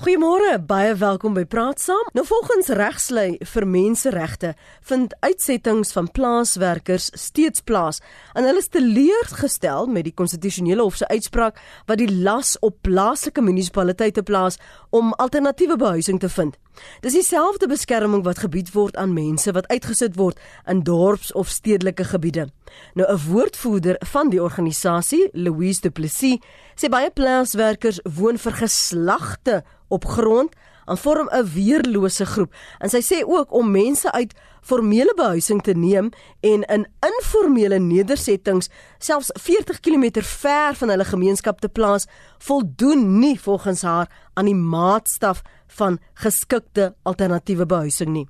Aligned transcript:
Goeiemôre, 0.00 0.54
baie 0.64 0.94
welkom 0.96 1.34
by 1.36 1.42
Praat 1.44 1.82
Saam. 1.84 2.06
Nou 2.16 2.22
volgens 2.24 2.70
regslei 2.72 3.34
vir 3.50 3.66
menseregte 3.68 4.54
vind 4.88 5.12
uitsettings 5.20 5.92
van 5.92 6.06
plaaswerkers 6.08 7.10
steeds 7.20 7.60
plaas 7.68 8.00
en 8.32 8.48
hulle 8.48 8.62
is 8.64 8.72
teleurgestel 8.72 9.90
met 9.92 10.08
die 10.08 10.14
konstitusionele 10.16 10.80
hof 10.80 10.96
se 11.02 11.10
uitspraak 11.12 11.60
wat 11.84 12.00
die 12.00 12.08
las 12.08 12.54
op 12.64 12.78
plaaslike 12.80 13.44
munisipaliteite 13.44 14.24
plaas 14.24 14.56
om 14.88 15.12
alternatiewe 15.20 15.76
behuising 15.76 16.24
te 16.24 16.32
vind. 16.32 16.56
Dis 17.00 17.12
dieselfde 17.12 17.66
beskerming 17.68 18.24
wat 18.24 18.38
gebied 18.38 18.72
word 18.72 18.96
aan 18.96 19.12
mense 19.12 19.52
wat 19.52 19.68
uitgesit 19.68 20.16
word 20.16 20.40
in 20.66 20.82
dorps 20.82 21.32
of 21.32 21.48
stedelike 21.48 22.04
gebiede. 22.04 22.48
Nou 22.94 23.08
'n 23.12 23.20
woordvoerder 23.28 23.96
van 23.98 24.30
die 24.30 24.42
organisasie, 24.42 25.28
Louise 25.32 25.80
Du 25.80 25.90
Plessis, 25.90 26.38
sê 26.76 26.88
baie 26.88 27.10
plaaswerkers 27.10 28.00
woon 28.04 28.38
vir 28.38 28.52
geslagte 28.52 29.64
op 29.88 30.04
grond 30.04 30.54
en 30.90 30.98
vorm 30.98 31.28
'n 31.30 31.46
weerlose 31.54 32.26
groep. 32.26 32.52
En 32.78 32.90
sy 32.90 33.00
sê 33.00 33.22
ook 33.24 33.52
om 33.52 33.70
mense 33.70 34.12
uit 34.12 34.34
formele 34.60 35.12
behuising 35.16 35.62
te 35.62 35.72
neem 35.72 36.10
en 36.40 36.62
in 36.62 36.86
informele 37.00 37.78
nedersettings 37.78 38.68
selfs 38.98 39.30
40 39.34 39.80
km 39.80 40.22
ver 40.22 40.74
van 40.74 40.88
hulle 40.88 41.04
gemeenskap 41.04 41.60
te 41.60 41.68
plaas, 41.68 42.06
voldoen 42.38 43.18
nie 43.18 43.40
volgens 43.40 43.82
haar 43.82 44.10
aan 44.34 44.44
die 44.44 44.54
maatstaf 44.54 45.42
van 45.66 45.98
geskikte 46.14 46.94
alternatiewe 47.02 47.66
behuising 47.66 48.10
nie. 48.10 48.28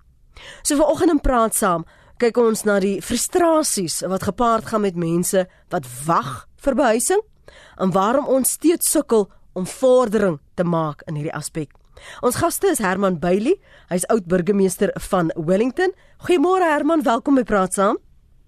So 0.63 0.77
vanoggend 0.77 1.11
in 1.11 1.21
praat 1.21 1.55
saam 1.55 1.85
kyk 2.21 2.37
ons 2.37 2.65
na 2.65 2.79
die 2.81 3.01
frustrasies 3.03 4.01
wat 4.01 4.23
gepaard 4.29 4.67
gaan 4.71 4.85
met 4.85 4.97
mense 4.97 5.47
wat 5.73 5.87
wag 6.07 6.47
vir 6.57 6.75
behuising 6.75 7.21
en 7.81 7.93
waarom 7.97 8.29
ons 8.29 8.57
steeds 8.59 8.91
sukkel 8.91 9.31
om 9.53 9.67
vordering 9.67 10.39
te 10.55 10.65
maak 10.65 11.03
in 11.09 11.15
hierdie 11.15 11.35
aspek. 11.35 11.80
Ons 12.21 12.37
gaste 12.37 12.67
is 12.67 12.79
Herman 12.79 13.19
Bailey, 13.19 13.57
hy's 13.89 14.07
oud 14.13 14.27
burgemeester 14.27 14.93
van 15.11 15.33
Wellington. 15.37 15.93
Goeiemôre 16.27 16.69
Herman, 16.71 17.03
welkom 17.03 17.35
by 17.35 17.43
Praat 17.43 17.75
Saam. 17.75 17.99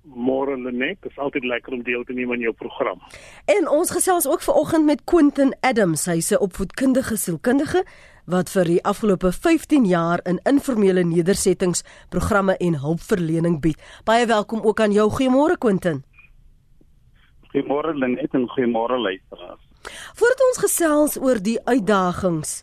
Môre 0.03 0.57
Lenet, 0.59 0.99
dit 1.03 1.13
is 1.13 1.19
altyd 1.19 1.45
lekker 1.47 1.73
om 1.73 1.83
deel 1.87 2.03
te 2.05 2.13
neem 2.13 2.33
aan 2.35 2.43
jou 2.43 2.53
program. 2.59 2.99
En 3.47 3.69
ons 3.71 3.91
gesels 3.91 4.27
ook 4.27 4.43
vanoggend 4.43 4.85
met 4.85 5.05
Quentin 5.05 5.55
Adams, 5.61 6.07
hy's 6.07 6.33
'n 6.33 6.43
opvoedkundige 6.43 7.17
sielkundige 7.17 7.85
wat 8.27 8.51
vir 8.51 8.65
die 8.65 8.83
afgelope 8.85 9.33
15 9.33 9.85
jaar 9.85 10.21
in 10.25 10.41
informele 10.45 11.05
nedersettings 11.05 11.85
programme 12.09 12.57
en 12.57 12.79
hulpverlening 12.79 13.61
bied. 13.61 13.79
Baie 14.05 14.27
welkom 14.27 14.61
ook 14.63 14.81
aan 14.81 14.93
jou. 14.93 15.11
Goeiemôre 15.11 15.59
Quentin. 15.59 16.05
Goeiemôre 17.53 17.95
Lenet 17.95 18.35
en 18.35 18.49
goeiemôre 18.49 18.99
luisteraars. 18.99 19.61
Voordat 20.15 20.41
ons 20.49 20.59
gesels 20.59 21.19
oor 21.19 21.43
die 21.43 21.59
uitdagings 21.65 22.63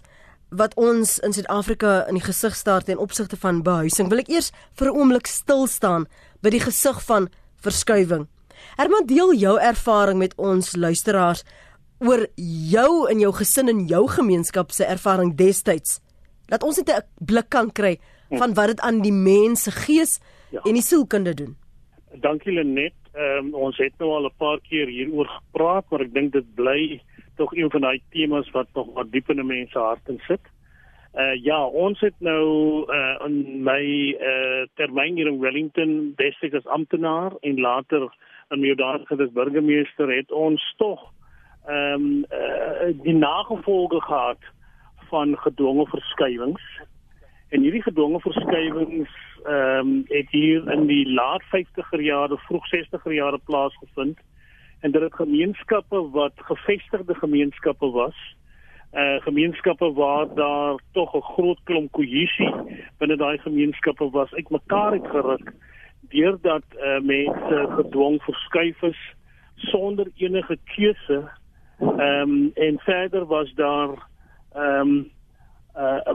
wat 0.50 0.74
ons 0.76 1.20
in 1.20 1.34
Suid-Afrika 1.34 2.08
in 2.10 2.18
die 2.18 2.26
gesig 2.26 2.56
staar 2.56 2.84
ten 2.84 2.98
opsigte 2.98 3.38
van 3.38 3.62
behuising, 3.64 4.10
wil 4.10 4.20
ek 4.20 4.30
eers 4.30 4.52
vir 4.80 4.90
'n 4.90 4.98
oomblik 4.98 5.28
stil 5.28 5.68
staan 5.68 6.08
by 6.42 6.50
die 6.50 6.60
gesig 6.60 7.02
van 7.06 7.30
verskuiwing. 7.62 8.28
Herman, 8.78 9.06
deel 9.06 9.34
jou 9.34 9.60
ervaring 9.60 10.18
met 10.18 10.36
ons 10.38 10.76
luisteraars 10.76 11.44
oor 12.00 12.28
jou 12.36 13.10
en 13.12 13.20
jou 13.20 13.32
gesin 13.34 13.70
en 13.70 13.86
jou 13.88 14.08
gemeenskap 14.08 14.72
se 14.72 14.86
ervaring 14.86 15.36
destyds. 15.36 16.00
Laat 16.50 16.64
ons 16.64 16.78
net 16.78 16.90
'n 16.90 17.26
blik 17.26 17.50
kan 17.50 17.72
kry 17.72 18.00
van 18.30 18.54
wat 18.54 18.68
dit 18.68 18.80
aan 18.80 19.02
die 19.02 19.14
mens 19.14 19.64
se 19.64 19.72
gees 19.72 20.20
ja. 20.52 20.62
en 20.66 20.74
die 20.74 20.82
sielkunde 20.82 21.34
doen. 21.34 21.58
Dankie 22.22 22.52
Lenet. 22.52 22.94
Ehm 23.14 23.48
um, 23.48 23.54
ons 23.54 23.78
het 23.78 23.94
nou 24.00 24.10
al 24.10 24.26
'n 24.26 24.38
paar 24.38 24.60
keer 24.70 24.88
hieroor 24.88 25.28
gepraat, 25.28 25.86
maar 25.90 26.02
ek 26.02 26.14
dink 26.14 26.32
dit 26.34 26.56
bly 26.56 27.02
tog 27.40 27.56
een 27.56 27.72
van 27.72 27.82
daai 27.82 28.02
temas 28.10 28.52
wat 28.52 28.68
nog 28.74 28.88
wat 28.94 29.12
diep 29.12 29.30
in 29.30 29.46
mense 29.46 29.80
harte 29.80 30.16
sit. 30.28 30.42
Uh 31.16 31.36
ja, 31.44 31.60
ons 31.66 32.00
het 32.00 32.18
nou 32.20 32.44
uh 32.94 33.16
in 33.28 33.64
my 33.64 33.84
uh 34.32 34.66
termyn 34.76 35.16
hier 35.16 35.32
in 35.32 35.40
Wellington 35.40 36.14
destyds 36.20 36.60
as 36.60 36.68
amptenaar 36.78 37.32
en 37.40 37.62
later 37.62 38.10
in 38.50 38.62
daardie 38.76 39.24
as 39.26 39.34
burgemeester 39.34 40.12
het 40.16 40.32
ons 40.32 40.74
tog 40.78 41.08
ehm 41.66 41.94
um, 41.94 42.26
uh 42.42 42.92
die 43.04 43.16
nagevolge 43.16 44.02
gehad 44.02 44.52
van 45.10 45.38
gedwonge 45.38 45.88
verskuiwings. 45.88 46.66
En 47.50 47.62
hierdie 47.62 47.84
gedwonge 47.88 48.20
verskuiwings 48.20 49.16
ehm 49.46 49.80
um, 49.80 50.04
het 50.08 50.30
hier 50.30 50.72
in 50.72 50.86
die 50.88 51.06
laat 51.14 51.44
50er 51.56 52.04
jare, 52.12 52.38
vroeg 52.38 52.68
60er 52.76 53.14
jare 53.14 53.40
plaasgevind 53.46 54.20
en 54.80 54.92
dit 54.92 55.02
het 55.02 55.14
gemeenskappe 55.14 56.10
wat 56.10 56.32
gevestigde 56.36 57.16
gemeenskappe 57.16 57.90
was 57.92 58.16
uh 58.94 59.22
gemeenskappe 59.22 59.94
waar 59.94 60.34
daar 60.34 60.80
tog 60.92 61.14
'n 61.16 61.22
groot 61.22 61.60
klomp 61.64 61.92
kohesie 61.92 62.54
binne 62.98 63.16
daai 63.16 63.38
gemeenskappe 63.38 64.10
was 64.10 64.34
uitmekaar 64.34 64.92
het 64.92 65.08
geruk 65.08 65.54
deurdat 66.10 66.64
uh 66.78 67.00
mense 67.00 67.68
gedwong 67.76 68.22
verskuif 68.22 68.82
is 68.82 69.16
sonder 69.56 70.08
enige 70.16 70.58
keuse 70.64 71.30
ehm 71.80 72.30
um, 72.30 72.52
en 72.54 72.80
verder 72.80 73.26
was 73.26 73.54
daar 73.54 74.08
ehm 74.54 74.88
um, 74.88 75.12
uh 75.76 76.14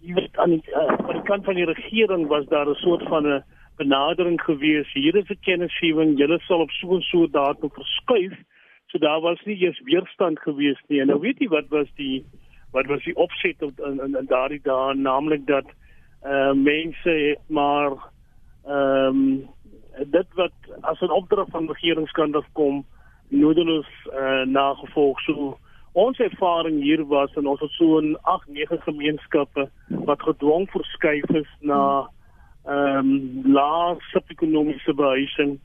jy 0.00 0.14
weet 0.14 0.36
aan 0.36 0.50
die, 0.50 0.62
uh, 0.72 0.86
aan 1.08 1.16
die 1.18 1.28
kant 1.28 1.44
van 1.44 1.54
die 1.54 1.64
regering 1.64 2.26
was 2.26 2.46
daar 2.46 2.68
'n 2.68 2.74
soort 2.74 3.02
van 3.08 3.26
'n 3.26 3.44
benadering 3.80 4.40
gewees. 4.44 4.88
Hier 4.92 5.16
is 5.16 5.30
'n 5.30 5.40
kennisgewing, 5.46 6.18
julle 6.18 6.38
sal 6.40 6.60
op 6.60 6.70
so 6.70 6.96
'n 6.96 7.02
so 7.10 7.26
datum 7.26 7.70
verskuif. 7.70 8.36
So 8.88 8.98
daar 8.98 9.20
was 9.20 9.40
nie 9.44 9.58
eers 9.62 9.80
weerstand 9.84 10.38
gewees 10.40 10.80
nie. 10.88 11.00
En 11.00 11.06
nou 11.06 11.20
weet 11.20 11.38
jy 11.38 11.48
wat 11.48 11.68
was 11.68 11.88
die 11.96 12.24
wat 12.72 12.86
was 12.86 13.02
die 13.04 13.16
opset 13.16 13.62
op 13.62 13.80
in 13.80 14.00
in, 14.04 14.16
in 14.16 14.26
daardie 14.26 14.60
dae, 14.62 14.94
naamlik 14.94 15.46
dat 15.46 15.66
uh 16.24 16.52
mense 16.52 17.36
maar 17.46 17.92
ehm 18.66 19.06
um, 19.08 19.48
dit 20.10 20.28
wat 20.34 20.56
as 20.80 21.00
'n 21.00 21.16
opdrag 21.20 21.48
van 21.50 21.72
regeringskant 21.72 22.36
af 22.36 22.46
kom, 22.52 22.84
nodeloos 23.28 23.90
uh 24.12 24.44
nagevolg 24.44 25.20
so 25.20 25.58
Ons 25.92 26.18
ervaring 26.18 26.82
hier 26.82 27.06
was 27.06 27.34
en 27.34 27.46
ons 27.46 27.60
het 27.60 27.70
so 27.70 28.00
'n 28.00 28.16
8 28.22 28.48
9 28.48 28.78
gemeenskappe 28.82 29.70
wat 29.88 30.22
gedwong 30.22 30.70
verskuif 30.70 31.30
is 31.30 31.50
na 31.60 32.00
hmm 32.00 32.19
ehm 32.70 33.10
um, 33.10 33.52
lae 33.52 33.96
sosio-ekonomiese 34.10 34.94
behuising 34.94 35.58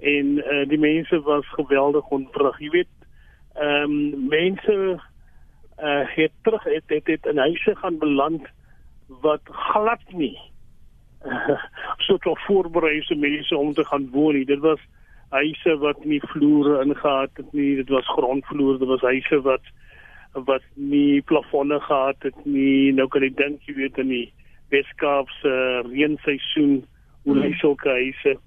en 0.00 0.30
uh, 0.40 0.64
die 0.68 0.78
mense 0.80 1.20
was 1.22 1.46
geweldig 1.54 2.08
onvrug. 2.08 2.58
Jy 2.58 2.70
weet, 2.70 2.94
ehm 3.54 3.96
um, 3.96 4.28
mense 4.32 4.76
uh, 5.80 6.04
het 6.16 6.32
terug 6.42 6.64
het, 6.64 6.86
het, 6.86 7.06
het 7.06 7.26
in 7.26 7.38
huise 7.38 7.76
gaan 7.76 7.98
beland 7.98 8.48
wat 9.22 9.40
glad 9.70 10.02
nie 10.12 10.38
uh, 11.26 11.60
so 12.04 12.16
tot 12.16 12.38
voorbereide 12.46 13.16
mense 13.16 13.56
om 13.56 13.72
te 13.74 13.84
gaan 13.84 14.08
woon 14.10 14.34
nie. 14.34 14.44
Dit 14.44 14.58
was 14.58 14.80
huise 15.28 15.76
wat 15.78 16.04
nie 16.04 16.20
vloere 16.32 16.82
ingehaat 16.84 17.30
het 17.34 17.52
nie, 17.52 17.76
dit 17.76 17.88
was 17.88 18.08
grondvloer, 18.08 18.78
dit 18.78 18.88
was 18.88 19.06
huise 19.06 19.40
wat 19.46 19.62
wat 20.32 20.62
nie 20.74 21.22
plafonne 21.26 21.80
gehad 21.80 22.16
het 22.22 22.44
nie. 22.44 22.92
Nou 22.94 23.08
kan 23.08 23.24
ek 23.26 23.36
dink 23.36 23.66
jy 23.66 23.74
weet 23.74 23.98
in 23.98 24.12
die 24.14 24.26
Weskaapse 24.70 25.52
reenseisoen 25.90 26.84
hoe 27.22 27.36
lê 27.36 27.52
sulke 27.58 27.88
huise 27.88 28.38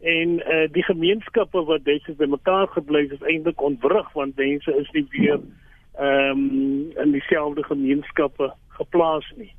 en 0.00 0.28
uh, 0.38 0.66
die 0.72 0.82
gemeenskappe 0.82 1.64
wat 1.64 1.86
is 1.86 2.16
bymekaar 2.16 2.68
gebly 2.74 3.08
is 3.10 3.22
eintlik 3.26 3.62
ontwrig 3.62 4.12
want 4.12 4.36
mense 4.36 4.74
is 4.80 4.90
nie 4.94 5.06
weer 5.10 5.40
ehm 5.98 6.30
um, 6.30 6.90
in 7.02 7.12
dieselfde 7.12 7.64
gemeenskappe 7.64 8.52
geplaas 8.78 9.26
nie. 9.36 9.50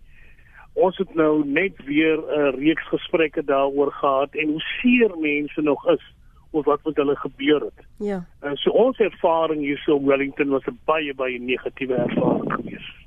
Ons 0.74 0.98
het 0.98 1.12
nou 1.16 1.44
net 1.46 1.84
weer 1.86 2.18
'n 2.18 2.40
uh, 2.40 2.53
reeks 2.56 2.88
gesprekke 2.88 3.44
daaroor 3.44 3.92
gehad 3.92 4.36
en 4.36 4.48
hoe 4.48 4.62
seer 4.62 5.12
mense 5.18 5.62
nog 5.62 5.90
is 5.90 6.06
oor 6.52 6.64
wat 6.64 6.84
met 6.84 6.96
hulle 6.96 7.16
gebeur 7.16 7.59
het. 7.59 7.86
Ja. 7.98 8.25
Uh, 8.44 8.52
so 8.53 8.69
ons 8.69 8.98
ervaring 8.98 9.62
hier 9.62 9.78
so 9.78 10.03
Wellington 10.06 10.50
was 10.50 10.66
'n 10.66 10.80
baie 10.86 11.14
baie 11.14 11.40
negatiewe 11.40 11.96
ervaring 11.96 12.53
geweest. 12.53 12.99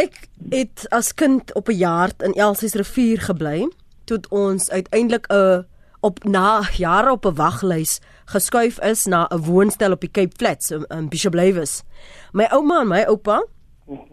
Ek 0.00 0.30
het 0.48 0.86
as 0.96 1.12
kind 1.14 1.52
op 1.54 1.68
'n 1.68 1.76
jaar 1.76 2.10
in 2.24 2.32
Elsies 2.32 2.74
rivier 2.74 3.20
gebly 3.20 3.68
tot 4.04 4.28
ons 4.28 4.70
uiteindelik 4.70 5.26
'n 5.28 5.66
op 6.00 6.24
na 6.24 6.62
jare 6.72 7.10
op 7.10 7.26
'n 7.26 7.34
waglys 7.34 8.00
geskuif 8.24 8.80
is 8.80 9.04
na 9.04 9.28
'n 9.28 9.44
woonstel 9.44 9.92
op 9.92 10.00
die 10.00 10.10
Cape 10.10 10.36
Flats 10.36 10.70
in, 10.70 10.84
in 10.88 11.08
Bishop 11.08 11.34
Lewis. 11.34 11.82
My 12.32 12.44
ouma 12.44 12.80
en 12.80 12.88
my 12.88 13.02
oupa 13.02 13.44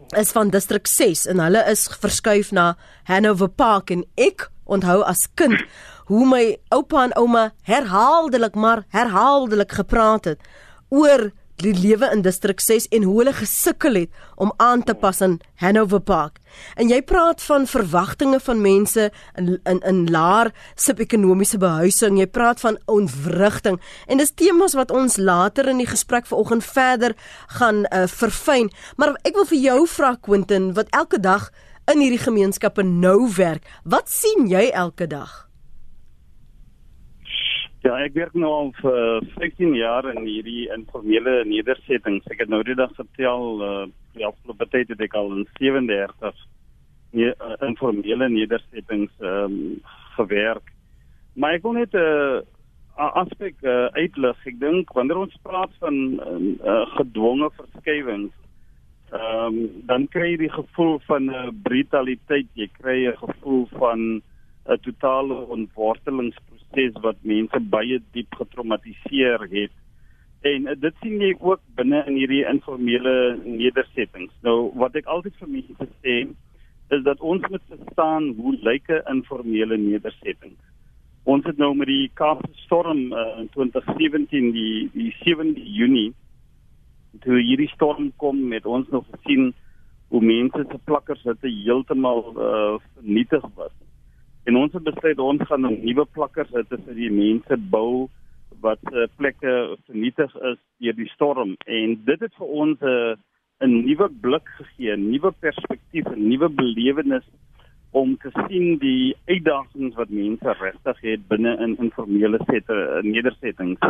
is 0.08 0.30
van 0.30 0.50
distrik 0.50 0.86
6 0.86 1.26
en 1.26 1.38
hulle 1.38 1.64
is 1.64 1.88
verskuif 2.00 2.50
na 2.50 2.76
Hanover 3.02 3.48
Park 3.48 3.90
en 3.90 4.04
ek 4.14 4.50
onthou 4.64 5.02
as 5.02 5.28
kind 5.34 5.64
hoe 6.04 6.26
my 6.26 6.56
oupa 6.68 7.02
en 7.02 7.16
ouma 7.16 7.52
herhaaldelik 7.62 8.54
maar 8.54 8.84
herhaaldelik 8.88 9.72
gepraat 9.72 10.24
het 10.24 10.40
oor 10.88 11.30
die 11.62 11.74
lewe 11.74 12.08
in 12.14 12.22
distrik 12.22 12.60
6 12.62 12.88
en 12.94 13.06
hoe 13.06 13.16
hulle 13.20 13.32
gesukkel 13.36 13.94
het 13.94 14.10
om 14.36 14.52
aan 14.62 14.82
te 14.82 14.94
pas 14.94 15.20
aan 15.22 15.38
Hanover 15.62 16.00
Park. 16.00 16.38
En 16.76 16.88
jy 16.88 17.00
praat 17.02 17.42
van 17.42 17.66
verwagtinge 17.66 18.40
van 18.40 18.60
mense 18.62 19.08
in 19.36 19.58
in 19.64 19.80
in 19.86 20.04
laer 20.10 20.52
sub-ekonomiese 20.74 21.58
behuising. 21.58 22.18
Jy 22.18 22.26
praat 22.26 22.60
van 22.60 22.78
ontwrigting 22.86 23.80
en 24.06 24.22
dis 24.22 24.34
temas 24.34 24.76
wat 24.78 24.90
ons 24.90 25.16
later 25.16 25.68
in 25.68 25.82
die 25.82 25.90
gesprek 25.90 26.26
vanoggend 26.26 26.64
verder 26.64 27.16
gaan 27.58 27.84
uh, 27.90 28.06
verfyn. 28.06 28.70
Maar 28.96 29.16
ek 29.22 29.34
wil 29.34 29.48
vir 29.50 29.58
jou 29.58 29.80
vra 29.86 30.14
Quentin 30.20 30.72
wat 30.74 30.94
elke 30.94 31.20
dag 31.20 31.50
in 31.90 32.00
hierdie 32.00 32.22
gemeenskappe 32.22 32.82
nou 32.84 33.30
werk. 33.36 33.66
Wat 33.84 34.10
sien 34.12 34.46
jy 34.48 34.68
elke 34.70 35.06
dag? 35.06 35.47
Ja, 37.86 37.92
ek 38.02 38.16
werk 38.18 38.34
nou 38.34 38.48
al 38.50 38.70
vir 38.80 39.26
15 39.36 39.76
jaar 39.78 40.06
in 40.10 40.24
hierdie 40.26 40.64
informele 40.74 41.44
nedersettings. 41.46 42.24
Ek 42.26 42.40
het 42.42 42.50
nou 42.50 42.58
die 42.66 42.74
dag 42.74 42.90
vertel 42.98 43.62
uh 43.62 43.86
die 44.18 44.26
afgelope 44.26 44.66
tyd 44.72 44.88
het 44.90 45.02
ek 45.04 45.12
al 45.14 45.28
in 45.30 45.44
37 45.60 46.40
nie, 47.14 47.28
uh, 47.28 47.52
informele 47.62 48.26
nedersettings 48.32 49.12
ehm 49.22 49.44
um, 49.44 49.60
gewerk. 50.16 50.72
Maar 51.38 51.54
ek 51.60 51.62
wil 51.62 51.78
net 51.78 51.94
'n 51.94 52.02
uh, 52.02 53.12
aspek 53.22 53.54
uh, 53.62 53.86
uitlig. 53.94 54.42
Ek 54.50 54.58
dink 54.58 54.90
wanneer 54.98 55.22
ons 55.22 55.38
praat 55.46 55.70
van 55.78 56.18
uh, 56.18 56.82
gedwonge 56.98 57.52
verskywings, 57.60 58.34
ehm 59.14 59.54
um, 59.54 59.58
dan 59.86 60.10
kry 60.10 60.32
jy 60.34 60.42
die 60.48 60.54
gevoel 60.58 60.98
van 61.06 61.30
'n 61.30 61.46
uh, 61.46 61.54
brutaliteit. 61.62 62.50
Jy 62.58 62.68
kry 62.82 63.06
'n 63.06 63.22
gevoel 63.22 63.68
van 63.78 64.00
'n 64.66 64.82
totale 64.82 65.46
ontwortelingsproses 65.46 66.57
proses 66.70 67.02
wat 67.04 67.16
mense 67.22 67.60
baie 67.72 68.00
diep 68.12 68.34
getraumatiseer 68.40 69.44
het. 69.52 69.74
En 70.46 70.68
uh, 70.68 70.76
dit 70.78 70.94
sien 71.02 71.20
jy 71.20 71.32
ook 71.40 71.60
binne 71.78 72.04
in 72.06 72.18
hierdie 72.20 72.44
informele 72.46 73.38
nedersettings. 73.44 74.32
Nou 74.46 74.70
wat 74.78 74.96
ek 74.96 75.10
altyd 75.10 75.34
vir 75.40 75.52
mense 75.56 75.88
sê 76.02 76.20
is 76.94 77.02
dat 77.04 77.20
ons 77.20 77.44
moet 77.50 77.64
verstaan 77.68 78.32
hoe 78.38 78.54
lyk 78.64 78.88
'n 78.88 79.02
informele 79.16 79.76
nedersetting. 79.76 80.54
Ons 81.24 81.44
het 81.44 81.58
nou 81.58 81.74
met 81.76 81.86
die 81.86 82.10
Kaapse 82.14 82.54
storm 82.64 83.12
uh, 83.12 83.36
in 83.40 83.48
2017 83.52 84.52
die 84.52 84.88
die 84.94 85.12
7de 85.24 85.60
Junie 85.60 86.14
toe 87.24 87.40
hierdie 87.40 87.68
storm 87.74 88.12
kom 88.16 88.48
met 88.48 88.66
ons 88.66 88.88
nog 88.88 89.04
gesien 89.10 89.52
hoe 90.08 90.22
mense 90.24 90.64
se 90.70 90.78
plakkers 90.84 91.22
het 91.28 91.42
heeltemal 91.42 92.22
uh, 92.32 92.78
vernietig 92.94 93.44
was. 93.54 93.74
En 94.48 94.56
ons 94.56 94.72
het 94.72 94.84
besluit 94.84 95.18
ons 95.20 95.42
gaan 95.48 95.60
'n 95.60 95.66
nou 95.68 95.76
nuwe 95.84 96.04
plakkers 96.16 96.52
hê 96.56 96.62
vir 96.68 96.94
die 96.96 97.10
mense 97.12 97.56
bou 97.72 98.08
wat 98.64 98.80
uh, 98.92 99.04
plekke 99.20 99.76
vernietig 99.86 100.32
is 100.50 100.58
deur 100.80 100.96
die 100.96 101.08
storm 101.14 101.50
en 101.66 101.98
dit 102.04 102.20
het 102.24 102.34
vir 102.38 102.48
ons 102.62 102.78
'n 102.80 102.94
uh, 102.94 103.16
'n 103.66 103.74
nuwe 103.88 104.08
blik 104.22 104.48
gegee, 104.60 104.96
'n 104.96 105.10
nuwe 105.10 105.32
perspektief, 105.44 106.06
'n 106.08 106.28
nuwe 106.28 106.48
belewenis 106.48 107.26
om 107.90 108.16
te 108.16 108.30
sien 108.46 108.78
die 108.78 109.16
uitdagings 109.26 109.94
wat 110.00 110.08
mense 110.08 110.56
regtig 110.60 111.00
het 111.00 111.28
binne 111.28 111.52
in 111.66 111.76
informele 111.76 112.40
sette 112.46 112.72
uh, 112.72 113.02
nedersettings. 113.02 113.80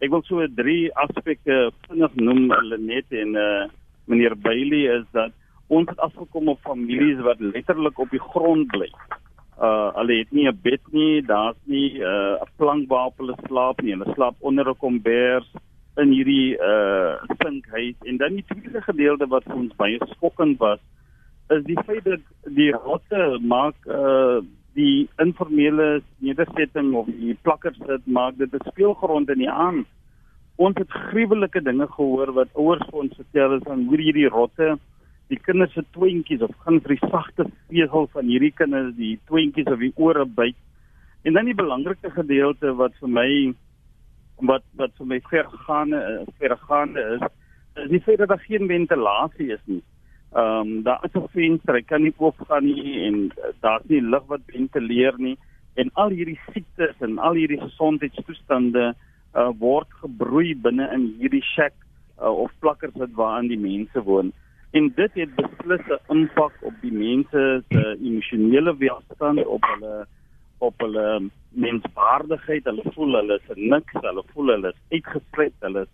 Ek 0.00 0.10
wil 0.10 0.22
so 0.22 0.46
drie 0.46 0.92
aspekte 0.94 1.72
vinnig 1.88 2.14
noem 2.14 2.52
Lenet 2.68 3.08
en 3.10 3.34
uh, 3.34 3.64
meneer 4.04 4.36
Bailey 4.36 4.92
is 4.98 5.08
dat 5.12 5.32
ons 5.68 5.96
afgekom 5.96 6.48
op 6.48 6.60
families 6.60 7.20
wat 7.20 7.40
letterlik 7.40 7.98
op 7.98 8.10
die 8.10 8.26
grond 8.30 8.66
bly 8.66 8.92
uh 9.62 9.90
hulle 9.94 10.18
het 10.18 10.30
nie 10.32 10.48
'n 10.48 10.58
bed 10.62 10.80
nie, 10.90 11.22
daar's 11.22 11.60
nie 11.64 11.98
'n 11.98 12.02
uh, 12.02 12.46
plank 12.56 12.88
waarop 12.88 13.18
hulle 13.18 13.36
slaap 13.46 13.82
nie. 13.82 13.92
Hulle 13.94 14.14
slaap 14.14 14.36
onder 14.40 14.68
'n 14.68 14.76
kombers 14.76 15.48
in 15.96 16.10
hierdie 16.10 16.56
uh 16.56 17.20
sinkhuis 17.42 17.96
en 18.08 18.16
dan 18.16 18.34
die 18.34 18.44
tweede 18.48 18.82
gedeelte 18.82 19.26
wat 19.28 19.44
vir 19.44 19.56
ons 19.56 19.76
baie 19.76 19.98
skokkend 20.16 20.58
was 20.58 20.80
is 21.50 21.64
die 21.64 21.78
feit 21.86 22.04
dat 22.04 22.20
die 22.56 22.70
rotte 22.72 23.38
maak 23.40 23.76
uh 23.86 24.40
die 24.74 25.08
informele 25.20 26.00
nedersetting 26.24 26.94
of 26.96 27.06
die 27.06 27.34
plakkers 27.44 27.78
dit 27.86 28.06
maak 28.06 28.38
dit 28.38 28.54
'n 28.54 28.68
speelgrond 28.70 29.28
in 29.30 29.38
die 29.38 29.50
aan. 29.50 29.84
Ons 30.56 30.76
het 30.78 30.90
gruwelike 30.90 31.62
dinge 31.62 31.86
gehoor 31.86 32.32
wat 32.32 32.48
ouers 32.54 32.86
vir 32.90 32.98
ons 33.00 33.16
vertel 33.16 33.56
is 33.56 33.62
van 33.64 33.84
hoe 33.84 34.00
hierdie 34.00 34.28
rotte 34.28 34.78
die 35.32 35.40
kinders 35.40 35.72
se 35.74 35.84
tweentjies 35.96 36.44
of 36.44 36.52
gaan 36.64 36.80
vir 36.84 36.96
die 36.96 37.10
sagte 37.10 37.46
vesel 37.70 38.08
van 38.12 38.28
hierdie 38.28 38.52
kinders 38.52 38.92
die 38.98 39.14
tweentjies 39.30 39.70
of 39.72 39.80
die 39.80 39.92
ore 39.96 40.26
byt. 40.26 40.58
En 41.24 41.38
dan 41.38 41.48
die 41.48 41.56
belangrike 41.56 42.10
gedeelte 42.12 42.74
wat 42.80 42.96
vir 43.00 43.12
my 43.18 43.28
wat 44.50 44.64
wat 44.80 44.92
vir 44.98 45.08
my 45.12 45.20
vergaande 45.28 46.02
vergaande 46.42 47.06
is, 47.16 47.24
is 47.84 47.90
die 47.92 48.02
feit 48.04 48.20
dat 48.20 48.32
daar 48.32 48.44
geen 48.44 48.68
ventilasie 48.68 49.52
is 49.54 49.62
nie. 49.70 49.82
Ehm 50.32 50.60
um, 50.60 50.82
daar 50.82 51.00
is 51.04 51.16
'n 51.16 51.28
venster, 51.32 51.76
ek 51.76 51.86
kan 51.86 52.02
nie 52.02 52.14
oopgaan 52.18 52.64
nie 52.64 53.06
en 53.06 53.16
daar's 53.60 53.88
nie 53.88 54.00
lug 54.00 54.26
wat 54.28 54.44
ventileer 54.46 55.14
nie 55.18 55.36
en 55.74 55.90
al 55.94 56.12
hierdie 56.12 56.40
siektes 56.52 56.96
en 57.00 57.18
al 57.18 57.38
hierdie 57.40 57.60
gesondheidstoestande 57.60 58.92
uh, 58.92 59.50
word 59.58 59.88
gebroei 60.02 60.54
binne 60.54 60.88
in 60.92 61.06
hierdie 61.20 61.44
shack 61.54 61.74
uh, 62.20 62.28
of 62.28 62.52
plakkers 62.60 62.96
wat 63.00 63.14
waarin 63.16 63.48
die 63.48 63.60
mense 63.60 64.04
woon 64.08 64.32
en 64.72 64.92
dit 64.96 65.14
het 65.20 65.32
beslis 65.36 65.86
'n 65.88 66.00
impak 66.16 66.52
op 66.60 66.74
die 66.80 66.92
mense 66.92 67.62
se 67.68 67.96
emosionele 68.00 68.76
welstand 68.76 69.46
op 69.46 69.64
hulle 69.72 70.06
op 70.58 70.74
hulle 70.80 71.30
menswaardigheid. 71.48 72.64
Hulle 72.64 72.82
voel 72.94 73.14
hulle 73.18 73.40
is 73.40 73.56
niks 73.56 73.92
hulle 73.92 74.22
voel 74.32 74.52
hulle 74.54 74.68
is 74.68 74.80
uitgesluit 74.90 75.54
hulle 75.60 75.80
is 75.80 75.92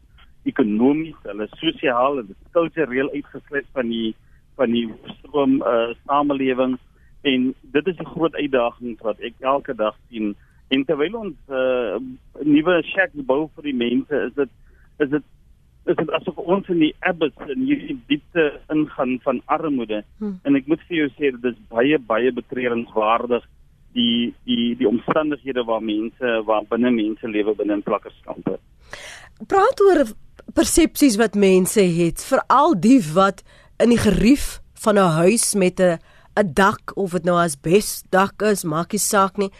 ekonomies 0.53 1.17
hulle 1.23 1.49
is 1.49 1.59
sosiaal 1.61 2.19
is 2.19 2.31
kultureel 2.51 3.11
uitgesluit 3.15 3.67
van 3.73 3.89
die 3.89 4.15
van 4.55 4.71
die 4.71 4.87
stroom 5.19 5.63
uh, 5.63 5.95
samelewing. 6.07 6.79
En 7.23 7.55
dit 7.63 7.87
is 7.87 7.99
'n 7.99 8.13
groot 8.15 8.35
uitdaging 8.35 9.01
wat 9.01 9.19
ek 9.21 9.35
elke 9.41 9.75
dag 9.75 9.97
sien. 10.09 10.37
En 10.69 10.85
terwyl 10.85 11.15
ons 11.15 11.37
uh, 11.49 11.97
nuwe 12.43 12.83
shacks 12.83 13.27
bou 13.31 13.49
vir 13.55 13.63
die 13.63 13.79
mense 13.87 14.15
is 14.27 14.35
dit 14.35 14.51
is 14.99 15.11
dit 15.11 15.25
is 15.89 15.97
dit 15.97 16.11
asof 16.19 16.39
ons 16.39 16.69
in 16.73 16.83
die 16.85 16.95
abyss 17.09 17.53
in 17.53 17.65
hierdie 17.65 17.97
diepte 18.11 18.49
ingaan 18.75 19.17
van 19.25 19.41
armoede 19.47 20.03
hmm. 20.19 20.39
en 20.45 20.59
ek 20.59 20.69
moet 20.71 20.83
vir 20.89 21.03
jou 21.03 21.09
sê 21.17 21.33
dit 21.37 21.49
is 21.53 21.59
baie 21.73 21.99
baie 22.11 22.33
betreuringswaardig 22.37 23.47
die 23.97 24.35
die 24.49 24.75
die 24.81 24.89
omstandighede 24.89 25.65
waar 25.69 25.83
mense 25.83 26.35
waar 26.49 26.67
binne 26.71 26.93
mense 26.95 27.29
lewe 27.29 27.55
binne 27.57 27.79
in 27.79 27.87
plakkerskampe. 27.87 28.59
Praat 29.49 29.81
oor 29.87 30.05
persepsies 30.57 31.19
wat 31.21 31.39
mense 31.39 31.83
het, 31.83 32.23
veral 32.25 32.77
die 32.81 33.01
wat 33.15 33.43
in 33.83 33.95
die 33.95 34.03
gerief 34.03 34.59
van 34.85 34.99
'n 34.99 35.17
huis 35.23 35.55
met 35.55 35.81
'n 35.81 35.99
'n 36.39 36.53
dak 36.55 36.93
of 36.95 37.11
dit 37.11 37.25
nou 37.25 37.39
as 37.39 37.57
bes 37.57 38.05
dak 38.11 38.43
is, 38.43 38.65
maak 38.65 38.93
nie 38.93 39.03
saak 39.03 39.37
nie. 39.39 39.51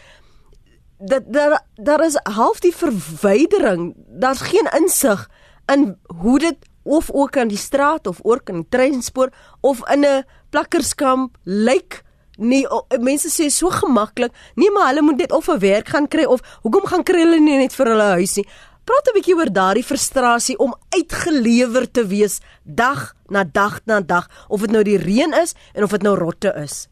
Dat 0.99 1.23
daar 1.33 1.61
daar 1.75 2.05
is 2.05 2.17
half 2.23 2.59
die 2.59 2.75
verwydering, 2.75 3.93
daar's 4.07 4.41
geen 4.41 4.67
insig 4.81 5.29
in 5.73 5.95
hoe 6.21 6.39
dit 6.39 6.69
of 6.83 7.11
ook 7.11 7.37
aan 7.37 7.47
die 7.47 7.57
straat 7.57 8.07
of 8.07 8.19
ook 8.23 8.49
in 8.49 8.61
die 8.63 8.69
treinspoor 8.69 9.29
of 9.61 9.81
in 9.93 10.05
'n 10.05 10.23
plakkerskamp 10.49 11.37
lyk 11.43 12.03
nie 12.37 12.65
mense 12.99 13.29
sê 13.29 13.49
so 13.51 13.69
gemaklik 13.69 14.31
nee 14.55 14.71
maar 14.71 14.87
hulle 14.87 15.01
moet 15.01 15.17
net 15.17 15.31
of 15.31 15.49
'n 15.49 15.59
werk 15.59 15.87
gaan 15.87 16.07
kry 16.07 16.23
of 16.23 16.41
hoekom 16.63 16.85
gaan 16.85 17.03
kry 17.03 17.19
hulle 17.19 17.39
nie 17.39 17.57
net 17.57 17.73
vir 17.75 17.85
hulle 17.85 18.09
huisie 18.19 18.45
praat 18.85 19.07
'n 19.07 19.15
bietjie 19.17 19.35
oor 19.35 19.51
daardie 19.53 19.83
frustrasie 19.83 20.57
om 20.57 20.73
uitgelewer 20.89 21.91
te 21.91 22.07
wees 22.07 22.41
dag 22.63 23.13
na 23.29 23.43
dag 23.43 23.79
na 23.85 23.99
dag 24.01 24.29
of 24.47 24.61
dit 24.61 24.71
nou 24.71 24.83
die 24.83 24.97
reën 24.97 25.33
is 25.33 25.55
en 25.75 25.83
of 25.83 25.91
dit 25.91 26.03
nou 26.03 26.15
rotte 26.15 26.53
is 26.55 26.87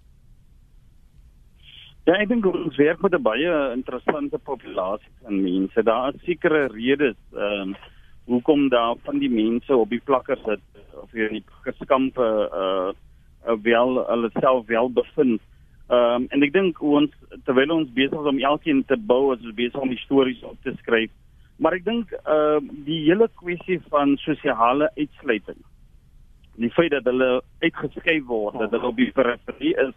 Ja, 2.07 2.13
ek 2.23 2.29
dink 2.29 2.45
ons 2.45 2.77
werk 2.79 3.01
met 3.01 3.13
'n 3.13 3.21
baie 3.21 3.73
interessante 3.73 4.37
populasie 4.37 5.11
van 5.23 5.43
mense. 5.43 5.83
Daar 5.83 6.13
is 6.13 6.23
sekere 6.23 6.67
redes 6.67 7.17
ehm 7.33 7.61
um, 7.61 7.75
hoekom 8.27 8.69
daar 8.69 8.95
van 9.03 9.19
die 9.19 9.31
mense 9.31 9.75
op 9.75 9.89
die 9.89 10.01
plakkers 10.03 10.43
sit 10.45 10.63
of 11.01 11.11
hier 11.11 11.29
in 11.31 11.39
die 11.39 11.45
plakkerskampe 11.47 12.25
uh, 12.47 12.89
uh 13.47 13.55
wel 13.63 14.01
hulle 14.07 14.29
self 14.39 14.65
wel 14.67 14.89
bevind. 14.91 15.41
Ehm 15.87 16.23
um, 16.23 16.25
en 16.35 16.43
ek 16.43 16.51
dink 16.51 16.81
ons 16.83 17.13
terwyl 17.47 17.71
ons 17.77 17.93
besig 17.95 18.17
is 18.19 18.31
om 18.31 18.41
elkeen 18.49 18.81
te 18.89 18.97
bou, 18.99 19.31
as 19.31 19.45
ons 19.45 19.55
besig 19.55 19.79
om 19.79 19.93
stories 20.01 20.41
op 20.43 20.57
te 20.63 20.73
skryf. 20.81 21.13
Maar 21.63 21.77
ek 21.79 21.85
dink 21.85 22.11
ehm 22.17 22.67
uh, 22.67 22.81
die 22.89 22.99
hele 23.05 23.29
kwessie 23.39 23.79
van 23.93 24.17
sosiale 24.25 24.91
uitsluiting. 24.97 25.61
Die 26.57 26.73
feit 26.73 26.91
dat 26.91 27.07
hulle 27.07 27.41
uitgeskuif 27.63 28.25
word, 28.27 28.59
dat 28.59 28.75
hulle 28.75 28.91
op 28.91 28.99
die 28.99 29.11
periferie 29.15 29.75
is 29.85 29.95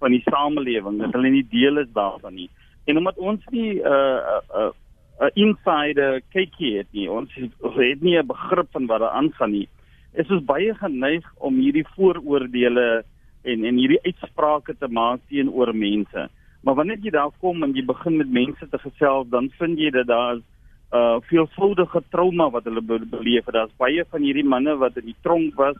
van 0.00 0.14
die 0.14 0.22
samelewing, 0.30 1.02
dat 1.02 1.12
hulle 1.18 1.34
nie 1.34 1.46
deel 1.52 1.82
is 1.84 1.92
daarvan 1.92 2.36
nie. 2.38 2.48
En 2.86 2.96
omdat 3.02 3.18
ons 3.18 3.44
nie 3.52 3.76
uh 3.82 4.40
uh 4.56 4.72
'n 5.20 5.30
insider 5.34 6.20
kykie 6.32 6.78
het 6.78 6.88
nie. 6.92 7.08
Ons 7.10 7.32
het, 7.34 7.52
het 7.76 8.02
nie 8.02 8.18
'n 8.18 8.26
begrip 8.26 8.68
van 8.72 8.86
wat 8.86 9.00
daar 9.00 9.16
aangaan 9.16 9.50
nie. 9.50 9.68
Is 10.14 10.30
ons 10.30 10.44
baie 10.44 10.74
geneig 10.74 11.24
om 11.38 11.54
hierdie 11.56 11.86
vooroordeele 11.96 13.04
en 13.44 13.64
en 13.64 13.76
hierdie 13.76 14.02
uitsprake 14.02 14.76
te 14.78 14.88
maak 14.88 15.20
teenoor 15.28 15.74
mense. 15.74 16.28
Maar 16.62 16.74
wanneer 16.74 16.98
jy 16.98 17.10
daar 17.10 17.30
kom 17.40 17.62
en 17.62 17.74
jy 17.74 17.84
begin 17.84 18.16
met 18.16 18.30
mense 18.30 18.68
te 18.68 18.78
gesels, 18.78 19.28
dan 19.28 19.50
vind 19.58 19.78
jy 19.78 19.90
dat 19.90 20.06
daar 20.06 20.40
uh 20.92 21.18
veelvuldige 21.28 22.02
trauma 22.10 22.50
wat 22.50 22.64
hulle 22.64 22.80
be 22.80 22.98
beleef. 23.10 23.44
Daar's 23.44 23.74
baie 23.76 24.04
van 24.10 24.22
hierdie 24.22 24.44
manne 24.44 24.76
wat 24.76 24.96
in 24.96 25.04
die 25.04 25.20
tronk 25.22 25.54
was. 25.54 25.76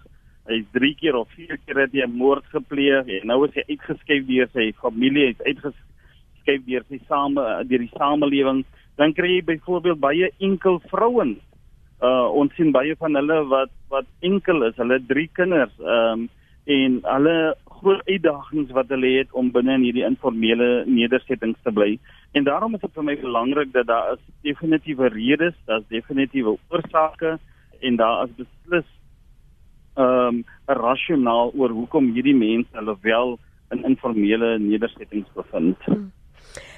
Hy's 0.47 0.67
3 0.73 0.95
keer 0.95 1.15
of 1.15 1.29
4 1.35 1.59
keer 1.67 1.81
het 1.83 1.93
hy 1.93 2.03
'n 2.07 2.17
moord 2.17 2.45
gepleeg 2.55 3.07
en 3.07 3.27
nou 3.27 3.45
is 3.47 3.55
hy 3.55 3.65
uitgeskuif 3.69 4.27
deur 4.27 4.49
sy 4.53 4.73
familie, 4.81 5.27
hy's 5.27 5.43
uitgeskuif 5.47 6.67
deur 6.67 6.85
sy 6.89 7.01
same 7.09 7.41
deur 7.69 7.83
die 7.83 7.97
samelewing. 7.99 8.65
Dan 8.97 9.13
kry 9.17 9.37
jy 9.37 9.45
byvoorbeeld 9.45 10.01
baie 10.01 10.31
enkel 10.39 10.81
vrouens. 10.93 11.43
Uh 12.05 12.29
ons 12.37 12.53
sien 12.57 12.73
baie 12.73 12.97
van 13.01 13.15
hulle 13.15 13.43
wat 13.53 13.73
wat 13.93 14.09
enkel 14.21 14.67
is. 14.69 14.77
Hulle 14.81 15.01
3 15.13 15.29
kinders. 15.33 15.77
Ehm 15.81 16.27
um, 16.27 16.29
en 16.67 16.99
hulle 17.07 17.55
groot 17.79 18.01
uitdagings 18.09 18.73
wat 18.75 18.89
hulle 18.91 19.11
het 19.21 19.33
om 19.39 19.53
binne 19.55 19.77
in 19.79 19.85
hierdie 19.87 20.07
informele 20.07 20.83
nedersettings 20.91 21.59
te 21.63 21.71
bly. 21.71 21.93
En 22.35 22.45
daarom 22.45 22.75
is 22.75 22.83
dit 22.83 22.95
vir 22.97 23.07
my 23.07 23.15
belangrik 23.21 23.73
dat 23.73 23.87
daar 23.87 24.17
is 24.17 24.23
definitiewe 24.43 25.13
redes, 25.15 25.55
daar's 25.71 25.87
definitiewe 25.93 26.57
oorsake 26.75 27.37
en 27.81 27.97
daar 28.03 28.27
is 28.27 28.35
beslis 28.41 28.89
ehm 29.97 30.43
um, 30.43 30.45
rasionaal 30.67 31.53
oor 31.55 31.73
hoekom 31.73 32.11
hierdie 32.13 32.37
mense 32.37 32.75
hulle 32.77 32.97
wel 33.03 33.39
in 33.71 33.85
informele 33.85 34.59
nedersettings 34.59 35.29
bevind. 35.35 35.79
Hmm. 35.87 36.11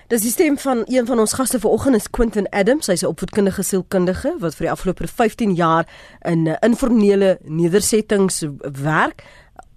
Dis 0.09 0.23
die 0.25 0.31
stem 0.33 0.55
van 0.57 0.83
een 0.87 1.05
van 1.07 1.19
ons 1.21 1.33
gaste 1.37 1.59
vanoggend 1.61 1.95
is 1.95 2.07
Quentin 2.11 2.47
Adams. 2.49 2.87
Hy's 2.87 3.03
'n 3.03 3.13
opvoedkundige 3.13 3.63
sielkundige 3.63 4.37
wat 4.39 4.55
vir 4.55 4.65
die 4.65 4.71
afgelope 4.71 5.07
15 5.07 5.55
jaar 5.55 5.85
in 6.21 6.57
informele 6.61 7.39
nedersettings 7.43 8.45
werk. 8.83 9.23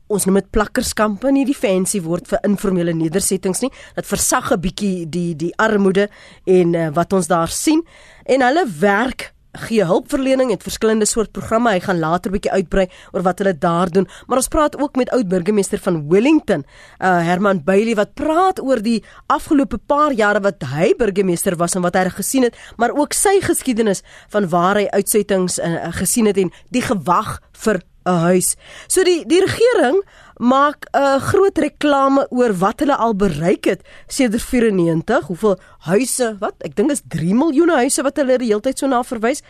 Ons 0.07 0.25
noem 0.25 0.35
dit 0.35 0.49
plakkerskampe. 0.49 1.31
Nie 1.31 1.45
die 1.45 1.55
fancy 1.55 2.01
woord 2.01 2.27
vir 2.27 2.39
informele 2.41 2.93
nedersettings 2.93 3.59
nie. 3.59 3.71
Dat 3.95 4.05
versag 4.05 4.51
'n 4.51 4.59
bietjie 4.59 5.09
die 5.09 5.35
die 5.35 5.53
armoede 5.57 6.09
en 6.45 6.73
uh, 6.73 6.87
wat 6.93 7.13
ons 7.13 7.27
daar 7.27 7.49
sien. 7.49 7.85
En 8.23 8.41
hulle 8.41 8.65
werk 8.79 9.33
gee 9.67 9.85
hulpverlening 9.85 10.51
het 10.51 10.63
verskillende 10.63 11.05
soort 11.05 11.31
programme. 11.31 11.71
Hy 11.71 11.79
gaan 11.79 11.99
later 11.99 12.31
bietjie 12.31 12.51
uitbrei 12.51 12.87
oor 13.11 13.25
wat 13.25 13.39
hulle 13.39 13.57
daar 13.57 13.91
doen. 13.91 14.07
Maar 14.27 14.37
ons 14.37 14.47
praat 14.47 14.77
ook 14.79 14.95
met 14.95 15.09
oud 15.09 15.27
burgemeester 15.27 15.79
van 15.79 16.09
Wellington 16.09 16.65
uh, 16.99 17.19
Herman 17.25 17.63
Bailey 17.63 17.95
wat 17.95 18.13
praat 18.13 18.61
oor 18.61 18.81
die 18.81 19.03
afgelope 19.27 19.77
paar 19.77 20.13
jare 20.15 20.41
wat 20.43 20.63
hy 20.73 20.91
burgemeester 20.97 21.57
was 21.59 21.75
en 21.75 21.85
wat 21.85 21.97
hy 21.97 22.07
gesien 22.13 22.47
het 22.47 22.57
maar 22.77 22.93
ook 22.95 23.15
sy 23.17 23.37
geskiedenis 23.43 24.03
van 24.33 24.49
waar 24.51 24.79
hy 24.79 24.87
uitsettings 24.91 25.59
uh, 25.59 25.91
gesien 25.97 26.29
het 26.29 26.37
en 26.41 26.51
die 26.73 26.83
gewag 26.85 27.39
vir 27.65 27.81
'n 28.05 28.19
huis. 28.27 28.55
So 28.87 29.03
die 29.03 29.25
die 29.25 29.41
regering 29.41 30.03
maak 30.37 30.87
'n 30.91 30.97
uh, 30.97 31.19
groot 31.21 31.57
reklame 31.57 32.27
oor 32.29 32.53
wat 32.53 32.79
hulle 32.79 32.95
al 32.95 33.15
bereik 33.15 33.65
het 33.65 33.81
sedert 34.07 34.41
94, 34.41 35.27
hoeveel 35.27 35.59
huise, 35.79 36.35
wat? 36.39 36.55
Ek 36.59 36.75
dink 36.75 36.91
is 36.91 37.03
3 37.07 37.33
miljoen 37.33 37.69
huise 37.69 38.01
wat 38.01 38.17
hulle 38.17 38.37
die 38.37 38.47
hele 38.47 38.61
tyd 38.61 38.77
so 38.77 38.87
na 38.87 39.03
verwys. 39.03 39.43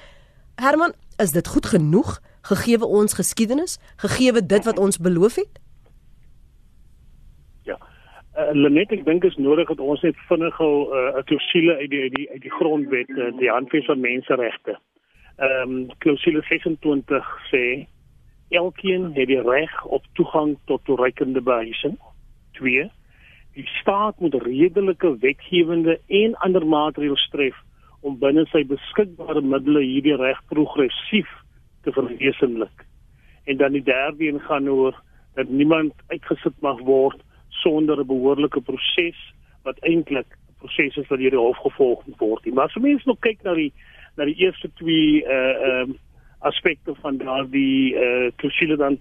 Herman, 0.56 0.94
is 1.18 1.32
dit 1.32 1.48
goed 1.48 1.66
genoeg 1.66 2.20
gegee 2.42 2.80
ons 2.86 3.14
geskiedenis, 3.14 3.80
gegee 3.98 4.34
dit 4.34 4.66
wat 4.66 4.80
ons 4.80 4.98
beloof 4.98 5.36
het? 5.36 5.60
Ja. 7.64 7.78
Uh, 8.38 8.52
Lenet, 8.54 8.92
ek 8.92 9.06
dink 9.06 9.24
is 9.24 9.36
nodig 9.36 9.68
dat 9.68 9.80
ons 9.80 10.02
net 10.02 10.16
vinnig 10.28 10.60
uh, 10.60 10.68
'n 10.68 11.18
uh, 11.18 11.24
klousule 11.24 11.76
uit 11.76 11.90
die 11.90 12.02
uit 12.02 12.14
die 12.16 12.30
uit 12.30 12.42
die 12.42 12.52
grondwet, 12.52 13.10
uh, 13.10 13.32
die 13.38 13.50
handves 13.50 13.86
van 13.86 14.00
menseregte. 14.00 14.80
Ehm 15.38 15.70
um, 15.70 15.88
klousule 15.98 16.42
26 16.50 17.26
sê 17.52 17.88
Elkeen 18.52 19.14
het 19.16 19.28
die 19.28 19.42
reg 19.42 19.86
op 19.86 20.04
toegang 20.20 20.58
tot 20.68 20.84
toereikende 20.86 21.42
behuising. 21.42 21.96
2. 22.60 22.90
Die 23.56 23.68
staat 23.68 24.20
moet 24.20 24.36
redelike 24.44 25.18
wetgewende 25.20 26.00
en 26.08 26.36
ander 26.36 26.66
maatreëls 26.68 27.28
tref 27.32 27.56
om 28.02 28.18
binne 28.20 28.44
sy 28.52 28.66
beskikbare 28.68 29.42
middele 29.42 29.84
hierdie 29.86 30.18
reg 30.20 30.40
progressief 30.52 31.32
te 31.86 31.94
verwesenlik. 31.96 32.86
En 33.48 33.58
dan 33.58 33.72
die 33.78 33.84
derde 33.88 34.28
een 34.28 34.40
gaan 34.48 34.70
oor 34.70 35.00
dat 35.40 35.50
niemand 35.50 35.94
uitgesit 36.08 36.60
mag 36.60 36.80
word 36.88 37.24
sonder 37.64 38.00
'n 38.00 38.08
behoorlike 38.08 38.62
proses 38.62 39.20
wat 39.64 39.80
eintlik 39.80 40.28
'n 40.28 40.60
proses 40.60 40.98
is 40.98 41.08
wat 41.08 41.20
deur 41.20 41.30
die 41.30 41.40
hof 41.40 41.58
gevolg 41.58 42.04
word. 42.18 42.46
Maar 42.54 42.66
as 42.66 42.76
mense 42.76 43.08
nou 43.08 43.18
kyk 43.20 43.44
na 43.44 43.54
die 43.54 43.74
na 44.18 44.26
die 44.26 44.40
eerste 44.44 44.70
twee 44.76 45.24
uh 45.24 45.56
ehm 45.68 45.90
uh, 45.90 45.96
aspekte 46.42 46.96
van 47.02 47.18
daardie 47.18 47.96
eh 47.96 48.26
uh, 48.26 48.32
klousule 48.36 48.78
dan 48.78 49.00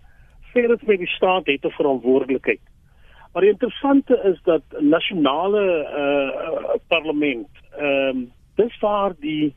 dit 0.52 0.80
vir 0.86 0.98
die 0.98 1.06
staat 1.06 1.46
het 1.46 1.64
'n 1.64 1.70
verantwoordelikheid. 1.70 2.60
Maar 3.32 3.42
die 3.42 3.50
interessante 3.50 4.20
is 4.24 4.42
dat 4.42 4.62
nasionale 4.78 5.64
eh 5.84 6.50
uh, 6.50 6.74
parlement 6.88 7.48
ehm 7.78 8.16
um, 8.16 8.32
dis 8.56 8.78
waar 8.80 9.14
die 9.20 9.54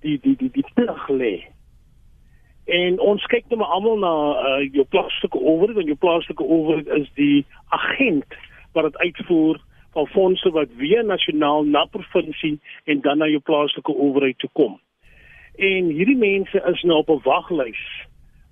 die 0.00 0.18
die 0.20 0.36
die 0.36 0.50
die 0.50 0.66
plig 0.74 1.08
lê. 1.08 1.44
En 2.64 3.00
ons 3.00 3.26
kyk 3.26 3.48
net 3.48 3.58
maar 3.58 3.74
almal 3.76 3.98
na 3.98 4.14
uh, 4.48 4.72
jou 4.72 4.84
plaaslike 4.84 5.38
owerheid 5.38 5.78
en 5.78 5.92
jou 5.92 5.96
plaaslike 5.96 6.42
owerheid 6.42 6.86
is 6.86 7.10
die 7.14 7.44
agent 7.68 8.36
wat 8.72 8.84
dit 8.84 8.96
uitvoer 8.96 9.60
van 9.92 10.06
fondse 10.06 10.50
wat 10.50 10.68
weer 10.76 11.04
nasionaal 11.04 11.64
na 11.64 11.84
provinsie 11.84 12.60
en 12.84 13.00
dan 13.00 13.18
na 13.18 13.26
jou 13.26 13.40
plaaslike 13.40 13.92
owerheid 13.92 14.38
toe 14.38 14.50
kom. 14.52 14.80
En 15.56 15.90
hierdie 15.94 16.18
mense 16.18 16.62
is 16.66 16.82
nou 16.82 16.98
op 16.98 17.10
'n 17.10 17.22
waglys 17.24 17.82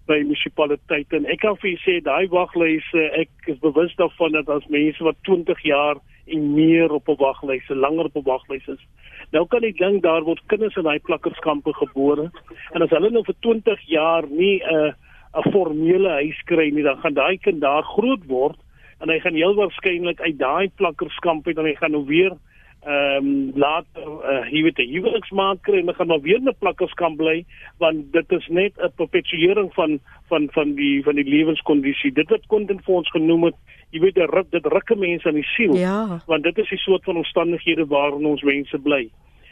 by 0.06 0.18
munisipaliteite 0.22 1.16
en 1.16 1.26
ek 1.26 1.40
kan 1.40 1.56
vir 1.56 1.70
julle 1.70 1.82
sê 1.82 2.02
daai 2.02 2.28
waglys 2.28 2.86
ek 2.94 3.30
is 3.46 3.58
bewus 3.58 3.94
daarvan 3.96 4.32
dat 4.32 4.48
as 4.48 4.66
mense 4.66 5.04
wat 5.04 5.16
20 5.22 5.62
jaar 5.62 5.96
en 6.26 6.54
meer 6.54 6.92
op 6.92 7.08
'n 7.08 7.16
waglys, 7.18 7.68
langer 7.68 8.04
op 8.04 8.16
'n 8.16 8.22
waglys 8.22 8.66
is. 8.68 8.82
Nou 9.30 9.46
kan 9.46 9.62
ek 9.62 9.78
dink 9.78 10.02
daar 10.02 10.22
word 10.22 10.42
kinders 10.46 10.76
in 10.76 10.82
daai 10.82 11.00
plakkerskampe 11.00 11.72
gebore 11.72 12.30
en 12.74 12.82
as 12.82 12.90
hulle 12.90 13.10
nou 13.10 13.24
vir 13.24 13.34
20 13.40 13.80
jaar 13.86 14.24
nie 14.28 14.62
'n 14.62 14.74
uh, 14.74 14.92
'n 15.34 15.50
formele 15.50 16.08
huis 16.08 16.40
kry 16.44 16.70
nie, 16.70 16.82
dan 16.82 16.98
gaan 16.98 17.14
daai 17.14 17.38
kind 17.38 17.60
daar 17.60 17.82
groot 17.82 18.26
word 18.26 18.58
en 19.00 19.08
hy 19.08 19.18
gaan 19.18 19.34
heel 19.34 19.54
waarskynlik 19.54 20.20
uit 20.20 20.38
daai 20.38 20.70
plakkerskamp 20.76 21.46
uit 21.46 21.58
en 21.58 21.64
hy 21.64 21.74
gaan 21.74 21.90
nou 21.90 22.04
weer 22.06 22.36
ehm 22.82 23.26
um, 23.26 23.52
later 23.54 24.06
uh, 24.26 24.48
jy 24.50 24.64
weet 24.66 24.76
die 24.80 24.88
huweliksmaat 24.90 25.60
kry 25.62 25.78
en 25.78 25.86
dan 25.86 25.94
gaan 25.94 26.08
maar 26.10 26.20
weer 26.20 26.40
'n 26.42 26.54
plakkers 26.58 26.94
kan 26.98 27.14
bly 27.16 27.44
want 27.78 28.12
dit 28.12 28.32
is 28.32 28.46
net 28.48 28.72
'n 28.76 28.90
perpetuering 28.96 29.74
van 29.74 30.00
van 30.26 30.48
van 30.50 30.74
die 30.74 31.02
van 31.02 31.14
die 31.14 31.24
lewenskondisie. 31.24 32.12
Dit 32.12 32.28
wat 32.28 32.46
konten 32.46 32.82
vir 32.82 32.94
ons 32.94 33.10
genoem 33.10 33.44
het 33.44 33.54
jy 33.90 34.00
weet 34.00 34.14
dit 34.14 34.30
ruk 34.30 34.50
dit 34.50 34.66
rukke 34.66 34.96
mense 34.96 35.28
aan 35.28 35.38
die 35.38 35.52
siel 35.54 35.76
ja. 35.76 36.18
want 36.26 36.42
dit 36.42 36.58
is 36.58 36.68
die 36.68 36.78
soort 36.78 37.04
van 37.04 37.16
omstandighede 37.16 37.86
waarin 37.86 38.26
ons 38.26 38.42
mense 38.42 38.78
bly. 38.78 39.10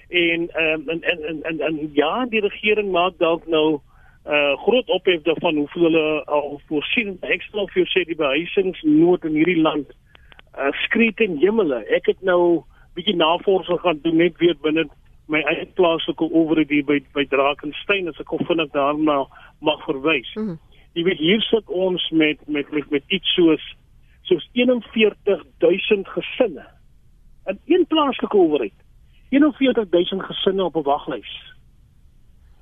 En 0.08 0.48
ehm 0.50 0.80
um, 0.80 0.88
en, 0.88 1.02
en 1.02 1.22
en 1.22 1.42
en 1.42 1.60
en 1.60 1.90
ja 1.94 2.26
die 2.26 2.40
regering 2.40 2.90
maak 2.90 3.18
dalk 3.18 3.46
nou 3.46 3.78
uh 4.26 4.56
groot 4.58 4.88
ophef 4.88 5.22
daarvan 5.22 5.56
hoeveel 5.56 5.82
hulle 5.82 6.24
al 6.24 6.60
voorsien. 6.66 7.18
Ek 7.20 7.42
stel 7.42 7.68
vir 7.68 7.82
jou 7.82 7.86
sê 7.94 8.04
die 8.04 8.18
behuisingsnood 8.18 9.24
in 9.24 9.38
hierdie 9.38 9.62
land 9.62 9.86
uh 10.58 10.72
skree 10.82 11.12
ten 11.14 11.38
hemele 11.38 11.84
ek 11.86 12.06
het 12.06 12.22
nou 12.22 12.64
bietjie 12.94 13.16
navorsing 13.16 13.80
gaan 13.80 14.00
doen 14.02 14.16
net 14.16 14.36
weer 14.38 14.56
binne 14.62 14.88
my 15.30 15.40
eie 15.46 15.66
plaaslike 15.78 16.26
owerheid 16.32 16.72
hier 16.74 16.84
by 16.84 16.98
by 17.14 17.24
Drakensberg 17.30 18.10
as 18.10 18.20
ek 18.22 18.32
hoef 18.34 18.48
net 18.54 18.72
daarna 18.72 19.26
mag 19.60 19.84
verwys. 19.86 20.34
Mm 20.34 20.46
-hmm. 20.46 20.58
Jy 20.94 21.04
weet 21.06 21.18
hier 21.18 21.42
sit 21.42 21.68
ons 21.68 22.10
met 22.10 22.38
met 22.46 22.72
met 22.72 22.90
met 22.90 23.04
iets 23.06 23.34
soos 23.34 23.76
soos 24.22 24.48
41000 24.52 26.08
gesinne 26.08 26.66
in 27.46 27.58
een 27.66 27.86
plaaslike 27.86 28.36
owerheid. 28.36 28.78
41000 29.30 30.22
gesinne 30.22 30.64
op 30.64 30.76
'n 30.76 30.82
waglys. 30.82 31.54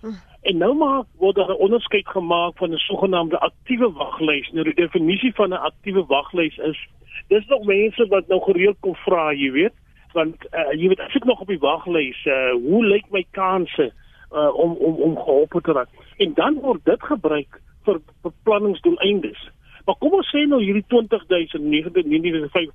Mm. 0.03 0.17
En 0.43 0.57
nou 0.57 0.75
maar 0.75 1.03
word 1.17 1.37
daar 1.37 1.51
'n 1.51 1.65
onderskeid 1.67 2.09
gemaak 2.09 2.57
van 2.57 2.71
'n 2.73 2.79
sogenaamde 2.79 3.39
aktiewe 3.39 3.93
waglys. 3.93 4.51
Nou 4.51 4.65
die 4.65 4.75
definisie 4.75 5.35
van 5.35 5.49
'n 5.49 5.65
aktiewe 5.71 6.05
waglys 6.07 6.57
is 6.57 6.89
dis 7.29 7.47
nog 7.47 7.65
mense 7.65 8.07
wat 8.07 8.29
nou 8.29 8.43
gereeld 8.43 8.77
kom 8.81 8.95
vra, 8.95 9.33
jy 9.33 9.51
weet 9.51 9.73
want 10.17 10.47
uh, 10.53 10.73
jy 10.73 10.89
weet 10.93 11.01
as 11.05 11.17
ek 11.17 11.25
nog 11.29 11.41
op 11.41 11.51
die 11.53 11.61
waglys 11.63 12.21
uh, 12.27 12.53
hoe 12.57 12.83
lyk 12.87 13.07
my 13.15 13.25
kanse 13.37 13.89
uh, 13.89 14.51
om 14.55 14.77
om 14.77 15.01
om 15.09 15.17
gehelp 15.17 15.57
te 15.63 15.73
raak? 15.73 15.89
En 16.19 16.35
dan 16.35 16.61
word 16.65 16.85
dit 16.85 17.03
gebruik 17.03 17.61
vir 17.85 18.01
beplanningsdoeleindes. 18.23 19.41
Maar 19.87 19.97
kom 19.99 20.19
ons 20.21 20.31
sê 20.35 20.45
nou 20.47 20.61
hierdie 20.63 20.85
20000 20.93 21.65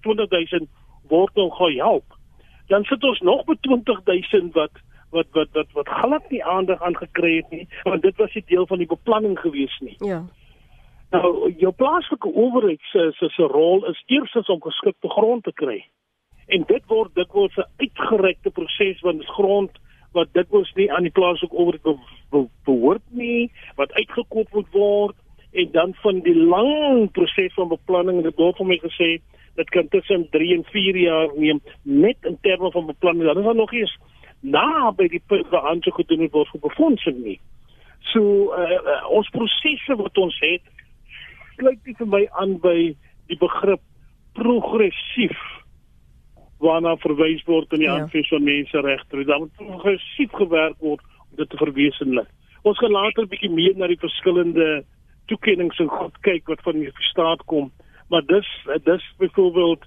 25000 0.05 0.69
word 1.11 1.35
nou 1.35 1.49
gehelp 1.59 2.19
dan 2.67 2.83
sit 2.83 3.03
ons 3.03 3.19
nog 3.19 3.45
met 3.45 3.61
20000 3.61 4.53
wat 4.53 4.71
wat 5.09 5.27
wat 5.31 5.47
wat 5.51 5.71
wat 5.71 5.89
glad 5.89 6.29
nie 6.29 6.43
aandag 6.43 6.81
aangekry 6.81 7.35
het 7.35 7.49
nie 7.49 7.67
want 7.83 8.01
dit 8.01 8.15
was 8.17 8.33
nie 8.33 8.43
deel 8.45 8.67
van 8.67 8.77
die 8.77 8.87
beplanning 8.87 9.39
gewees 9.39 9.77
nie. 9.79 9.95
Ja. 9.99 10.23
Nou 11.09 11.51
jou 11.57 11.71
plaaslike 11.71 12.33
owerheid 12.33 12.81
se 12.81 13.11
se 13.11 13.43
rol 13.43 13.85
is 13.85 14.03
eers 14.05 14.47
om 14.47 14.61
geskikte 14.61 15.09
grond 15.09 15.43
te 15.43 15.53
kry 15.53 15.83
en 16.55 16.65
dit 16.69 16.85
word 16.91 17.17
word 17.33 17.57
'n 17.57 17.69
uitgerekte 17.83 18.51
proses 18.51 19.01
want 19.01 19.19
dit 19.19 19.35
grond 19.37 19.71
wat 20.13 20.49
mos 20.49 20.71
nie 20.77 20.91
aan 20.91 21.07
die 21.07 21.17
plaaslike 21.17 21.55
owerheid 21.55 21.83
be, 21.83 21.97
be, 22.31 22.47
behoort 22.65 23.05
nie 23.09 23.51
wat 23.75 23.93
uitgekoop 23.93 24.49
moet 24.53 24.71
word 24.71 25.15
en 25.51 25.71
dan 25.71 25.93
van 26.01 26.19
die 26.25 26.35
lang 26.35 27.11
proses 27.11 27.53
van 27.53 27.67
beplanning 27.67 28.17
en 28.17 28.29
dit 28.29 28.41
word 28.41 28.57
vir 28.57 28.69
my 28.71 28.79
gesê 28.83 29.09
dit 29.55 29.69
kan 29.69 29.87
tussen 29.93 30.29
3 30.29 30.53
en 30.57 30.65
4 30.73 30.97
jaar 30.97 31.33
neem 31.37 31.61
net 31.81 32.17
in 32.29 32.37
terme 32.41 32.71
van 32.71 32.85
beplanning 32.85 33.27
dan 33.27 33.37
is 33.37 33.49
daar 33.49 33.61
nog 33.61 33.73
eens 33.73 33.97
na 34.43 34.91
by 34.91 35.07
die 35.07 35.23
punt 35.27 35.49
waar 35.49 35.69
aansoek 35.71 36.01
gedoen 36.01 36.27
word 36.31 36.49
vir 36.51 36.63
befondsing 36.65 37.19
nie. 37.23 37.39
So 38.11 38.51
uh, 38.51 38.75
uh, 38.75 38.99
ons 39.15 39.29
prosesse 39.31 39.95
wat 39.95 40.17
ons 40.19 40.35
het 40.43 40.65
sluit 41.55 41.79
nie 41.87 41.95
vir 41.99 42.09
my 42.09 42.23
aan 42.41 42.57
by 42.63 42.77
die 43.31 43.39
begrip 43.39 43.81
progressief 44.35 45.39
waarna 46.63 46.95
verwys 47.03 47.43
word 47.49 47.73
in 47.75 47.83
die 47.83 47.89
ja. 47.89 47.99
aanwys 47.99 48.29
van 48.31 48.43
menseregte. 48.47 49.25
Daar 49.27 49.43
moet 49.43 49.55
progressief 49.59 50.31
gewerk 50.39 50.79
word 50.79 51.01
om 51.29 51.37
dit 51.41 51.49
te 51.49 51.59
verwesenlik. 51.59 52.29
Ons 52.63 52.79
gaan 52.79 52.95
later 52.95 53.23
'n 53.23 53.31
bietjie 53.31 53.51
meer 53.51 53.75
na 53.77 53.87
die 53.87 53.99
verskillende 53.99 54.83
toekennings 55.27 55.79
en 55.79 55.87
goed 55.87 56.19
kyk 56.21 56.47
wat 56.47 56.61
van 56.63 56.79
die 56.79 56.91
staat 57.11 57.43
kom, 57.45 57.71
maar 58.09 58.23
dis 58.25 58.47
dis 58.83 59.03
byvoorbeeld 59.17 59.83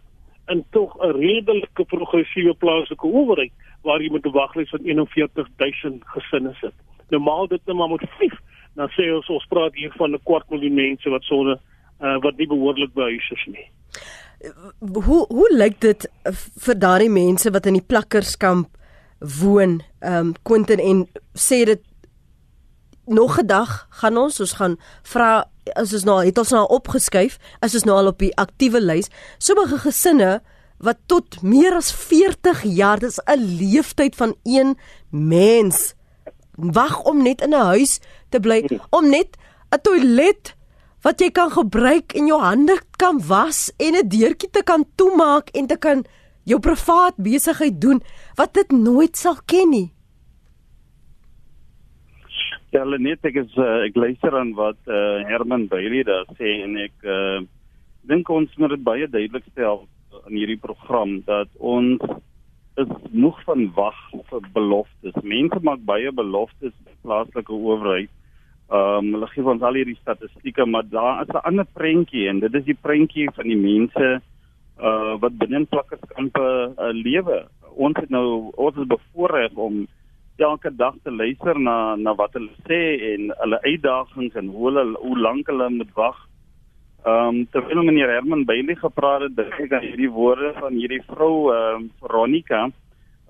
en 0.46 0.64
tog 0.70 0.96
'n 1.00 1.16
redelike 1.16 1.84
progressiewe 1.84 2.54
plaaslike 2.54 3.06
owerheid 3.06 3.52
waar 3.82 4.00
jy 4.02 4.12
met 4.12 4.26
'n 4.26 4.32
waglys 4.32 4.70
van 4.70 4.80
41000 4.84 6.02
gesinne 6.04 6.54
sit. 6.60 6.74
Normaal 7.08 7.46
dit 7.46 7.60
net 7.66 7.76
maar 7.76 7.88
met 7.88 8.08
5, 8.18 8.32
dan 8.74 8.88
sê 8.90 9.14
ons 9.14 9.28
ons 9.28 9.46
praat 9.46 9.74
hier 9.74 9.92
van 9.96 10.12
'n 10.12 10.22
kwart 10.24 10.50
miljoen 10.50 10.74
mense 10.74 11.10
wat 11.10 11.22
sonder 11.22 11.58
uh, 12.00 12.18
wat 12.20 12.36
nie 12.36 12.46
behoorlik 12.46 12.92
behuis 12.92 13.30
is 13.30 13.46
nie. 13.46 13.68
Hoe 14.78 15.24
hoe 15.28 15.48
lyk 15.56 15.80
dit 15.80 16.08
vir 16.66 16.78
daardie 16.78 17.10
mense 17.10 17.50
wat 17.50 17.66
in 17.66 17.78
die 17.78 17.86
plakkerskamp 17.86 18.68
woon? 19.18 19.82
Ehm 20.00 20.16
um, 20.16 20.34
Quentin 20.42 20.80
en 20.80 21.06
sê 21.34 21.64
dit 21.64 21.82
nog 23.06 23.38
'n 23.38 23.46
dag 23.46 23.86
gaan 23.90 24.16
ons 24.16 24.40
ons 24.40 24.52
gaan 24.52 24.76
vra 25.02 25.48
as 25.74 25.92
ons 25.92 26.04
nou 26.04 26.24
het 26.24 26.38
ons 26.38 26.50
nou 26.50 26.66
opgeskuif 26.68 27.38
as 27.60 27.74
ons 27.74 27.84
nou 27.84 27.96
al 27.96 28.06
op 28.06 28.18
die 28.18 28.36
aktiewe 28.36 28.80
lys 28.80 29.08
sommige 29.38 29.78
gesinne 29.78 30.40
wat 30.78 30.98
tot 31.06 31.42
meer 31.42 31.74
as 31.74 31.92
40 31.92 32.62
jaar 32.62 32.98
dis 32.98 33.18
'n 33.26 33.40
leeftyd 33.58 34.16
van 34.16 34.34
een 34.44 34.76
mens 35.10 35.94
wag 36.56 37.02
om 37.02 37.22
net 37.22 37.40
in 37.40 37.54
'n 37.54 37.66
huis 37.72 38.00
te 38.28 38.40
bly 38.40 38.80
om 38.90 39.10
net 39.10 39.36
'n 39.70 39.80
toilet 39.82 40.54
wat 41.06 41.22
jy 41.22 41.30
kan 41.30 41.52
gebruik 41.54 42.16
en 42.18 42.26
jou 42.26 42.38
hande 42.42 42.74
kan 42.98 43.20
was 43.28 43.70
en 43.78 43.94
'n 43.94 44.08
deurtjie 44.10 44.50
te 44.50 44.62
kan 44.62 44.84
toemaak 44.98 45.50
en 45.54 45.66
te 45.66 45.78
kan 45.78 46.04
jou 46.44 46.58
privaat 46.60 47.14
besigheid 47.16 47.80
doen 47.80 48.00
wat 48.36 48.54
dit 48.54 48.70
nooit 48.72 49.16
sal 49.16 49.38
ken 49.46 49.70
nie 49.70 49.90
Ja, 52.74 52.84
net 52.84 53.24
ek 53.24 53.36
is 53.40 53.52
uh, 53.56 53.86
ek 53.86 53.94
luister 53.96 54.34
aan 54.36 54.50
wat 54.58 54.76
uh, 54.90 55.22
Herman 55.30 55.68
Bailey 55.70 56.02
daar 56.04 56.26
sê 56.36 56.60
en 56.64 56.74
ek 56.76 57.06
uh, 57.06 57.40
dink 58.10 58.28
ons 58.28 58.50
moet 58.58 58.74
dit 58.74 58.82
baie 58.84 59.06
duidelik 59.06 59.46
stel 59.52 59.86
in 60.26 60.34
hierdie 60.36 60.58
program 60.60 61.22
dat 61.24 61.48
ons 61.56 62.02
is 62.76 62.90
moeg 63.16 63.38
van 63.46 63.70
wag 63.78 63.96
vir 64.28 64.48
beloftes. 64.52 65.16
Mense 65.22 65.60
maak 65.64 65.80
baie 65.88 66.12
beloftes 66.12 66.74
by 66.84 66.96
plaaslike 67.06 67.52
owerheid. 67.52 68.12
Ehm 68.66 68.98
um, 68.98 69.12
hulle 69.14 69.26
gee 69.30 69.44
ons 69.46 69.62
al 69.62 69.76
hierdie 69.78 69.98
statistieke, 70.00 70.64
maar 70.66 70.82
daar 70.90 71.20
is 71.22 71.28
'n 71.28 71.44
ander 71.48 71.66
prentjie 71.72 72.28
en 72.28 72.40
dit 72.40 72.54
is 72.54 72.64
die 72.64 72.78
prentjie 72.86 73.30
van 73.34 73.46
die 73.46 73.56
mense 73.56 74.20
uh 74.80 75.14
wat 75.20 75.38
binne 75.38 75.64
plakkerskampe 75.64 76.74
uh, 76.78 76.90
lewe. 76.92 77.46
Ons 77.76 77.96
het 77.96 78.10
nou 78.10 78.50
ons 78.56 78.76
is 78.76 78.86
bevoorreg 78.86 79.54
om 79.54 79.86
elke 80.36 80.70
dag 80.76 80.94
te 81.02 81.10
luister 81.10 81.58
na 81.58 81.96
na 81.96 82.14
wat 82.14 82.32
hulle 82.32 82.52
sê 82.68 82.80
en 83.12 83.32
hulle 83.38 83.60
uitdagings 83.62 84.34
en 84.34 84.48
hoe 84.48 84.66
hulle 84.68 84.84
hoe 84.98 85.18
lank 85.18 85.46
hulle 85.46 85.70
moet 85.70 85.92
wag. 85.94 86.18
Ehm 87.06 87.28
um, 87.28 87.46
terwyl 87.54 87.82
meneer 87.86 88.10
Herman 88.10 88.44
Bailey 88.44 88.74
gepraat 88.74 89.22
het, 89.22 89.36
dink 89.36 89.60
ek 89.60 89.72
aan 89.72 89.86
hierdie 89.86 90.10
woorde 90.10 90.52
van 90.58 90.74
hierdie 90.74 91.02
vrou 91.06 91.52
ehm 91.54 91.84
um, 91.84 91.90
Veronica. 92.00 92.66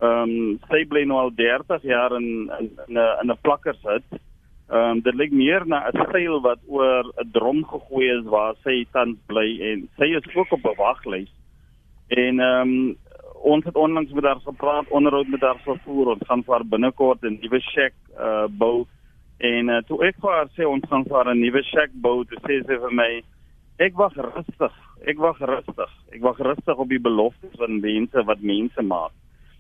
Ehm 0.01 0.31
um, 0.33 0.59
sy 0.71 0.87
bly 0.89 1.05
nou 1.05 1.19
al 1.21 1.35
30 1.35 1.83
jaar 1.83 2.17
in 2.17 2.49
in 2.59 2.71
'n 2.89 3.05
in 3.23 3.31
'n 3.31 3.43
plakkershut. 3.43 4.25
Ehm 4.67 4.91
um, 4.91 5.01
dit 5.01 5.15
lyk 5.15 5.33
meer 5.33 5.63
na 5.67 5.87
'n 5.87 6.07
styl 6.09 6.41
wat 6.43 6.59
oor 6.67 7.05
'n 7.23 7.31
drom 7.33 7.65
gegooi 7.65 8.07
is 8.19 8.25
waar 8.25 8.55
sy 8.65 8.87
tans 8.93 9.19
bly 9.27 9.61
en 9.63 9.89
sy 9.99 10.09
is 10.19 10.35
ook 10.35 10.53
op 10.53 10.65
'n 10.65 10.77
waglys. 10.77 11.31
En 12.09 12.41
ehm 12.41 12.69
um, 12.69 12.97
ons 13.43 13.65
het 13.65 13.77
onlangs 13.77 14.13
met 14.13 14.25
haar 14.25 14.41
gepraat, 14.41 14.89
onderhoud 14.89 15.29
met 15.29 15.41
haar 15.41 15.59
gevoer. 15.65 16.07
Ons 16.07 16.27
gaan 16.27 16.43
vir 16.43 16.65
binnekort 16.65 17.23
'n 17.23 17.39
nuwe 17.41 17.61
shack 17.61 17.95
uh 18.19 18.47
bou. 18.51 18.87
En 19.39 19.69
uh, 19.69 19.79
toe 19.87 20.05
ek 20.05 20.17
vir 20.21 20.31
haar 20.31 20.49
sê 20.57 20.67
ons 20.67 20.89
gaan 20.89 21.05
vir 21.05 21.35
'n 21.35 21.41
nuwe 21.41 21.63
shack 21.63 21.91
bou, 21.93 22.25
toe 22.25 22.39
sê 22.39 22.65
sy 22.67 22.79
vir 22.85 22.93
my, 22.93 23.23
ek 23.79 23.95
wag 23.95 24.17
rustig. 24.17 24.75
Ek 25.07 25.19
wag 25.19 25.39
rustig. 25.39 25.93
Ek 26.13 26.21
wag 26.21 26.39
rustig 26.39 26.77
op 26.77 26.89
die 26.89 27.01
beloftes 27.01 27.55
van 27.61 27.81
mense 27.81 28.25
wat 28.25 28.41
mense 28.41 28.83
maak. 28.83 29.13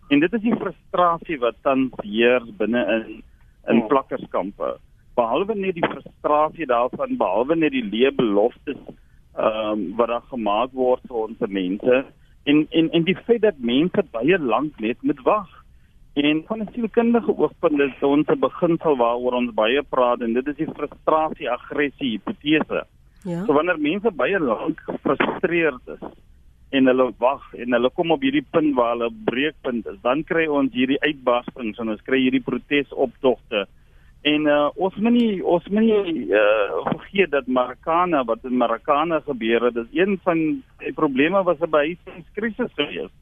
En 0.08 0.20
dit 0.20 0.32
is 0.32 0.40
die 0.40 0.56
frustrasie 0.56 1.38
wat 1.38 1.56
tans 1.62 1.92
heers 2.02 2.50
binne 2.58 2.82
in 2.96 3.22
in 3.68 3.82
oh. 3.82 3.88
plakkerskampe. 3.88 4.78
Behalwe 5.16 5.54
net 5.56 5.74
die 5.74 5.88
frustrasie 5.88 6.66
daarvan, 6.68 7.16
behalwe 7.16 7.56
net 7.56 7.72
die 7.72 7.84
leë 7.84 8.12
beloftes 8.16 8.80
ehm 9.36 9.72
um, 9.72 9.80
wat 9.96 10.08
daar 10.08 10.28
gemaak 10.30 10.70
word 10.72 11.02
vir 11.08 11.16
ons 11.26 11.50
mense 11.60 11.96
en 12.48 12.66
en 12.70 12.90
en 12.96 13.04
die 13.04 13.16
feit 13.26 13.42
dat 13.42 13.58
mense 13.58 14.02
baie 14.12 14.38
lank 14.38 14.80
net 14.80 15.02
moet 15.02 15.20
wag. 15.24 15.48
En 16.16 16.42
van 16.48 16.62
'n 16.62 16.68
sielkundige 16.72 17.32
oogpunt 17.36 17.80
is 17.80 18.02
ons 18.02 18.28
'n 18.28 18.40
beginsel 18.40 18.96
waaroor 18.96 19.34
ons 19.40 19.54
baie 19.54 19.82
praat 19.82 20.20
en 20.20 20.32
dit 20.32 20.46
is 20.48 20.56
die 20.56 20.74
frustrasie 20.76 21.50
aggressie 21.50 22.10
hipotese. 22.10 22.86
Ja. 23.24 23.44
So 23.44 23.52
wanneer 23.52 23.78
mense 23.78 24.10
baie 24.10 24.38
lank 24.38 24.80
gefrustreerd 24.80 25.88
is 25.96 26.04
en 26.70 26.86
hulle 26.86 27.12
wag 27.18 27.54
en 27.54 27.72
hulle 27.72 27.90
kom 27.90 28.10
op 28.10 28.22
hierdie 28.22 28.46
punt 28.50 28.74
waar 28.74 28.96
hulle 28.96 29.10
breekpunt 29.24 29.86
is, 29.86 29.98
dan 30.02 30.24
kry 30.24 30.46
ons 30.46 30.72
hierdie 30.72 31.00
uitbarstings 31.00 31.78
en 31.78 31.88
ons 31.88 32.02
kry 32.02 32.20
hierdie 32.20 32.44
protesoptogte 32.48 33.66
En 34.26 34.46
uh, 34.50 34.70
ons 34.74 34.94
moet 34.98 35.14
nie 35.14 35.42
ons 35.46 35.66
moet 35.70 35.84
nie 35.86 36.24
uh, 36.34 36.78
vergeet 36.88 37.30
dat 37.30 37.46
Marokana 37.46 38.24
wat 38.26 38.42
in 38.48 38.56
Marokana 38.58 39.20
gebeur 39.22 39.68
het, 39.68 39.76
dis 39.76 39.92
een 39.94 40.16
van 40.24 40.40
die 40.82 40.92
probleme 40.96 41.42
was 41.46 41.60
'n 41.62 41.70
behuisingskrisis 41.70 42.72
gewees. 42.74 43.12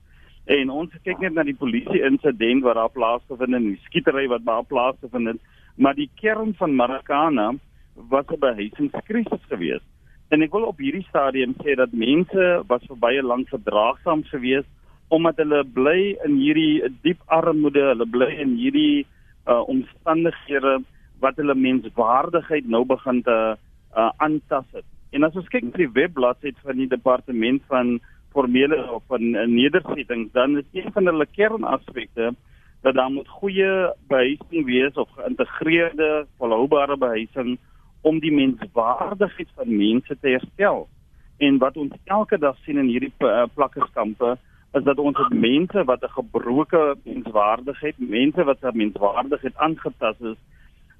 En 0.45 0.71
ons 0.71 0.91
kyk 1.05 1.21
net 1.21 1.35
na 1.35 1.43
die 1.45 1.57
polisie 1.57 2.01
insident 2.09 2.65
wat 2.65 2.81
daar 2.81 2.95
plaasgevind 2.97 3.53
het 3.53 3.67
die 3.67 3.83
skietery 3.85 4.27
wat 4.33 4.45
daar 4.45 4.65
plaasgevind 4.65 5.27
het, 5.27 5.41
maar 5.77 5.95
die 5.95 6.09
kern 6.21 6.55
van 6.55 6.77
Marokana 6.77 7.53
was 8.09 8.25
'n 8.33 8.41
behuisingskrisis 8.41 9.45
gewees. 9.49 9.85
En 10.31 10.43
ek 10.43 10.53
wil 10.53 10.65
op 10.65 10.79
hierdie 10.79 11.07
stadium 11.09 11.55
sê 11.65 11.77
dat 11.77 11.93
mense 11.93 12.65
was 12.67 12.83
vir 12.89 12.97
baie 12.97 13.23
lank 13.23 13.49
verdraagsaam 13.49 14.25
gewees 14.25 14.65
omdat 15.09 15.37
hulle 15.37 15.65
bly 15.65 16.17
in 16.25 16.37
hierdie 16.37 16.83
diep 17.03 17.21
armoede, 17.27 17.93
hulle 17.93 18.07
bly 18.07 18.33
in 18.41 18.57
hierdie 18.57 19.07
uh 19.47 19.69
omstandighede 19.69 20.81
wat 21.21 21.37
hulle 21.37 21.55
menswaardigheid 21.55 22.67
nou 22.67 22.85
begin 22.85 23.23
te 23.23 23.57
uh, 23.97 24.11
aantas 24.17 24.67
het. 24.73 24.87
En 25.15 25.23
as 25.23 25.37
ons 25.39 25.49
kyk 25.49 25.69
na 25.69 25.79
die 25.79 25.93
webbladsy 25.95 26.55
van 26.63 26.81
die 26.81 26.91
departement 26.91 27.63
van 27.71 27.99
formele 28.35 28.81
of 28.91 29.05
van 29.13 29.23
uh, 29.35 29.47
nedersettings, 29.47 30.33
dan 30.33 30.59
is 30.59 30.67
een 30.73 30.91
van 30.93 31.07
hulle 31.07 31.27
kernaspekte 31.27 32.33
dat 32.85 32.95
daar 32.95 33.11
moet 33.11 33.29
goeie 33.29 33.93
behuising 34.09 34.67
wees 34.67 34.99
of 35.01 35.09
geïntegreerde 35.17 36.27
volhoubare 36.39 36.97
behuising 36.97 37.57
om 38.05 38.19
die 38.21 38.33
menswaardigheid 38.33 39.49
van 39.57 39.77
mense 39.77 40.17
te 40.21 40.35
herstel. 40.35 40.89
En 41.39 41.59
wat 41.59 41.77
ons 41.77 41.95
elke 42.05 42.39
dag 42.39 42.59
sien 42.65 42.79
in 42.79 42.91
hierdie 42.93 43.13
uh, 43.25 43.47
plakkerskampe 43.55 44.35
is 44.75 44.85
dat 44.85 44.99
ons 44.99 45.19
mense 45.31 45.85
wat 45.85 46.03
'n 46.03 46.17
gebroke 46.19 46.97
menswaardigheid, 47.05 47.95
mense 47.99 48.45
wat 48.45 48.59
se 48.61 48.71
menswaardigheid 48.75 49.57
aangetast 49.57 50.21
is, 50.21 50.37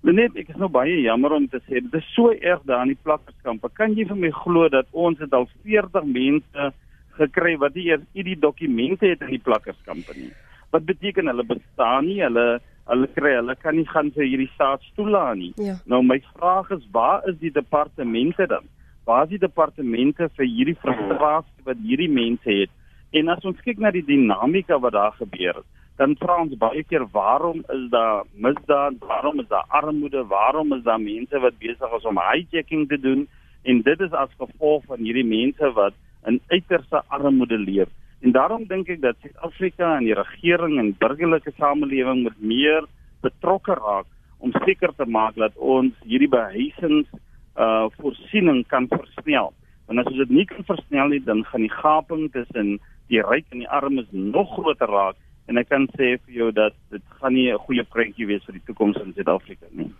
Net 0.05 0.37
ek 0.37 0.51
is 0.53 0.57
nou 0.61 0.69
baie 0.69 0.99
jammer 1.01 1.33
om 1.33 1.47
te 1.49 1.63
sê 1.65 1.81
dit 1.81 1.95
is 1.97 2.09
so 2.13 2.29
erg 2.35 2.65
daar 2.69 2.83
in 2.85 2.93
die 2.93 3.03
plakkerskampe. 3.07 3.71
Kan 3.73 3.95
jy 3.97 4.05
vir 4.11 4.19
my 4.21 4.31
glo 4.37 4.69
dat 4.69 4.91
ons 4.93 5.19
het 5.23 5.33
al 5.33 5.49
40 5.65 6.05
mense 6.05 6.73
gekry 7.17 7.55
wat 7.63 7.75
nie 7.79 7.87
eers 7.89 8.05
die 8.13 8.37
dokumente 8.37 9.09
het 9.09 9.23
in 9.25 9.33
die 9.33 9.43
plakkerskampe 9.43 10.13
nie. 10.19 10.31
Wat 10.75 10.85
beteken 10.85 11.31
hulle 11.31 11.47
bestaan 11.49 12.09
nie? 12.11 12.21
Hulle 12.21 12.61
hulle 12.85 13.09
kry 13.17 13.31
hulle 13.39 13.55
kan 13.57 13.79
nie 13.79 13.87
gaan 13.89 14.11
vir 14.13 14.27
hierdie 14.29 14.51
staat 14.53 14.83
toelaat 14.99 15.39
nie. 15.41 15.53
Ja. 15.57 15.79
Nou 15.89 16.03
my 16.05 16.19
vraag 16.35 16.69
is 16.77 16.85
waar 16.93 17.25
is 17.31 17.39
die 17.41 17.53
departemente 17.55 18.45
dan? 18.51 18.69
Waar 19.09 19.25
is 19.25 19.33
die 19.33 19.41
departemente 19.41 20.29
vir 20.37 20.47
hierdie 20.51 20.77
frustrasie 20.83 21.65
wat 21.65 21.81
hierdie 21.81 22.13
mense 22.13 22.61
het? 22.61 22.73
En 23.17 23.33
as 23.33 23.45
ons 23.49 23.61
kyk 23.65 23.81
na 23.81 23.95
die 23.95 24.05
dinamika 24.05 24.77
wat 24.83 24.93
daar 24.93 25.17
gebeur 25.17 25.63
het, 25.63 25.69
dan 25.97 26.17
vra 26.19 26.41
ons 26.43 26.55
baie 26.59 26.83
keer 26.83 27.05
waarom 27.15 27.61
is 27.71 27.85
daar 27.91 28.25
misdaad, 28.35 28.99
waarom 28.99 29.41
is 29.41 29.49
daar 29.49 29.67
armoede, 29.69 30.25
waarom 30.27 30.73
is 30.75 30.83
daar 30.83 31.01
mense 31.01 31.39
wat 31.39 31.59
besig 31.59 31.99
is 31.99 32.09
om 32.11 32.19
hijacking 32.19 32.89
te 32.89 32.99
doen 33.01 33.29
en 33.63 33.83
dit 33.83 34.01
is 34.01 34.13
as 34.13 34.33
gevolg 34.39 34.85
van 34.91 35.05
hierdie 35.07 35.27
mense 35.27 35.71
wat 35.79 35.95
in 36.27 36.41
uiterste 36.49 37.03
armoede 37.09 37.59
leef. 37.59 37.89
En 38.25 38.33
daarom 38.33 38.65
dink 38.67 38.89
ek 38.89 39.03
dat 39.05 39.21
Suid-Afrika 39.21 39.97
en 39.99 40.07
die 40.09 40.17
regering 40.17 40.79
en 40.81 40.95
burgerlike 40.99 41.53
samelewing 41.59 42.25
moet 42.25 42.41
meer 42.41 42.89
betrokke 43.23 43.77
raak 43.79 44.09
om 44.39 44.53
seker 44.65 44.93
te 44.97 45.07
maak 45.07 45.37
dat 45.41 45.55
ons 45.57 45.95
hierdie 46.09 46.31
behuisings 46.33 47.09
uh 47.55 47.87
voorsiening 48.01 48.65
kan 48.67 48.89
versnel. 48.91 49.53
Want 49.87 50.01
as 50.01 50.09
ons 50.11 50.23
dit 50.25 50.33
nie 50.41 50.47
kan 50.49 50.65
versnel 50.67 51.13
nie, 51.13 51.21
dan 51.23 51.45
gaan 51.45 51.63
die 51.63 51.71
gaping 51.71 52.25
tussen 52.33 52.79
die 53.13 53.21
ryk 53.23 53.47
en 53.53 53.63
die 53.63 53.71
armes 53.71 54.09
nog 54.11 54.51
groter 54.57 54.91
raak 54.91 55.21
en 55.51 55.61
ek 55.61 55.69
kan 55.69 55.85
sê 55.99 56.15
vir 56.25 56.37
jou 56.39 56.51
dat 56.57 56.75
dit 56.93 57.03
gaan 57.21 57.35
nie 57.35 57.53
'n 57.53 57.59
goeie 57.67 57.85
prentjie 57.85 58.27
wees 58.27 58.45
vir 58.47 58.55
die 58.55 58.67
toekoms 58.67 58.97
in 59.03 59.13
Suid-Afrika 59.13 59.67
nie. 59.73 59.91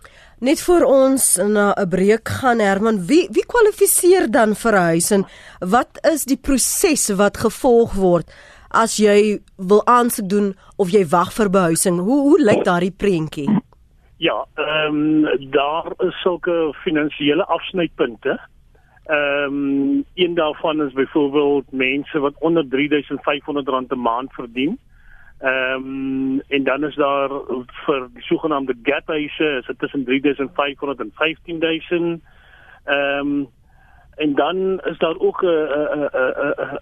Net 0.41 0.59
vir 0.59 0.85
ons 0.85 1.37
na 1.37 1.73
'n 1.77 1.89
breek 1.89 2.27
gaan 2.27 2.59
Herman, 2.59 3.05
wie 3.07 3.27
wie 3.29 3.45
kwalifiseer 3.45 4.31
dan 4.31 4.55
vir 4.55 4.73
'n 4.73 4.87
huis 4.91 5.11
en 5.11 5.25
wat 5.61 5.99
is 6.13 6.25
die 6.25 6.37
proses 6.37 7.09
wat 7.15 7.37
gevolg 7.37 7.93
word 7.95 8.27
as 8.71 8.97
jy 8.97 9.39
wil 9.57 9.81
aansoek 9.85 10.29
doen 10.29 10.55
of 10.77 10.89
jy 10.89 11.05
wag 11.05 11.31
vir 11.33 11.49
behuising? 11.49 11.99
Hoe 11.99 12.21
hoe 12.29 12.39
lyk 12.39 12.63
daardie 12.63 12.91
prentjie? 12.91 13.49
Ja, 14.17 14.45
ehm 14.57 15.23
um, 15.23 15.51
daar 15.51 15.93
is 15.99 16.21
sulke 16.21 16.73
finansiële 16.83 17.45
afsnypunte. 17.45 18.39
Ehm 19.05 19.53
um, 19.53 20.05
een 20.15 20.33
daarvan 20.33 20.81
is 20.81 20.93
byvoorbeeld 20.93 21.71
mense 21.71 22.19
wat 22.19 22.33
onder 22.39 22.67
3500 22.69 23.67
rand 23.67 23.91
'n 23.91 23.99
maand 23.99 24.33
verdien. 24.33 24.69
Ehm 24.69 24.94
um, 25.41 26.41
en 26.47 26.63
dan 26.63 26.83
is 26.83 26.95
daar 26.95 27.29
vir 27.85 28.07
die 28.13 28.23
sogenaamde 28.23 28.75
gap 28.83 29.07
huise, 29.07 29.49
is 29.59 29.65
dit 29.65 29.79
tussen 29.79 30.05
3500 30.05 30.99
en 30.99 31.11
15000. 31.15 32.21
Ehm 32.85 33.19
um, 33.19 33.47
en 34.15 34.35
dan 34.35 34.79
is 34.83 34.97
daar 34.97 35.17
ook 35.19 35.43
'n 35.43 35.47
'n 35.47 36.09
'n 36.13 36.53
'n 36.61 36.79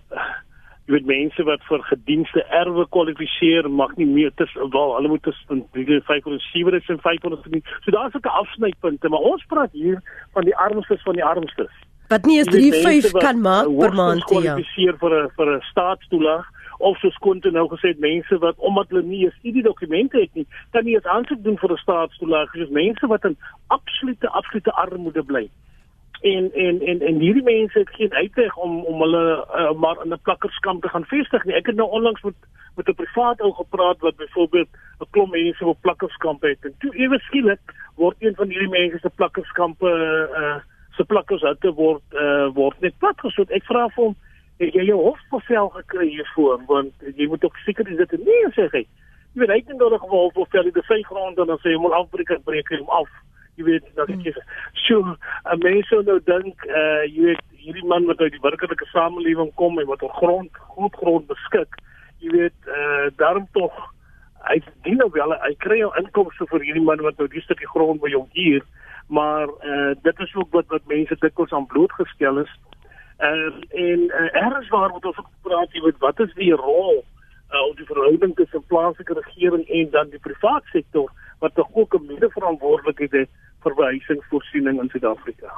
jy 0.85 0.93
weet 0.97 1.05
mense 1.07 1.43
wat 1.47 1.61
vir 1.69 1.83
gedienste 1.87 2.43
erwe 2.51 2.83
kwalifiseer 2.91 3.69
mag 3.71 3.93
nie 3.95 4.07
meer 4.07 4.33
tis 4.35 4.51
wel 4.73 4.95
hulle 4.97 5.07
moet 5.07 5.23
tussen 5.23 5.63
507 5.71 6.81
en 6.87 6.99
500 6.99 7.41
verdien. 7.41 7.63
So 7.85 7.91
daar's 7.91 8.15
ook 8.15 8.25
'n 8.25 8.39
afsnypunte, 8.43 9.09
maar 9.09 9.19
ons 9.31 9.45
praat 9.47 9.71
hier 9.71 10.01
van 10.33 10.43
die 10.43 10.55
armstes 10.55 11.01
van 11.01 11.13
die 11.13 11.23
armstes. 11.23 11.71
Wat 12.07 12.25
nie 12.25 12.37
eens 12.37 12.49
35 12.49 13.21
kan 13.21 13.41
maak 13.41 13.77
per 13.77 13.93
maand 13.93 14.19
ja. 14.19 14.25
Kwalifiseer 14.25 14.97
vir 14.97 15.23
'n 15.23 15.29
vir 15.35 15.55
'n 15.55 15.61
staatstoelaag 15.61 16.45
of 16.89 16.97
soos 17.01 17.17
Konto 17.25 17.49
nou 17.49 17.67
gesê 17.71 17.93
het 17.93 17.99
mense 18.03 18.37
wat 18.43 18.57
omdat 18.57 18.89
hulle 18.89 19.03
nie 19.03 19.25
'n 19.25 19.35
studiedokumente 19.39 20.19
het 20.19 20.33
nie, 20.33 20.47
kan 20.71 20.85
nie 20.85 20.95
eens 20.95 21.11
aansoek 21.15 21.43
doen 21.43 21.57
vir 21.57 21.71
'n 21.71 21.83
staatstoelaag. 21.85 22.51
Dis 22.51 22.69
mense 22.69 23.07
wat 23.07 23.25
in 23.25 23.37
absolute 23.67 24.27
absolute 24.29 24.71
armoede 24.71 25.23
bly 25.23 25.49
en 26.23 26.51
en 26.53 26.81
en 26.81 27.01
en 27.01 27.19
hierdie 27.19 27.43
mense 27.43 27.79
het 27.79 27.89
geen 27.89 28.13
uitweg 28.13 28.55
om 28.57 28.83
om 28.83 29.01
hulle 29.01 29.45
uh, 29.55 29.71
maar 29.79 29.97
in 30.03 30.13
'n 30.13 30.21
plakkerskamp 30.21 30.81
te 30.81 30.89
gaan 30.89 31.05
vestig 31.05 31.43
nie. 31.43 31.55
Ek 31.55 31.65
het 31.65 31.75
nou 31.75 31.89
onlangs 31.89 32.21
met 32.21 32.33
met 32.75 32.87
'n 32.87 32.93
privaat 32.93 33.41
ou 33.41 33.53
gepraat 33.53 33.99
wat 33.99 34.15
byvoorbeeld 34.15 34.67
'n 34.99 35.09
klomp 35.09 35.31
mense 35.31 35.65
op 35.65 35.81
plakkerskamp 35.81 36.41
het. 36.41 36.57
En 36.61 36.75
toe 36.77 36.95
ewe 36.95 37.19
skielik 37.19 37.59
word 37.95 38.15
een 38.19 38.35
van 38.35 38.47
hierdie 38.47 38.69
mense 38.69 38.99
se 38.99 39.09
plakkerskampe 39.15 39.89
uh 40.41 40.55
se 40.97 41.03
plakkershutte 41.03 41.73
word 41.73 42.03
uh 42.11 42.47
word 42.53 42.79
net 42.79 42.97
platgesoet. 42.97 43.51
Ek 43.51 43.63
vra 43.63 43.87
vir 43.89 44.03
hom, 44.03 44.15
het 44.59 44.73
jy 44.73 44.85
jou 44.85 44.99
hofbevel 45.01 45.69
gekry 45.69 46.09
hiervoor 46.09 46.61
want 46.67 46.93
jy 47.15 47.27
moet 47.27 47.43
ook 47.43 47.57
seker 47.65 47.87
is 47.87 47.97
dit 47.97 48.25
nie 48.25 48.41
sê 48.57 48.69
hy. 48.71 48.85
Jy 49.33 49.41
weet 49.41 49.49
hy 49.49 49.59
het 49.61 49.77
nou 49.77 49.89
nog 49.89 50.03
'n 50.05 50.09
hofbevel, 50.09 50.67
is 50.67 50.87
sy 50.87 51.01
grond 51.03 51.37
en 51.37 51.47
dan 51.47 51.57
sê 51.57 51.73
hy 51.73 51.79
moet 51.81 51.97
afbreek, 51.99 52.43
breek 52.43 52.69
hom 52.69 52.89
af 52.89 53.09
jy 53.57 53.65
weet 53.67 53.89
dat 53.97 54.09
ek 54.09 54.21
sê 54.25 54.33
so 54.85 54.99
'n 55.03 55.59
mens 55.61 55.87
sou 55.87 56.01
nou 56.03 56.19
dink 56.25 56.65
uh 56.65 57.03
jy 57.05 57.29
weet 57.29 57.43
hierdie 57.63 57.87
man 57.87 58.05
wat 58.09 58.21
uit 58.21 58.33
die 58.33 58.43
burgerlike 58.45 58.85
samelewing 58.91 59.51
kom 59.55 59.79
en 59.79 59.85
wat 59.87 60.03
op 60.03 60.15
grond 60.21 60.49
goed 60.75 60.95
grond 61.01 61.27
beskik 61.27 61.77
jy 62.19 62.31
weet 62.37 62.59
uh 62.67 63.09
daarom 63.21 63.47
tog 63.53 63.73
hy 64.49 64.59
dien 64.83 64.97
nou 64.97 65.09
wel 65.13 65.35
hy 65.45 65.53
kry 65.65 65.77
jou 65.83 65.91
inkomste 66.01 66.47
vir 66.49 66.65
hierdie 66.67 66.87
man 66.89 67.05
wat 67.05 67.17
nou 67.17 67.27
die 67.27 67.45
stukkie 67.45 67.69
grond 67.75 68.01
by 68.01 68.11
hom 68.13 68.29
hier 68.33 68.65
maar 69.07 69.47
uh 69.47 69.93
dit 70.01 70.19
is 70.19 70.35
ook 70.35 70.49
wat 70.51 70.67
wat 70.67 70.89
mense 70.95 71.15
dikwels 71.19 71.53
aan 71.53 71.69
blootgestel 71.69 72.41
is 72.45 72.53
uh, 73.23 73.51
en 73.88 73.99
uh, 73.99 74.29
ergens 74.43 74.69
waar 74.69 74.89
moet 74.89 75.05
ons 75.05 75.17
ook 75.17 75.29
praat 75.41 75.75
jy 75.75 75.81
weet 75.81 75.99
wat 76.05 76.19
is 76.19 76.33
die 76.39 76.53
rol 76.53 77.03
uh, 77.53 77.62
of 77.69 77.75
die 77.75 77.86
verhouding 77.86 78.36
tussen 78.36 78.63
plaaslike 78.71 79.13
regering 79.19 79.67
en 79.67 79.91
dan 79.91 80.09
die 80.09 80.23
private 80.27 80.67
sektor 80.71 81.12
wat 81.39 81.55
tog 81.55 81.69
ook 81.73 81.95
'n 81.95 82.05
medeverantwoordelikheid 82.07 83.12
het 83.12 83.29
vir 83.63 83.75
behuisingsvoorsiening 83.75 84.81
in 84.81 84.89
Suid-Afrika. 84.89 85.51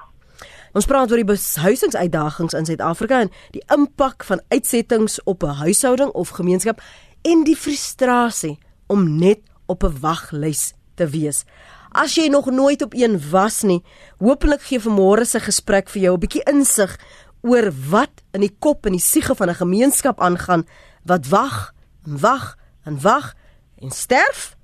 Ons 0.73 0.85
praat 0.85 1.11
oor 1.11 1.21
die 1.23 1.31
behuisingsuitdagings 1.33 2.53
in 2.53 2.65
Suid-Afrika 2.65 3.19
en 3.19 3.31
die 3.51 3.63
impak 3.75 4.23
van 4.23 4.41
uitsettings 4.47 5.23
op 5.23 5.43
'n 5.43 5.59
huishouding 5.63 6.11
of 6.11 6.29
gemeenskap 6.29 6.81
en 7.21 7.43
die 7.43 7.55
frustrasie 7.55 8.57
om 8.87 9.17
net 9.17 9.39
op 9.65 9.83
'n 9.83 9.99
waglys 10.01 10.73
te 10.95 11.07
wees. 11.07 11.45
As 11.91 12.15
jy 12.15 12.27
nog 12.27 12.49
nooit 12.51 12.81
op 12.81 12.93
een 12.93 13.15
was 13.31 13.61
nie, 13.63 13.83
hopelik 14.19 14.61
gee 14.61 14.79
vanmôre 14.79 15.23
se 15.23 15.39
gesprek 15.39 15.89
vir 15.89 16.01
jou 16.01 16.13
'n 16.15 16.19
bietjie 16.19 16.43
insig 16.43 16.97
oor 17.45 17.69
wat 17.89 18.23
in 18.33 18.41
die 18.41 18.55
kop 18.59 18.87
en 18.89 18.97
die 18.97 19.03
siege 19.03 19.35
van 19.35 19.49
'n 19.49 19.61
gemeenskap 19.61 20.19
aangaan 20.19 20.65
wat 21.03 21.27
wag 21.29 21.73
en 22.05 22.19
wag 22.19 22.57
en 22.83 23.01
wag 23.01 23.33
en 23.81 23.91
sterf 23.91 24.55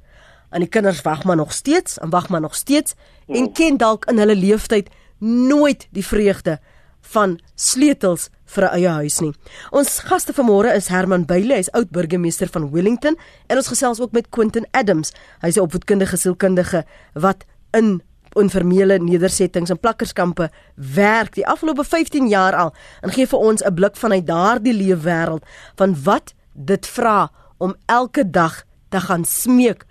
en 0.49 0.59
die 0.59 0.69
kinders 0.69 1.01
wag 1.01 1.23
maar 1.23 1.35
nog 1.35 1.53
steeds 1.53 1.99
en 1.99 2.09
wag 2.09 2.29
maar 2.29 2.41
nog 2.41 2.55
steeds 2.55 2.93
en 3.27 3.51
ken 3.53 3.77
dalk 3.77 4.05
in 4.05 4.17
hulle 4.17 4.35
lewenstyd 4.35 4.89
nooit 5.19 5.87
die 5.91 6.05
vreugde 6.05 6.59
van 7.01 7.39
sleutels 7.55 8.29
vir 8.45 8.63
'n 8.63 8.73
eie 8.75 8.89
huis 8.89 9.19
nie. 9.19 9.33
Ons 9.71 9.99
gaste 9.99 10.33
vanmôre 10.33 10.75
is 10.75 10.87
Herman 10.87 11.25
Bailey, 11.25 11.55
hy's 11.55 11.71
oud 11.71 11.89
burgemeester 11.89 12.47
van 12.47 12.71
Wellington 12.71 13.17
en 13.47 13.57
ons 13.57 13.67
gesels 13.67 13.99
ook 13.99 14.11
met 14.11 14.29
Quentin 14.29 14.67
Adams. 14.71 15.11
Hy's 15.41 15.55
'n 15.55 15.61
opvoedkundige 15.61 16.17
sielkundige 16.17 16.85
wat 17.13 17.45
in 17.71 18.01
informele 18.39 18.99
nedersettings 18.99 19.69
en 19.69 19.79
plakkerskampe 19.79 20.49
werk 20.75 21.35
die 21.35 21.47
afgelope 21.47 21.83
15 21.83 22.27
jaar 22.31 22.55
al 22.55 22.73
en 23.01 23.11
gee 23.11 23.27
vir 23.27 23.39
ons 23.39 23.63
'n 23.63 23.73
blik 23.73 23.95
vanuit 23.95 24.27
daardie 24.27 24.73
leefwêreld 24.73 25.43
van 25.75 25.95
wat 26.03 26.33
dit 26.53 26.87
vra 26.87 27.31
om 27.57 27.75
elke 27.85 28.29
dag 28.29 28.63
te 28.89 28.99
gaan 28.99 29.25
smeek 29.25 29.85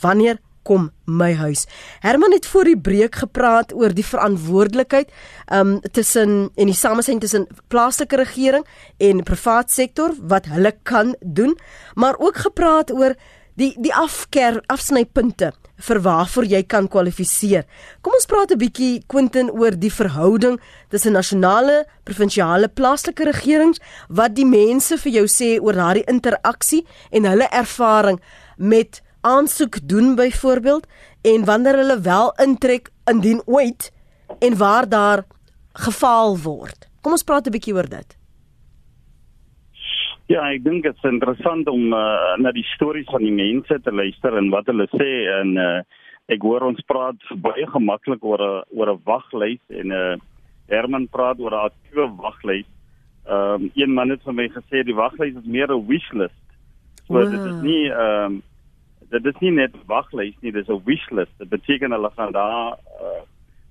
wanneer 0.00 0.38
kom 0.66 0.90
my 1.06 1.30
huis. 1.38 1.66
Herman 2.02 2.32
het 2.34 2.46
voor 2.46 2.64
die 2.64 2.78
breek 2.78 3.20
gepraat 3.22 3.74
oor 3.74 3.94
die 3.94 4.06
verantwoordelikheid 4.06 5.12
um 5.54 5.78
tussen 5.94 6.50
en 6.54 6.70
die 6.72 6.74
samesyn 6.74 7.22
tussen 7.22 7.46
plaaslike 7.68 8.16
regering 8.16 8.66
en 8.98 9.22
privaat 9.22 9.70
sektor 9.70 10.14
wat 10.20 10.50
hulle 10.50 10.74
kan 10.82 11.14
doen, 11.20 11.54
maar 11.94 12.18
ook 12.18 12.42
gepraat 12.48 12.92
oor 12.92 13.14
die 13.54 13.72
die 13.80 13.94
afker 13.94 14.60
afsnypunte 14.66 15.52
vir 15.76 16.00
waarvoor 16.00 16.44
jy 16.44 16.62
kan 16.62 16.88
kwalifiseer. 16.88 17.64
Kom 18.02 18.12
ons 18.12 18.26
praat 18.26 18.52
'n 18.52 18.58
bietjie 18.58 19.02
Quentin 19.06 19.50
oor 19.50 19.70
die 19.70 19.90
verhouding 19.90 20.60
tussen 20.88 21.12
nasionale, 21.12 21.86
provinsiale, 22.04 22.68
plaaslike 22.68 23.24
regerings 23.24 23.80
wat 24.08 24.34
die 24.34 24.46
mense 24.46 24.96
vir 24.98 25.12
jou 25.12 25.26
sê 25.26 25.60
oor 25.60 25.74
daardie 25.74 26.08
interaksie 26.08 26.86
en 27.10 27.24
hulle 27.24 27.48
ervaring 27.50 28.20
met 28.56 29.02
aansoek 29.20 29.78
doen 29.82 30.14
byvoorbeeld 30.14 30.86
en 31.22 31.44
wanneer 31.44 31.76
hulle 31.76 32.00
wel 32.00 32.32
intrek 32.38 32.90
indien 33.04 33.42
ooit 33.46 33.92
en 34.40 34.56
waar 34.56 34.88
daar 34.88 35.24
gefaal 35.72 36.38
word. 36.38 36.88
Kom 37.02 37.12
ons 37.12 37.22
praat 37.22 37.46
'n 37.46 37.50
bietjie 37.50 37.74
oor 37.74 37.88
dit. 37.88 38.15
Ja, 40.26 40.42
ek 40.50 40.64
dink 40.64 40.82
dit 40.82 40.96
is 40.96 41.06
interessant 41.06 41.68
om 41.70 41.92
uh, 41.94 42.34
na 42.42 42.50
die 42.54 42.66
stories 42.72 43.06
van 43.12 43.22
die 43.22 43.34
mense 43.34 43.78
te 43.82 43.92
luister 43.94 44.34
en 44.34 44.48
wat 44.50 44.66
hulle 44.66 44.88
sê 44.90 45.10
en 45.30 45.52
uh, 45.54 45.82
ek 46.34 46.42
hoor 46.42 46.66
ons 46.66 46.82
praat 46.90 47.28
baie 47.44 47.66
gemaklik 47.70 48.24
oor 48.26 48.42
'n 48.42 48.64
oor 48.74 48.90
'n 48.90 49.04
waglys 49.06 49.62
en 49.70 49.94
uh, 49.94 50.16
Herman 50.66 51.06
praat 51.06 51.38
oor 51.38 51.54
'n 51.54 51.70
aktiewe 51.70 52.08
waglys. 52.18 52.66
Ehm 53.30 53.62
um, 53.62 53.70
een 53.74 53.94
man 53.94 54.10
het 54.10 54.22
vir 54.26 54.34
my 54.34 54.48
gesê 54.50 54.82
die 54.82 54.98
waglys 54.98 55.38
is 55.38 55.46
meer 55.46 55.70
'n 55.70 55.86
wishlist. 55.86 56.42
So 57.06 57.14
wow. 57.14 57.30
dit 57.30 57.46
is 57.46 57.62
nie 57.62 57.86
ehm 57.90 58.24
um, 58.24 58.42
dit 59.10 59.26
is 59.26 59.38
nie 59.40 59.54
net 59.62 59.74
waglys 59.86 60.34
nie, 60.42 60.50
dis 60.52 60.68
'n 60.68 60.82
wishlist. 60.84 61.38
Dit 61.38 61.48
beteken 61.48 61.94
hulle 61.94 62.10
gaan 62.16 62.32
daar 62.32 62.74
uh, 62.98 63.22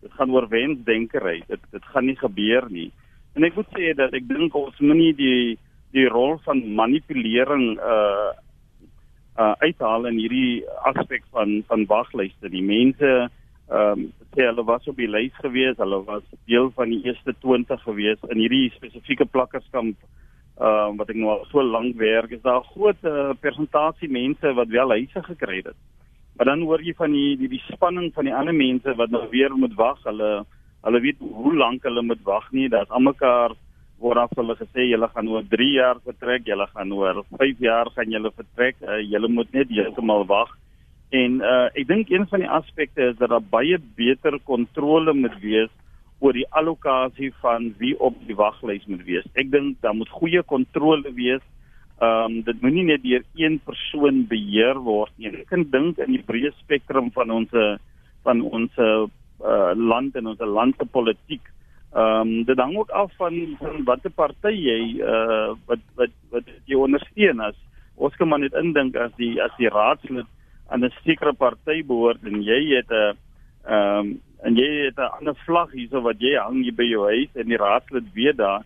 dit 0.01 0.11
gaan 0.11 0.31
oor 0.31 0.47
wensdenkery. 0.47 1.43
Dit 1.47 1.59
dit 1.71 1.83
gaan 1.83 2.05
nie 2.05 2.15
gebeur 2.15 2.63
nie. 2.69 2.91
En 3.35 3.43
ek 3.43 3.55
moet 3.55 3.67
sê 3.75 3.91
dat 3.93 4.13
ek 4.13 4.27
dink 4.27 4.55
ons 4.55 4.79
moet 4.79 4.95
nie 4.95 5.13
die 5.13 5.59
die 5.95 6.07
rol 6.11 6.37
van 6.47 6.63
manipulering 6.75 7.77
uh 7.79 8.33
uh 9.35 9.53
uithaal 9.59 10.05
in 10.07 10.19
hierdie 10.19 10.63
aspek 10.87 11.23
van 11.35 11.63
van 11.67 11.87
waglyste. 11.91 12.51
Die 12.51 12.63
mense 12.63 13.11
ehm 13.65 13.99
um, 13.99 14.11
sê 14.35 14.45
hulle 14.45 14.63
was 14.67 14.87
op 14.91 14.97
die 14.99 15.09
lys 15.09 15.33
gewees, 15.41 15.77
hulle 15.81 16.03
was 16.05 16.23
deel 16.51 16.69
van 16.75 16.91
die 16.91 17.01
eerste 17.07 17.33
20 17.41 17.81
gewees 17.87 18.29
in 18.29 18.43
hierdie 18.43 18.69
spesifieke 18.75 19.25
plakkerskamp 19.25 19.97
uh 20.59 20.91
wat 20.99 21.09
ek 21.11 21.19
nou 21.19 21.31
al 21.33 21.45
so 21.51 21.63
lank 21.63 21.97
werk, 21.99 22.31
is 22.31 22.43
daar 22.43 22.61
'n 22.61 22.71
groot 22.75 23.01
uh, 23.03 23.33
persentasie 23.39 24.09
mense 24.09 24.53
wat 24.53 24.67
wel 24.67 24.89
huise 24.89 25.23
gekry 25.23 25.61
het. 25.65 25.79
Maar 26.35 26.45
dan 26.45 26.61
hoor 26.61 26.81
jy 26.81 26.93
van 26.93 27.11
die 27.11 27.37
die 27.37 27.49
die 27.49 27.63
spanning 27.71 28.13
van 28.13 28.25
die 28.25 28.35
ander 28.35 28.53
mense 28.53 28.95
wat 28.95 29.09
nou 29.09 29.27
weer 29.29 29.51
moet 29.55 29.75
wag. 29.75 30.03
Hulle 30.03 30.45
hulle 30.83 30.99
weet 30.99 31.19
hoe 31.19 31.55
lank 31.55 31.83
hulle 31.83 32.01
moet 32.01 32.23
wag 32.23 32.51
nie. 32.51 32.69
Daar's 32.69 32.89
almekaar 32.89 33.55
word 33.99 34.17
af 34.17 34.35
hulle 34.35 34.55
gesê 34.59 34.89
julle 34.89 35.07
gaan 35.13 35.29
oor 35.31 35.45
3 35.51 35.69
jaar 35.71 36.01
vertrek, 36.03 36.45
julle 36.47 36.67
gaan 36.73 36.91
oor 36.91 37.23
5 37.37 37.63
jaar 37.63 37.89
gaan 37.95 38.11
julle 38.11 38.31
vertrek. 38.31 38.75
Uh, 38.81 38.99
julle 39.01 39.29
moet 39.31 39.53
net 39.53 39.71
heeltemal 39.71 40.27
wag. 40.29 40.51
En 41.15 41.41
uh 41.41 41.65
ek 41.73 41.87
dink 41.87 42.11
een 42.11 42.27
van 42.27 42.43
die 42.43 42.51
aspekte 42.59 43.11
is 43.11 43.17
dat 43.17 43.29
daar 43.29 43.49
baie 43.57 43.79
beter 43.95 44.39
kontrole 44.43 45.13
moet 45.13 45.35
wees 45.41 45.71
oor 46.19 46.33
die 46.33 46.47
allocasie 46.51 47.31
van 47.41 47.73
wie 47.79 47.93
op 47.99 48.15
die 48.27 48.35
waglys 48.35 48.85
moet 48.87 49.03
wees. 49.05 49.27
Ek 49.35 49.51
dink 49.51 49.81
daar 49.81 49.95
moet 49.95 50.09
goeie 50.09 50.43
kontrole 50.43 51.11
wees 51.13 51.43
Ehm 51.95 52.31
um, 52.31 52.41
dit 52.43 52.61
moenie 52.61 52.83
net 52.83 53.03
deur 53.03 53.21
een 53.39 53.53
persoon 53.63 54.25
beheer 54.27 54.75
word 54.83 55.13
nie. 55.15 55.29
Ek 55.31 55.47
kan 55.47 55.61
dink 55.71 55.99
in 56.03 56.11
die 56.11 56.23
breë 56.27 56.51
spektrum 56.57 57.07
van 57.15 57.31
ons 57.31 57.53
van 58.27 58.41
ons 58.43 58.79
uh, 58.83 59.05
land 59.79 60.17
en 60.19 60.27
ons 60.27 60.41
land 60.43 60.75
se 60.75 60.87
politiek. 60.91 61.45
Ehm 61.95 62.27
um, 62.27 62.43
dit 62.43 62.57
hang 62.59 62.75
ook 62.77 62.89
af 62.89 63.11
van 63.15 63.55
van 63.59 63.83
watter 63.87 64.11
party 64.11 64.51
jy 64.51 64.79
uh 64.99 65.53
wat 65.65 65.83
wat 65.95 66.11
wat 66.29 66.49
jy 66.67 66.75
ondersteun 66.75 67.39
as. 67.39 67.55
Ons 67.95 68.15
kan 68.19 68.27
maar 68.27 68.41
net 68.43 68.57
indink 68.59 68.97
as 68.99 69.13
die 69.15 69.39
as 69.43 69.55
die 69.57 69.71
raadslid 69.71 70.27
aan 70.67 70.83
'n 70.83 70.91
sekere 71.05 71.33
party 71.33 71.83
behoort 71.87 72.23
en 72.23 72.43
jy 72.43 72.75
het 72.75 72.91
'n 72.91 73.15
ehm 73.63 73.99
um, 73.99 74.21
en 74.43 74.55
jy 74.55 74.67
het 74.85 74.99
'n 74.99 75.13
ander 75.19 75.35
vlag 75.45 75.71
hierso 75.71 76.01
wat 76.01 76.19
jy 76.19 76.35
hang 76.35 76.63
hier 76.63 76.75
by 76.75 76.83
jou 76.83 77.05
huis 77.07 77.31
en 77.35 77.47
die 77.47 77.63
raadslid 77.63 78.13
weet 78.13 78.37
daar 78.37 78.63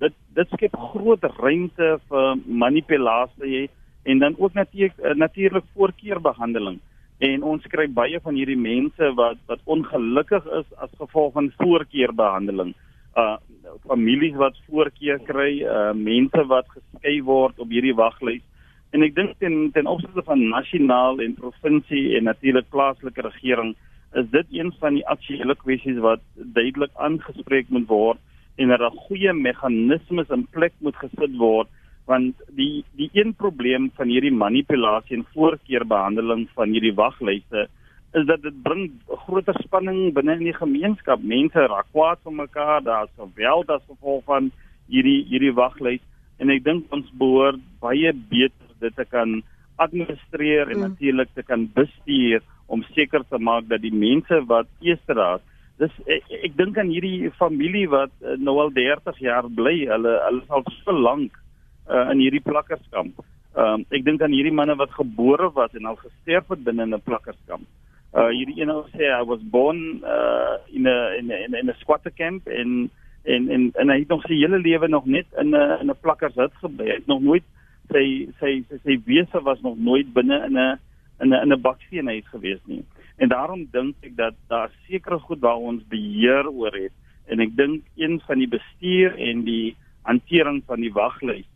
dit 0.00 0.14
dit 0.34 0.48
skep 0.48 0.74
groot 0.76 1.24
ruimte 1.38 2.00
vir 2.08 2.36
manipulasie 2.46 3.70
en 4.02 4.18
dan 4.18 4.34
ook 4.38 4.54
natuurlik 4.54 5.16
natuurlik 5.16 5.64
voorkeurbehandeling 5.74 6.80
en 7.22 7.44
ons 7.46 7.66
kry 7.70 7.86
baie 7.86 8.18
van 8.24 8.34
hierdie 8.34 8.58
mense 8.58 9.10
wat 9.18 9.38
wat 9.50 9.60
ongelukkig 9.74 10.46
is 10.58 10.68
as 10.84 10.94
gevolg 10.98 11.34
van 11.38 11.52
voorkeurbehandeling. 11.60 12.74
Uh 13.16 13.36
families 13.88 14.34
wat 14.40 14.58
voorkeur 14.68 15.20
kry 15.28 15.52
uh 15.62 15.92
mense 15.94 16.42
wat 16.50 16.66
geskei 16.74 17.20
word 17.28 17.62
op 17.62 17.70
hierdie 17.70 17.94
waglys. 17.94 18.42
En 18.92 19.06
ek 19.06 19.14
dink 19.16 19.38
ten 19.38 19.70
ten 19.76 19.86
opsigte 19.86 20.24
van 20.26 20.42
nasionaal 20.50 21.22
en 21.24 21.38
provinsie 21.38 22.16
en 22.18 22.26
natuurlik 22.30 22.68
plaaslike 22.74 23.24
regering 23.28 23.76
is 24.18 24.26
dit 24.34 24.58
een 24.58 24.72
van 24.80 24.98
die 24.98 25.06
aktuelle 25.14 25.56
kwessies 25.62 26.02
wat 26.04 26.20
duidelik 26.34 26.92
aangespreek 27.06 27.70
moet 27.70 27.86
word 27.88 28.18
en 28.60 28.68
dat 28.68 28.82
daar 28.82 28.98
goeie 29.06 29.32
meganismes 29.32 30.34
in 30.34 30.44
plek 30.52 30.74
moet 30.84 30.98
gesit 31.00 31.38
word 31.40 31.70
want 32.12 32.42
die 32.56 32.84
die 33.00 33.10
een 33.16 33.34
probleem 33.42 33.90
van 33.98 34.12
hierdie 34.12 34.34
manipulasie 34.44 35.18
en 35.18 35.28
voorkeurbehandeling 35.34 36.48
van 36.56 36.74
hierdie 36.74 36.96
waglyste 36.98 37.68
is 38.18 38.26
dat 38.28 38.42
dit 38.44 38.56
bring 38.64 38.90
groter 39.24 39.56
spanning 39.64 40.10
binne 40.12 40.34
in 40.36 40.44
die 40.50 40.56
gemeenskap. 40.56 41.22
Mense 41.24 41.64
raak 41.72 41.88
kwaad 41.94 42.20
vir 42.26 42.34
mekaar, 42.42 42.82
daar's 42.84 43.12
geweld 43.16 43.70
as 43.72 43.86
gevolg 43.88 44.26
van 44.28 44.50
hierdie 44.92 45.22
hierdie 45.30 45.54
waglys 45.56 46.02
en 46.42 46.52
ek 46.52 46.64
dink 46.66 46.92
ons 46.92 47.08
behoort 47.20 47.60
baie 47.80 48.12
beter 48.12 48.76
dit 48.82 48.96
te 48.98 49.06
kan 49.08 49.40
administreer 49.82 50.68
en 50.68 50.78
mm. 50.78 50.88
natuurlik 50.90 51.30
te 51.34 51.44
kan 51.46 51.64
bestuur 51.76 52.42
om 52.72 52.84
seker 52.96 53.24
te 53.30 53.38
maak 53.38 53.68
dat 53.70 53.82
die 53.84 53.94
mense 53.94 54.42
wat 54.50 54.68
eersteraad 54.84 55.44
dis 55.80 55.94
ek, 56.06 56.26
ek 56.48 56.56
dink 56.58 56.78
aan 56.78 56.92
hierdie 56.92 57.30
familie 57.38 57.86
wat 57.92 58.12
uh, 58.20 58.36
nou 58.38 58.58
al 58.62 58.74
30 58.74 59.22
jaar 59.24 59.48
bly 59.60 59.76
hulle 59.90 60.16
hulle 60.26 60.44
sal 60.50 60.66
so 60.82 60.96
lank 60.96 61.38
uh, 61.88 62.10
in 62.10 62.18
hierdie 62.18 62.44
plakkerskamp. 62.44 63.22
Ehm 63.52 63.82
um, 63.82 63.84
ek 63.92 64.04
dink 64.04 64.22
aan 64.22 64.32
hierdie 64.32 64.54
manne 64.54 64.76
wat 64.80 64.94
gebore 64.96 65.50
was 65.52 65.74
en 65.76 65.86
al 65.90 65.98
gesterf 66.00 66.48
het 66.48 66.64
binne 66.64 66.86
'n 66.86 67.02
plakkerskamp. 67.04 67.66
Uh 68.12 68.28
hierdie 68.28 68.60
een 68.60 68.70
ou 68.70 68.84
sê 68.92 69.08
I 69.08 69.24
was 69.24 69.40
born 69.42 70.00
uh 70.04 70.56
in 70.72 70.88
'n 70.88 71.12
in 71.18 71.26
'n 71.28 71.54
in 71.54 71.68
'n 71.68 71.80
squatter 71.80 72.12
camp 72.12 72.46
en 72.46 72.90
en 73.24 73.48
en 73.48 73.70
en 73.74 73.88
hy 73.88 73.98
het 73.98 74.08
nog 74.08 74.22
sy 74.22 74.34
hele 74.34 74.58
lewe 74.58 74.88
nog 74.88 75.04
net 75.04 75.26
in 75.38 75.50
'n 75.50 75.80
in 75.80 75.90
'n 75.90 76.00
plakkershut 76.00 76.54
gebly. 76.60 76.86
Hy 76.86 76.94
het 76.94 77.06
nog 77.06 77.20
nooit 77.20 77.44
sy 77.92 78.28
sy 78.40 78.64
sy, 78.68 78.78
sy 78.84 79.00
wese 79.04 79.42
was 79.42 79.60
nog 79.60 79.76
nooit 79.78 80.12
binne 80.12 80.44
in 80.46 80.56
'n 80.56 80.78
in 81.20 81.28
'n 81.28 81.42
in 81.42 81.52
'n 81.52 81.60
baksteenhuis 81.60 82.28
gewees 82.28 82.60
nie. 82.64 82.84
En 83.16 83.28
daarom 83.28 83.68
dink 83.70 83.94
ek 84.02 84.16
dat 84.16 84.34
daar 84.48 84.70
sekere 84.88 85.18
goed 85.18 85.40
waar 85.40 85.60
ons 85.60 85.82
beheer 85.88 86.48
oor 86.48 86.72
het 86.72 86.92
en 87.26 87.40
ek 87.40 87.56
dink 87.56 87.84
een 87.96 88.20
van 88.26 88.38
die 88.38 88.48
bestuur 88.48 89.14
en 89.18 89.44
die 89.44 89.76
hantering 90.02 90.62
van 90.66 90.80
die 90.80 90.92
waglys 90.92 91.51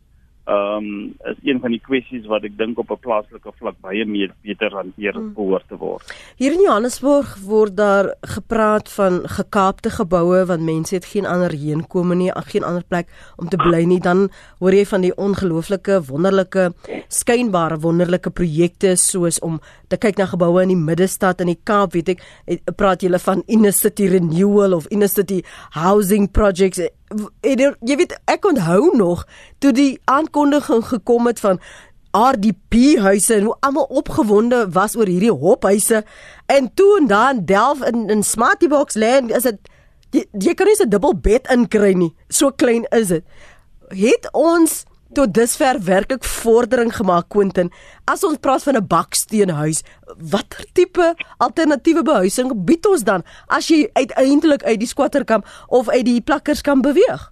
ehm 0.47 0.85
um, 0.85 1.15
is 1.27 1.39
een 1.43 1.59
van 1.59 1.73
die 1.75 1.81
kwessies 1.83 2.27
wat 2.31 2.45
ek 2.47 2.53
dink 2.57 2.77
op 2.79 2.91
'n 2.91 2.99
plaaslike 3.03 3.51
vlak 3.59 3.75
baie 3.83 4.05
meer 4.05 4.31
beter 4.41 4.71
hanteer 4.71 5.13
hmm. 5.13 5.33
behoort 5.35 5.67
te 5.67 5.75
word. 5.75 6.13
Hier 6.39 6.53
in 6.55 6.63
Johannesburg 6.63 7.35
word 7.43 7.75
daar 7.75 8.15
gepraat 8.21 8.87
van 8.89 9.27
gekaapte 9.27 9.89
geboue 9.89 10.45
want 10.45 10.63
mense 10.63 10.95
het 10.95 11.05
geen 11.05 11.25
ander 11.25 11.51
heenkome 11.51 12.15
nie, 12.15 12.31
geen 12.31 12.63
ander 12.63 12.83
plek 12.87 13.07
om 13.35 13.49
te 13.49 13.57
bly 13.57 13.83
nie. 13.83 13.99
Dan 13.99 14.29
hoor 14.59 14.73
jy 14.73 14.85
van 14.85 15.01
die 15.01 15.15
ongelooflike 15.15 16.01
wonderlike 16.07 16.71
skynbare 17.07 17.79
wonderlike 17.79 18.29
projekte 18.29 18.95
soos 18.95 19.39
om 19.39 19.59
te 19.87 19.97
kyk 19.97 20.17
na 20.17 20.25
geboue 20.25 20.61
in 20.61 20.71
die 20.71 20.79
middestad 20.79 21.41
in 21.41 21.47
die 21.47 21.59
Kaap, 21.63 21.91
weet 21.93 22.09
ek, 22.09 22.23
praat 22.79 23.03
julle 23.03 23.19
van 23.19 23.43
inner 23.47 23.73
city 23.73 24.07
renewal 24.07 24.73
of 24.73 24.87
inner 24.87 25.09
city 25.09 25.43
housing 25.75 26.31
projects 26.31 26.79
en 27.41 27.75
jy 27.79 27.95
weet 27.95 28.15
ek 28.25 28.45
onthou 28.45 28.95
nog 28.97 29.27
toe 29.63 29.71
die 29.71 29.99
aankondiging 30.05 30.83
gekom 30.85 31.27
het 31.27 31.39
van 31.39 31.61
RDP 32.17 32.97
huise 32.99 33.35
en 33.35 33.43
hoe 33.43 33.57
almal 33.59 33.83
opgewonde 33.83 34.69
was 34.71 34.95
oor 34.95 35.07
hierdie 35.07 35.31
hophuise 35.31 36.03
en 36.45 36.73
toe 36.73 36.97
en 36.99 37.07
dan 37.07 37.45
delf 37.45 37.83
in 37.83 38.09
in 38.09 38.23
Smarty 38.23 38.67
Box 38.67 38.95
land 38.95 39.31
is 39.31 39.43
dit 39.43 39.59
jy, 40.11 40.23
jy 40.31 40.53
kan 40.53 40.67
nie 40.67 40.75
'n 40.83 40.89
dubbel 40.89 41.15
bed 41.19 41.47
inkry 41.51 41.93
nie. 41.93 42.15
So 42.29 42.51
klein 42.51 42.85
is 42.89 43.07
dit 43.07 43.23
het 43.89 44.29
ons 44.33 44.83
tot 45.13 45.33
dusver 45.33 45.79
werklik 45.85 46.23
vordering 46.23 46.91
gemaak 46.95 47.29
Quentin. 47.29 47.71
As 48.05 48.23
ons 48.23 48.39
praat 48.39 48.63
van 48.63 48.75
'n 48.75 48.87
baksteenhuis, 48.87 49.83
watter 50.31 50.65
tipe 50.73 51.15
alternatiewe 51.37 52.03
behuising 52.03 52.65
bied 52.65 52.85
ons 52.87 53.03
dan 53.03 53.23
as 53.47 53.67
jy 53.69 53.89
uiteindelik 53.93 54.63
uit 54.63 54.79
die 54.79 54.87
squatterkamp 54.87 55.45
of 55.67 55.89
uit 55.89 56.05
die 56.05 56.21
plakkers 56.21 56.61
kan 56.61 56.81
beweeg? 56.81 57.31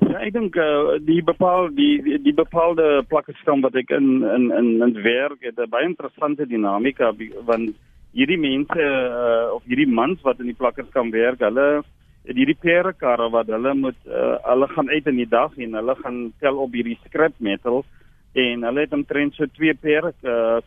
Ja, 0.00 0.18
ek 0.24 0.32
dink 0.32 0.56
uh, 0.56 0.96
die 1.04 1.22
bepaalde 1.22 1.74
die, 1.76 2.18
die 2.22 2.34
bepaalde 2.34 3.04
plakkerskamp 3.08 3.62
wat 3.62 3.74
ek 3.74 3.90
in 3.90 4.24
in 4.24 4.50
in 4.50 4.82
in 4.82 4.94
werk 5.02 5.44
het 5.44 5.58
'n 5.58 5.68
baie 5.68 5.84
interessante 5.84 6.46
dinamika 6.46 7.12
want 7.44 7.76
hierdie 8.12 8.38
mense 8.38 8.80
uh, 8.80 9.54
of 9.54 9.62
hierdie 9.68 9.86
mans 9.86 10.22
wat 10.22 10.40
in 10.40 10.46
die 10.50 10.58
plakkerskamp 10.58 11.12
werk, 11.12 11.38
hulle 11.38 11.82
hierdie 12.24 12.58
perekarre 12.60 13.30
wat 13.30 13.48
hulle 13.48 13.74
moet 13.74 13.96
uh, 14.06 14.36
hulle 14.44 14.68
gaan 14.74 14.90
uit 14.90 15.06
in 15.06 15.16
die 15.16 15.28
dag 15.28 15.56
en 15.56 15.74
hulle 15.74 15.94
gaan 16.02 16.32
tel 16.40 16.60
op 16.60 16.72
hierdie 16.72 16.98
scrap 17.06 17.32
metal 17.38 17.84
en 18.32 18.62
hulle 18.62 18.84
het 18.84 18.92
omtrent 18.92 19.34
so 19.34 19.46
twee 19.46 19.74
pere 19.74 20.12
uh, 20.22 20.60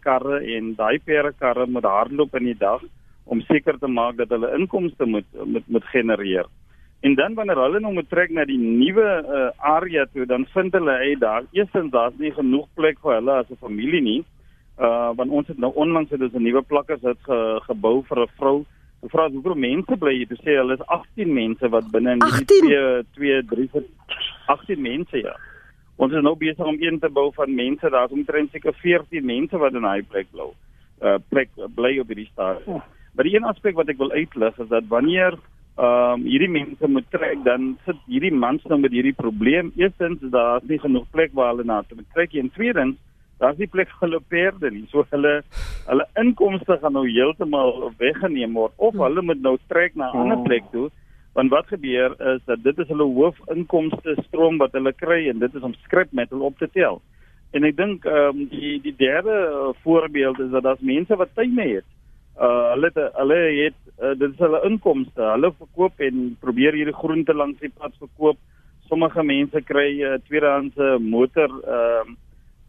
en 0.58 0.76
daai 0.76 1.00
perekarre 1.00 1.66
moet 1.68 1.84
hardloop 1.84 2.36
in 2.36 2.46
die 2.52 2.58
dag 2.60 2.82
om 3.26 3.42
seker 3.42 3.78
te 3.80 3.88
maak 3.88 4.18
dat 4.18 4.30
hulle 4.30 4.52
inkomste 4.58 5.06
moet 5.06 5.26
moet 5.46 5.68
moet 5.68 5.86
genereer. 5.94 6.46
En 7.04 7.16
dan 7.16 7.34
wanneer 7.34 7.60
hulle 7.60 7.80
nou 7.80 7.94
moet 7.94 8.10
trek 8.10 8.32
na 8.32 8.46
die 8.46 8.58
nuwe 8.58 9.08
uh, 9.24 9.50
area 9.58 10.06
toe, 10.14 10.26
dan 10.26 10.46
vind 10.54 10.74
hulle 10.74 10.92
uit 10.92 11.20
daar 11.20 11.44
eerstens 11.52 11.92
daar's 11.92 12.16
nie 12.20 12.32
genoeg 12.32 12.68
plek 12.76 13.00
vir 13.04 13.16
hulle 13.20 13.32
as 13.32 13.50
'n 13.52 13.60
familie 13.60 14.02
nie. 14.02 14.24
Uh 14.80 15.12
want 15.16 15.30
ons 15.30 15.48
het 15.48 15.58
nou 15.58 15.72
onlangs 15.76 16.10
het 16.10 16.22
ons 16.22 16.34
'n 16.34 16.44
nuwe 16.44 16.62
plakkers 16.62 17.02
het 17.02 17.20
ge, 17.24 17.60
gebou 17.68 18.04
vir 18.04 18.20
'n 18.24 18.32
vrou 18.38 18.66
Ek 19.04 19.12
vra 19.12 19.28
hoeveel 19.30 19.58
mense 19.60 19.98
bly 20.00 20.14
hier? 20.16 20.30
Jy 20.32 20.40
sê 20.40 20.58
hulle 20.60 20.78
is 20.80 20.86
18 20.96 21.34
mense 21.36 21.70
wat 21.74 21.90
binne 21.92 22.16
in 22.16 22.24
die 22.24 22.46
2 22.52 22.84
2 23.20 23.42
3 23.52 23.84
18 24.54 24.82
mense 24.82 25.24
ja. 25.24 25.36
Ons 26.02 26.16
is 26.16 26.24
nou 26.26 26.34
besig 26.40 26.66
om 26.66 26.80
een 26.82 27.00
te 27.00 27.10
bou 27.14 27.28
van 27.36 27.52
mense. 27.56 27.90
Daar's 27.90 28.16
omtrent 28.16 28.52
seker 28.52 28.74
14 28.82 29.26
mense 29.26 29.60
wat 29.60 29.76
in 29.78 29.86
daai 29.86 30.08
plek 30.08 30.32
bly. 30.32 30.50
Uh 31.04 31.18
plek 31.30 31.52
bly 31.76 31.98
op 32.02 32.14
hierdie 32.14 32.30
stadium. 32.32 32.80
Oh. 32.80 32.86
Maar 33.14 33.28
die 33.28 33.36
een 33.36 33.50
aspek 33.50 33.76
wat 33.78 33.92
ek 33.92 34.00
wil 34.02 34.16
uitlig 34.16 34.58
is 34.64 34.72
dat 34.72 34.88
wanneer 34.90 35.38
ehm 35.74 36.22
um, 36.22 36.26
hierdie 36.30 36.52
mense 36.54 36.88
moet 36.88 37.06
trek 37.10 37.40
dan 37.46 37.72
sit 37.86 37.98
hierdie 38.06 38.34
mans 38.34 38.64
nou 38.70 38.80
met 38.80 38.94
hierdie 38.94 39.16
probleem. 39.18 39.72
Eerstens 39.76 40.22
is 40.22 40.32
daar 40.34 40.62
nie 40.70 40.80
genoeg 40.80 41.10
plek 41.12 41.34
waar 41.34 41.54
hulle 41.54 41.66
na 41.66 41.82
te 41.82 41.98
trek 42.14 42.34
en 42.40 42.52
tweedens 42.54 42.98
daar's 43.44 43.60
nie 43.60 43.70
plek 43.72 43.92
vir 43.92 44.08
hulle 44.08 44.22
perde 44.32 44.72
nie. 44.72 44.86
So 44.92 45.06
hulle 45.12 45.36
hulle 45.88 46.06
inkomste 46.22 46.78
gaan 46.82 46.96
nou 46.98 47.06
heeltemal 47.08 47.90
weggeneem 48.02 48.56
word 48.60 48.76
of 48.78 49.00
hulle 49.00 49.24
moet 49.30 49.42
nou 49.44 49.58
trek 49.72 49.98
na 50.00 50.12
'n 50.12 50.22
ander 50.26 50.40
oh. 50.40 50.46
plek 50.48 50.70
toe. 50.72 50.90
Want 51.34 51.50
wat 51.50 51.68
gebeur 51.68 52.14
is 52.34 52.44
dat 52.46 52.64
dit 52.64 52.80
is 52.80 52.88
hulle 52.94 53.08
hoofinkomste 53.18 54.16
stroom 54.28 54.60
wat 54.62 54.76
hulle 54.78 54.94
kry 54.94 55.28
en 55.30 55.40
dit 55.40 55.56
is 55.56 55.66
om 55.66 55.74
skrap 55.86 56.12
met 56.12 56.30
hulle 56.30 56.50
op 56.52 56.58
te 56.58 56.70
tel. 56.74 57.02
En 57.54 57.64
ek 57.64 57.76
dink 57.78 58.06
ehm 58.06 58.30
um, 58.30 58.46
die 58.50 58.80
die 58.82 58.96
derde 58.98 59.74
voorbeeld 59.84 60.40
is 60.40 60.52
dat 60.52 60.64
daar's 60.64 60.88
mense 60.94 61.16
wat 61.16 61.36
tuine 61.36 61.68
het. 61.76 61.90
Uh 62.38 62.74
hulle 62.74 62.90
het, 62.94 63.14
hulle 63.18 63.40
het 63.60 63.80
uh, 64.02 64.14
dit 64.18 64.30
is 64.32 64.40
hulle 64.46 64.64
inkomste. 64.70 65.22
Hulle 65.22 65.54
verkoop 65.58 66.00
en 66.00 66.36
probeer 66.40 66.74
hierdie 66.74 67.02
groente 67.02 67.34
langs 67.34 67.60
die 67.60 67.74
pad 67.74 67.94
verkoop. 68.00 68.40
Sommige 68.90 69.24
mense 69.24 69.62
kry 69.62 69.90
uh, 70.02 70.18
tweedehandse 70.28 70.98
motor 71.02 71.50
ehm 71.62 72.14
uh, 72.14 72.20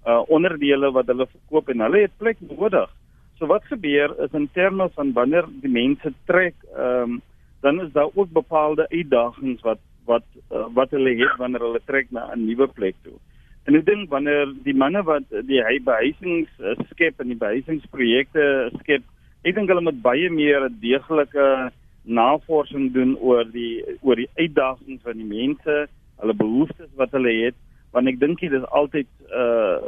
uh 0.07 0.23
onderdele 0.29 0.91
wat 0.93 1.07
hulle 1.07 1.27
verkoop 1.27 1.69
en 1.69 1.81
hulle 1.81 2.05
het 2.05 2.17
plek 2.19 2.41
nodig. 2.41 2.91
So 3.39 3.47
wat 3.51 3.65
gebeur 3.71 4.15
is 4.25 4.33
in 4.33 4.49
terme 4.53 4.89
van 4.95 5.13
wanneer 5.13 5.49
die 5.63 5.73
mense 5.73 6.13
trek, 6.27 6.55
ehm 6.77 7.17
um, 7.17 7.23
dan 7.65 7.81
is 7.81 7.93
daar 7.93 8.11
ook 8.15 8.29
bepaalde 8.33 8.85
uitdagings 8.89 9.63
wat 9.65 9.81
wat 10.05 10.25
uh, 10.53 10.67
wat 10.77 10.91
hulle 10.91 11.15
het 11.17 11.39
wanneer 11.41 11.65
hulle 11.65 11.81
trek 11.85 12.11
na 12.11 12.29
'n 12.35 12.45
nuwe 12.47 12.67
plek 12.69 12.95
toe. 13.03 13.17
En 13.65 13.75
ek 13.75 13.87
dink 13.87 14.11
wanneer 14.11 14.53
die 14.65 14.77
manne 14.77 15.03
wat 15.03 15.25
die 15.49 15.81
behuisings 15.81 16.51
uh, 16.61 16.77
skep 16.91 17.21
en 17.21 17.33
die 17.33 17.41
behuisingsprojekte 17.41 18.71
skep, 18.81 19.03
ek 19.43 19.55
dink 19.55 19.69
hulle 19.69 19.87
moet 19.89 20.03
baie 20.03 20.31
meer 20.31 20.69
'n 20.69 20.77
deeglike 20.81 21.73
navorsing 22.05 22.93
doen 22.93 23.17
oor 23.17 23.45
die 23.45 23.81
oor 24.03 24.17
die 24.17 24.29
uitdagings 24.37 25.03
van 25.03 25.17
die 25.17 25.31
mense, 25.31 25.89
hulle 26.21 26.35
behoeftes 26.37 26.91
wat 27.01 27.17
hulle 27.17 27.33
het 27.45 27.57
want 27.95 28.11
ek 28.11 28.19
dink 28.21 28.43
dit 28.43 28.53
is 28.53 28.67
altyd 28.81 29.09
uh 29.31 29.79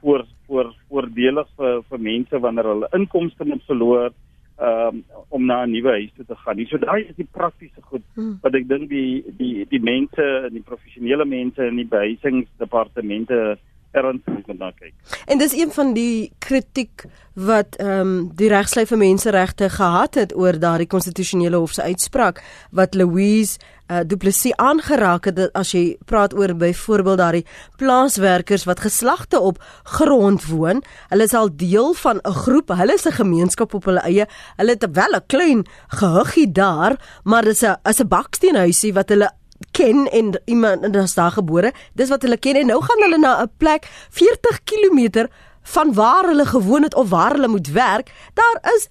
voor 0.00 0.26
voor 0.46 0.74
voordelig 0.88 1.48
vir 1.56 1.82
vir 1.88 2.06
mense 2.10 2.40
wanneer 2.46 2.70
hulle 2.72 2.92
inkomste 2.98 3.44
moet 3.48 3.64
verloor 3.70 4.12
um, 4.60 5.04
om 5.28 5.44
na 5.44 5.64
'n 5.64 5.70
nuwe 5.70 5.90
huis 5.90 6.12
toe 6.16 6.24
te 6.24 6.36
gaan. 6.36 6.66
So 6.66 6.78
daai 6.78 7.08
is 7.08 7.16
die 7.16 7.28
praktiese 7.30 7.82
goed 7.82 8.04
hmm. 8.14 8.38
wat 8.42 8.54
ek 8.54 8.68
dink 8.68 8.88
die 8.88 9.24
die 9.38 9.66
die 9.68 9.80
mense, 9.82 10.48
die 10.52 10.62
professionele 10.62 11.24
mense 11.24 11.66
in 11.66 11.76
die 11.76 11.88
behuisingsdepartemente 11.88 13.58
ernstig 13.94 14.46
moet 14.46 14.58
na 14.58 14.70
kyk. 14.78 14.94
En 15.26 15.38
dis 15.38 15.54
een 15.56 15.72
van 15.72 15.94
die 15.94 16.32
kritiek 16.38 17.06
wat 17.34 17.76
ehm 17.82 18.00
um, 18.00 18.16
die 18.38 18.48
regslei 18.48 18.86
vir 18.86 18.98
menseregte 18.98 19.68
gehad 19.70 20.14
het 20.14 20.34
oor 20.36 20.58
daardie 20.58 20.86
konstitusionele 20.86 21.56
hof 21.56 21.72
se 21.74 21.82
uitspraak 21.82 22.42
wat 22.70 22.94
Louise 22.94 23.58
uh, 23.90 24.00
Du 24.06 24.16
Plessis 24.16 24.54
aangeraak 24.56 25.28
het 25.28 25.40
as 25.58 25.72
jy 25.74 25.96
praat 26.08 26.34
oor 26.36 26.54
byvoorbeeld 26.58 27.18
daardie 27.18 27.44
plaaswerkers 27.80 28.66
wat 28.68 28.84
geslagte 28.84 29.40
op 29.40 29.60
grond 29.96 30.46
woon, 30.48 30.82
hulle 31.10 31.28
is 31.28 31.34
al 31.34 31.50
deel 31.50 31.94
van 31.94 32.20
'n 32.22 32.32
groep, 32.44 32.68
hulle 32.68 32.94
is 32.94 33.06
'n 33.06 33.18
gemeenskap 33.20 33.74
op 33.74 33.84
hulle 33.84 34.00
eie. 34.00 34.26
Hulle 34.56 34.70
het 34.70 34.86
wel 34.92 35.14
'n 35.14 35.26
klein 35.26 35.66
gehuggie 35.88 36.52
daar, 36.52 36.96
maar 37.24 37.42
dis 37.42 37.62
'n 37.62 37.76
is 37.82 38.00
'n 38.00 38.08
baksteenhuisie 38.08 38.92
wat 38.92 39.08
hulle 39.08 39.30
ken 39.70 40.10
en 40.10 40.40
iemand 40.44 40.82
en 40.82 40.94
is 40.94 41.14
daar 41.14 41.30
gebore. 41.30 41.72
Dis 41.92 42.08
wat 42.08 42.22
hulle 42.22 42.36
ken 42.36 42.56
en 42.56 42.66
nou 42.66 42.82
gaan 42.82 43.02
hulle 43.02 43.18
na 43.18 43.42
'n 43.42 43.50
plek 43.56 43.88
40 44.10 44.60
km 44.64 45.26
van 45.62 45.94
waar 45.94 46.24
hulle 46.24 46.46
gewoon 46.46 46.82
het 46.82 46.94
of 46.94 47.08
waar 47.08 47.32
hulle 47.32 47.48
moet 47.48 47.68
werk. 47.70 48.12
Daar 48.34 48.74
is 48.76 48.88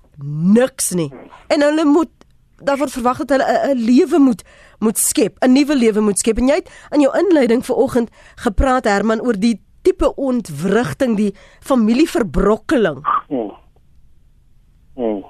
niks 0.53 0.89
nie. 0.89 1.13
En 1.47 1.61
hulle 1.61 1.85
moet 1.85 2.09
daar 2.57 2.77
word 2.77 2.91
verwag 2.91 3.17
dat 3.17 3.29
hulle 3.29 3.73
'n 3.73 3.77
lewe 3.77 4.19
moet 4.19 4.43
moet 4.79 4.97
skep, 4.97 5.37
'n 5.39 5.51
nuwe 5.51 5.75
lewe 5.75 5.99
moet 5.99 6.19
skep. 6.19 6.37
En 6.37 6.47
jy 6.47 6.55
het 6.55 6.69
in 6.89 6.99
jou 6.99 7.17
inleiding 7.17 7.65
vanoggend 7.65 8.09
gepraat 8.35 8.83
Herman 8.83 9.21
oor 9.21 9.39
die 9.39 9.61
tipe 9.81 10.15
ontwrigting, 10.15 11.17
die 11.17 11.35
familieverbrokkeling. 11.59 13.07
Oh. 13.27 13.53
Oh. 14.93 15.25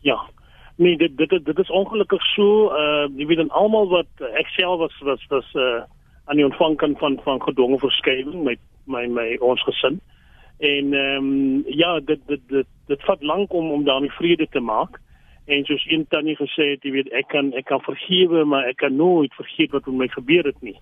Ja, 0.00 0.30
Nee, 0.76 0.96
dit 0.96 1.16
dit 1.16 1.44
dit 1.44 1.58
is 1.58 1.70
ongelukkig 1.70 2.22
so, 2.34 2.70
uh 2.72 3.08
jy 3.16 3.26
weet 3.26 3.42
dan 3.42 3.50
almal 3.50 3.88
wat 3.88 4.28
ek 4.32 4.48
self 4.56 4.78
was 4.78 4.98
was 5.00 5.26
was 5.28 5.54
uh 5.54 5.82
aan 6.24 6.36
die 6.36 6.44
ontvang 6.44 6.76
kan 6.76 6.96
van 6.96 7.20
van 7.22 7.42
gedwonge 7.42 7.78
verskywing 7.78 8.42
met 8.44 8.58
my 8.84 9.06
my 9.06 9.36
ons 9.40 9.62
gesin. 9.62 10.00
En 10.58 10.92
ehm 10.94 11.16
um, 11.16 11.62
ja, 11.66 12.00
dit 12.00 12.20
dit 12.26 12.40
dit 12.48 12.66
dit 12.86 13.02
vat 13.02 13.22
lank 13.22 13.52
om 13.52 13.70
om 13.70 13.84
daarmee 13.84 14.10
vrede 14.10 14.46
te 14.50 14.60
maak. 14.60 15.00
En 15.44 15.64
soos 15.64 15.84
een 15.90 16.06
tannie 16.08 16.36
gesê 16.36 16.68
het, 16.70 16.82
jy 16.82 16.90
weet 16.90 17.12
ek 17.12 17.28
kan 17.28 17.52
ek 17.52 17.64
kan 17.64 17.82
vergewe, 17.82 18.44
maar 18.44 18.68
ek 18.70 18.76
kan 18.76 18.96
nooit 18.96 19.34
vergeet 19.34 19.70
wat 19.70 19.86
met 19.86 19.96
my 19.96 20.08
gebeur 20.08 20.44
het 20.44 20.62
nie. 20.62 20.78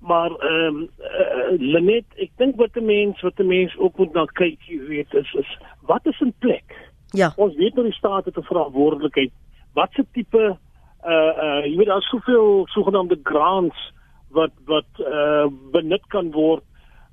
Maar 0.00 0.30
ehm 0.30 0.76
um, 0.76 0.88
uh, 0.98 1.54
Lenet, 1.58 2.06
ek 2.16 2.30
dink 2.36 2.56
wat 2.56 2.76
'n 2.76 2.84
mens 2.84 3.20
wat 3.20 3.38
'n 3.38 3.46
mens 3.46 3.76
ook 3.76 3.96
moet 3.98 4.12
na 4.12 4.24
kyk, 4.24 4.58
jy 4.66 4.78
weet, 4.88 5.14
is 5.14 5.34
is 5.34 5.58
wat 5.80 6.06
is 6.06 6.20
in 6.20 6.34
plek? 6.38 6.89
Ja. 7.10 7.32
Ons 7.36 7.56
weet 7.56 7.74
dat 7.74 7.84
die 7.84 7.92
staat 7.92 8.24
het 8.24 8.36
'n 8.36 8.42
verantwoordelikheid. 8.42 9.32
Wat 9.72 9.88
se 9.92 10.04
tipe 10.12 10.58
uh 11.06 11.32
uh 11.44 11.64
jy 11.64 11.76
weet 11.76 11.86
daar's 11.86 12.08
soveel 12.08 12.66
sogenaamde 12.66 13.18
grants 13.22 13.92
wat 14.28 14.50
wat 14.64 14.90
uh 14.98 15.46
benut 15.72 16.06
kan 16.06 16.30
word. 16.30 16.62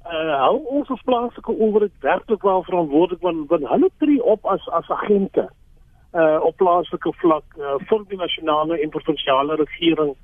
Uh 0.06 0.38
hou 0.40 0.64
ons 0.66 0.90
as 0.90 1.02
plaaslike 1.02 1.52
owerheid 1.52 1.92
werklik 2.00 2.42
wel 2.42 2.64
verantwoordelik 2.64 3.22
want 3.22 3.50
want 3.50 3.68
hulle 3.68 3.90
tree 3.98 4.24
op 4.24 4.46
as 4.46 4.70
as 4.70 4.90
agente 4.90 5.50
uh 6.14 6.40
op 6.44 6.56
plaaslike 6.56 7.14
vlak 7.14 7.44
uh, 7.58 7.76
vir 7.78 8.04
die 8.08 8.18
nasionale 8.18 8.82
en 8.82 8.90
provinsiale 8.90 9.56
regering. 9.56 10.16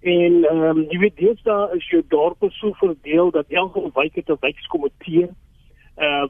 En 0.00 0.44
ehm 0.44 0.62
um, 0.62 0.84
jy 0.90 0.98
weet 0.98 1.16
dis 1.16 1.42
daar 1.42 1.74
is 1.74 1.88
jou 1.88 2.02
dorpe 2.08 2.50
so 2.50 2.72
verdeel 2.72 3.30
dat 3.30 3.46
elke 3.48 3.90
wijk 3.94 4.14
het 4.14 4.28
'n 4.28 4.36
wijkskomitee 4.40 5.22
uh, 5.22 5.34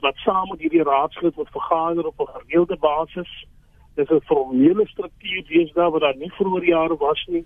wat 0.01 0.17
saam 0.17 0.49
met 0.49 0.61
hierdie 0.61 0.83
raadslid 0.83 1.37
moet 1.37 1.49
vergader 1.51 2.07
op 2.07 2.21
'n 2.21 2.33
gereelde 2.37 2.77
basis. 2.77 3.47
Dis 3.95 4.11
'n 4.11 4.21
formele 4.25 4.87
struktuur 4.87 5.43
deesdae 5.49 5.91
wat 5.91 6.01
daar 6.01 6.17
nie 6.17 6.33
vroeër 6.33 6.65
jare 6.65 6.97
was 6.97 7.27
nie. 7.27 7.45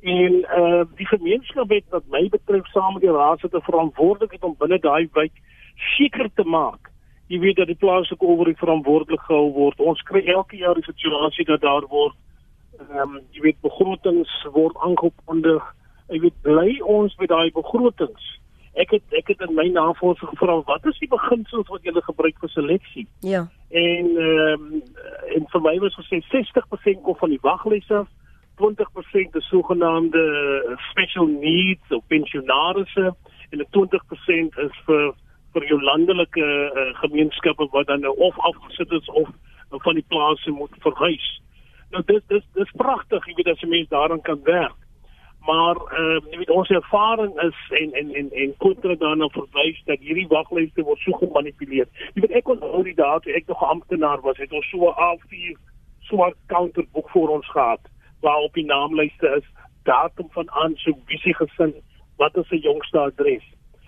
En 0.00 0.32
uh 0.58 0.84
die 0.96 1.06
gemeenskap 1.06 1.68
het 1.68 1.84
wat 1.90 2.06
my 2.08 2.28
betref 2.28 2.66
saam 2.66 2.92
met 2.92 3.02
die 3.02 3.10
raadslid 3.10 3.54
'n 3.54 3.70
verantwoordelikheid 3.70 4.44
om 4.44 4.54
binne 4.58 4.78
daai 4.78 5.08
wijk 5.12 5.32
seker 5.76 6.30
te 6.34 6.44
maak 6.44 6.88
jy 7.28 7.38
weet 7.42 7.56
dat 7.60 7.68
die 7.68 7.76
plaaslike 7.76 8.24
owerheid 8.24 8.58
verantwoordelik 8.58 9.20
gehou 9.20 9.52
word. 9.52 9.80
Ons 9.80 10.00
kry 10.08 10.22
elke 10.32 10.56
jaar 10.56 10.78
die 10.78 10.86
situasie 10.86 11.44
dat 11.48 11.60
daar 11.60 11.86
word 11.92 12.16
ehm 12.78 13.00
um, 13.02 13.20
jy 13.34 13.42
weet 13.48 13.60
begrotings 13.66 14.32
word 14.54 14.76
aangekondig. 14.86 15.64
Jy 16.08 16.20
weet 16.24 16.36
bly 16.42 16.78
ons 16.80 17.16
met 17.18 17.28
daai 17.28 17.50
begrotings 17.52 18.28
ek 18.82 18.90
het 18.94 19.16
ek 19.18 19.32
het 19.32 19.40
in 19.46 19.54
my 19.54 19.66
navorsing 19.74 20.30
gevra 20.30 20.60
wat 20.68 20.86
is 20.86 20.98
die 21.02 21.10
beginsels 21.10 21.68
wat 21.72 21.86
julle 21.86 22.02
gebruik 22.06 22.38
vir 22.42 22.52
seleksie? 22.54 23.06
Ja. 23.26 23.46
En 23.70 24.06
ehm 24.26 24.68
um, 24.68 24.82
en 25.36 25.48
vir 25.52 25.64
my 25.64 25.74
was 25.82 25.98
gesê 25.98 26.20
60% 26.32 27.02
kom 27.02 27.16
van 27.22 27.34
die 27.34 27.42
waglys 27.42 27.90
af, 27.90 28.06
20% 28.62 29.38
is 29.40 29.48
sogenaamde 29.48 30.22
special 30.90 31.26
needs 31.26 31.90
of 31.90 32.06
pensionarisse 32.06 33.14
en 33.50 33.66
20% 33.78 34.62
is 34.66 34.80
vir 34.86 35.12
vir 35.52 35.68
jou 35.70 35.78
landelike 35.82 36.46
uh, 36.46 36.88
gemeenskappe 37.02 37.68
wat 37.72 37.86
dan 37.86 38.02
nou 38.06 38.14
of 38.16 38.38
afgesit 38.38 38.90
is 38.92 39.08
of 39.08 39.28
van 39.84 39.94
die 39.94 40.08
plase 40.08 40.50
moet 40.50 40.74
verhuis. 40.84 41.28
Nou 41.90 42.02
dis 42.06 42.22
dis 42.28 42.44
dis 42.54 42.76
pragtig, 42.76 43.26
jy 43.26 43.34
weet 43.40 43.54
as 43.54 43.62
'n 43.62 43.74
mens 43.74 43.88
daaraan 43.88 44.20
kan 44.20 44.40
werk 44.44 44.76
maar 45.46 45.76
uh, 45.76 46.42
ons 46.46 46.68
ervaring 46.68 47.40
is 47.40 47.58
en 47.80 47.92
en 47.92 48.14
en 48.14 48.30
en 48.30 48.56
kontra 48.56 48.94
daarna 48.94 49.28
verwys 49.28 49.82
dat 49.84 49.98
hierdie 49.98 50.28
waglyste 50.28 50.82
word 50.82 50.98
so 50.98 51.12
gemanipuleer. 51.12 51.88
Jy 52.14 52.24
weet 52.24 52.36
ek 52.42 52.48
onthou 52.48 52.82
die 52.84 52.96
dae 52.98 53.20
toe 53.20 53.32
ek 53.32 53.46
nog 53.46 53.62
'n 53.62 53.72
amptenaar 53.76 54.20
was, 54.20 54.36
het 54.36 54.52
ons 54.52 54.70
so 54.70 54.90
'n 54.90 54.98
A4 55.08 55.56
swart 56.00 56.36
counterboek 56.46 57.10
voor 57.10 57.28
ons 57.28 57.48
gehad 57.50 57.80
waar 58.20 58.40
op 58.42 58.54
die 58.54 58.64
naamlyste 58.64 59.28
is 59.36 59.46
datum 59.82 60.26
van 60.30 60.50
aansoek, 60.50 60.98
visie 61.06 61.34
gesin, 61.34 61.74
wat 62.16 62.36
is 62.36 62.48
se 62.48 62.58
jongste 62.58 62.98
adres. 62.98 63.44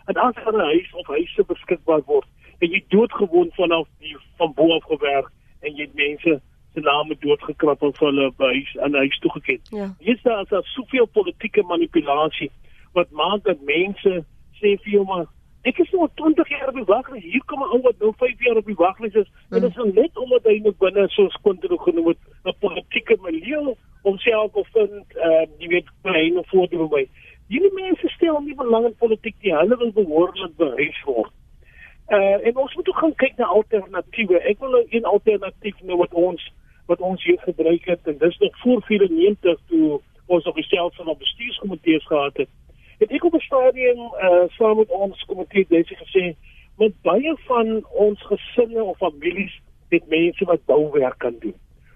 En 0.07 0.15
as 0.15 0.35
'n 0.47 0.61
huis 0.61 0.93
of 0.93 1.07
huise 1.07 1.45
beskikbaar 1.45 2.03
word, 2.07 2.27
en 2.61 2.69
jy 2.69 2.81
doodgewoon 2.93 3.51
vanaf 3.57 3.89
die 3.99 4.17
van 4.37 4.53
bo 4.55 4.75
af 4.77 4.85
gewerk 4.85 5.29
en 5.61 5.77
jy 5.77 5.87
het 5.89 5.95
mense 5.95 6.41
se 6.75 6.81
name 6.81 7.17
doodgekrap 7.19 7.83
en 7.83 7.93
vir 7.99 8.07
hulle 8.07 8.33
huis 8.37 8.79
aan 8.79 8.95
huis 8.95 9.19
toegeken. 9.19 9.61
Ja. 9.71 9.95
Hier's 9.99 10.23
daar 10.23 10.43
as 10.45 10.49
daar 10.49 10.65
soveel 10.75 11.07
politieke 11.07 11.63
manipulasie 11.63 12.51
wat 12.93 13.11
maak 13.11 13.45
dat 13.45 13.61
mense 13.67 14.25
sê 14.61 14.77
vir 14.85 14.93
jou 14.95 15.05
maar 15.05 15.27
ek 15.69 15.79
is 15.83 15.91
nou 15.93 16.09
20 16.15 16.49
jaar 16.49 16.69
op 16.69 16.79
die 16.79 16.89
waglys. 16.89 17.23
Hier 17.23 17.45
kom 17.47 17.61
'n 17.61 17.73
ou 17.75 17.81
wat 17.83 17.99
nou 17.99 18.13
5 18.17 18.45
jaar 18.45 18.57
op 18.57 18.67
die 18.67 18.81
waglys 18.83 19.15
is. 19.15 19.29
Mm. 19.29 19.57
En 19.57 19.61
dit 19.61 19.77
is 19.77 19.95
net 19.95 20.17
omdat 20.17 20.45
hy 20.45 20.59
nou 20.59 20.75
binne 20.79 21.09
so 21.09 21.25
'n 21.25 21.37
skontro 21.39 21.77
genoem 21.77 22.09
het 22.09 22.19
'n 22.45 22.55
politieke 22.59 23.17
milieu 23.21 23.75
homself 24.03 24.53
bevind 24.53 25.07
uh 25.17 25.47
jy 25.59 25.69
weet 25.69 25.89
klein 26.03 26.39
of 26.39 26.49
voordeel 26.49 26.89
by. 26.89 27.09
Hierdie 27.49 27.75
mense 27.75 28.09
stel 28.09 28.41
nie 28.41 28.55
belang 28.55 28.87
in 28.87 28.97
politiek 28.97 29.37
nie. 29.43 29.55
Hulle 29.55 29.77
wil 29.77 29.93
behoorlik 29.93 30.57
behuis 30.57 31.03
word. 31.05 31.33
Uh 32.09 32.47
en 32.47 32.57
ons 32.57 32.75
moet 32.75 32.89
ook 32.89 32.97
gaan 32.97 33.15
kyk 33.15 33.37
na 33.37 33.45
alternatiewe. 33.45 34.41
Ek 34.41 34.59
wil 34.59 34.71
nou 34.71 34.85
een 34.89 35.05
alternatief 35.05 35.83
nou 35.83 35.97
wat 35.97 36.15
ons 36.15 36.53
wat 36.91 37.01
ons 37.01 37.25
hier 37.25 37.41
gebruik 37.41 37.85
het 37.85 38.01
en 38.11 38.19
dis 38.19 38.39
nog 38.39 38.59
voor 38.63 38.83
94 38.83 39.59
toe 39.69 40.01
ons 40.27 40.45
op 40.45 40.55
dieselfde 40.55 41.05
van 41.05 41.15
bestuurskomitees 41.19 42.07
gehad 42.07 42.37
het. 42.37 42.49
Het 42.99 43.11
ek 43.11 43.25
op 43.25 43.35
'n 43.35 43.49
stadium 43.51 44.01
uh 44.27 44.45
saam 44.59 44.77
met 44.77 44.91
ons 44.91 45.25
komitee 45.31 45.67
net 45.69 45.87
gesê 46.03 46.35
met 46.83 46.93
baie 47.03 47.35
van 47.47 47.85
ons 48.07 48.23
gesinne 48.23 48.83
of 48.83 48.97
families 48.97 49.61
het 49.89 50.09
mense 50.09 50.45
wat 50.45 50.65
bouwerk 50.65 51.19
kan 51.19 51.37
doen. 51.39 51.55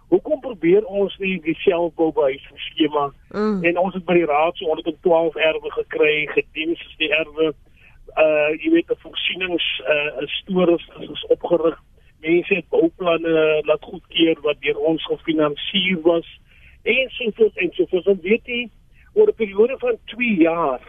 Hoekom 0.09 0.41
probeer 0.41 0.85
ons 0.85 1.17
nie 1.19 1.41
die 1.41 1.55
selfbouhuis 1.55 2.45
skema 2.55 3.13
mm. 3.31 3.65
en 3.65 3.79
ons 3.79 3.95
het 3.95 4.05
by 4.05 4.15
die 4.15 4.31
raad 4.31 4.57
so 4.57 4.65
112 4.65 5.35
erwe 5.35 5.71
gekry, 5.71 6.27
gediens 6.27 6.81
is 6.89 6.97
die 6.97 7.11
erwe 7.11 7.55
uh 8.25 8.51
jy 8.63 8.71
weet 8.71 8.89
die 8.89 9.03
voorsienings 9.03 9.67
uh 9.95 10.27
stores 10.27 10.87
is 11.01 11.27
opgerig 11.27 11.83
mense 12.25 12.55
het 12.55 12.69
bouplanne 12.69 13.61
laat 13.69 13.85
goedkeur 13.91 14.41
wat 14.47 14.61
deur 14.65 14.79
ons 14.79 15.05
gefinansier 15.11 16.01
was 16.03 16.29
en 16.83 17.11
so 17.17 17.31
voort 17.37 17.57
en 17.57 17.71
so 17.73 17.87
voort. 17.91 18.07
En 18.07 18.21
weet 18.23 18.47
jy 18.47 18.63
oor 19.13 19.29
'n 19.29 19.41
periode 19.43 19.79
van 19.79 19.97
2 20.05 20.35
jaar 20.49 20.81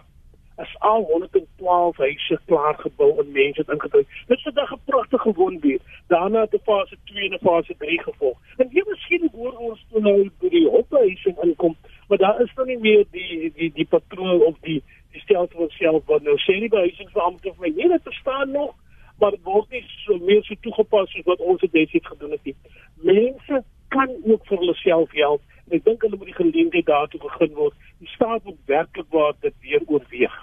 is 0.57 0.75
al 0.79 1.03
112 1.03 1.97
huise 1.97 2.39
klaar 2.45 2.75
gebou 2.79 3.09
en 3.19 3.31
mense 3.31 3.59
het 3.59 3.69
ingetrek. 3.69 4.07
Dit 4.27 4.37
is 4.37 4.43
vandag 4.43 4.71
'n 4.73 4.81
pragtige 4.85 5.33
woonbuurt. 5.33 5.81
Daarna 6.07 6.41
het 6.41 6.53
'n 6.53 6.63
fase 6.63 6.97
2 7.03 7.25
en 7.25 7.33
'n 7.33 7.45
fase 7.47 7.75
3 7.77 8.01
gevolg. 8.01 8.37
En 8.57 8.67
jy 8.71 8.83
miskien 8.87 9.29
hoor 9.33 9.57
ons 9.57 9.85
toe 9.91 10.01
nou 10.01 10.29
by 10.39 10.49
die 10.49 10.69
hophuise 10.69 11.35
inkom, 11.41 11.75
maar 12.07 12.17
daar 12.17 12.41
is 12.41 12.53
nog 12.55 12.65
nie 12.65 12.79
meer 12.79 13.05
die 13.11 13.51
die 13.55 13.71
die 13.73 13.85
patroon 13.85 14.41
of 14.41 14.55
die 14.61 14.83
die 15.11 15.21
stelsel 15.21 15.69
self 15.69 16.05
wat 16.05 16.23
nou 16.23 16.37
sê 16.37 16.59
nie 16.59 16.69
vir 16.69 17.21
amptelike 17.21 17.55
vir 17.57 17.67
my. 17.67 17.73
Nee, 17.75 17.87
dit 17.87 18.03
bestaan 18.03 18.51
nog 18.51 18.73
maar 19.19 19.31
dit 19.31 19.43
word 19.43 19.69
nie 19.71 19.83
so 20.03 20.17
meer 20.17 20.43
so 20.43 20.55
toegepas 20.61 21.11
soos 21.11 21.27
wat 21.29 21.39
ons 21.39 21.61
dit 21.61 21.91
het 21.91 22.11
gedoen 22.11 22.31
het 22.31 22.43
nie. 22.43 22.55
Mense 22.95 23.63
kan 23.93 24.09
ook 24.23 24.47
vir 24.49 24.57
hulle 24.57 24.75
self 24.81 25.11
help 25.11 25.41
en 25.67 25.77
ek 25.77 25.85
dink 25.85 26.03
hulle 26.05 26.17
moet 26.17 26.31
die 26.31 26.41
geleentheid 26.41 26.89
daartoe 26.89 27.21
begin 27.21 27.53
word. 27.59 27.87
Die 28.03 28.11
staat 28.11 28.43
moet 28.43 28.59
werklik 28.71 29.07
waar 29.09 29.33
dit 29.41 29.55
weer 29.61 29.81
oorweeg 29.85 30.35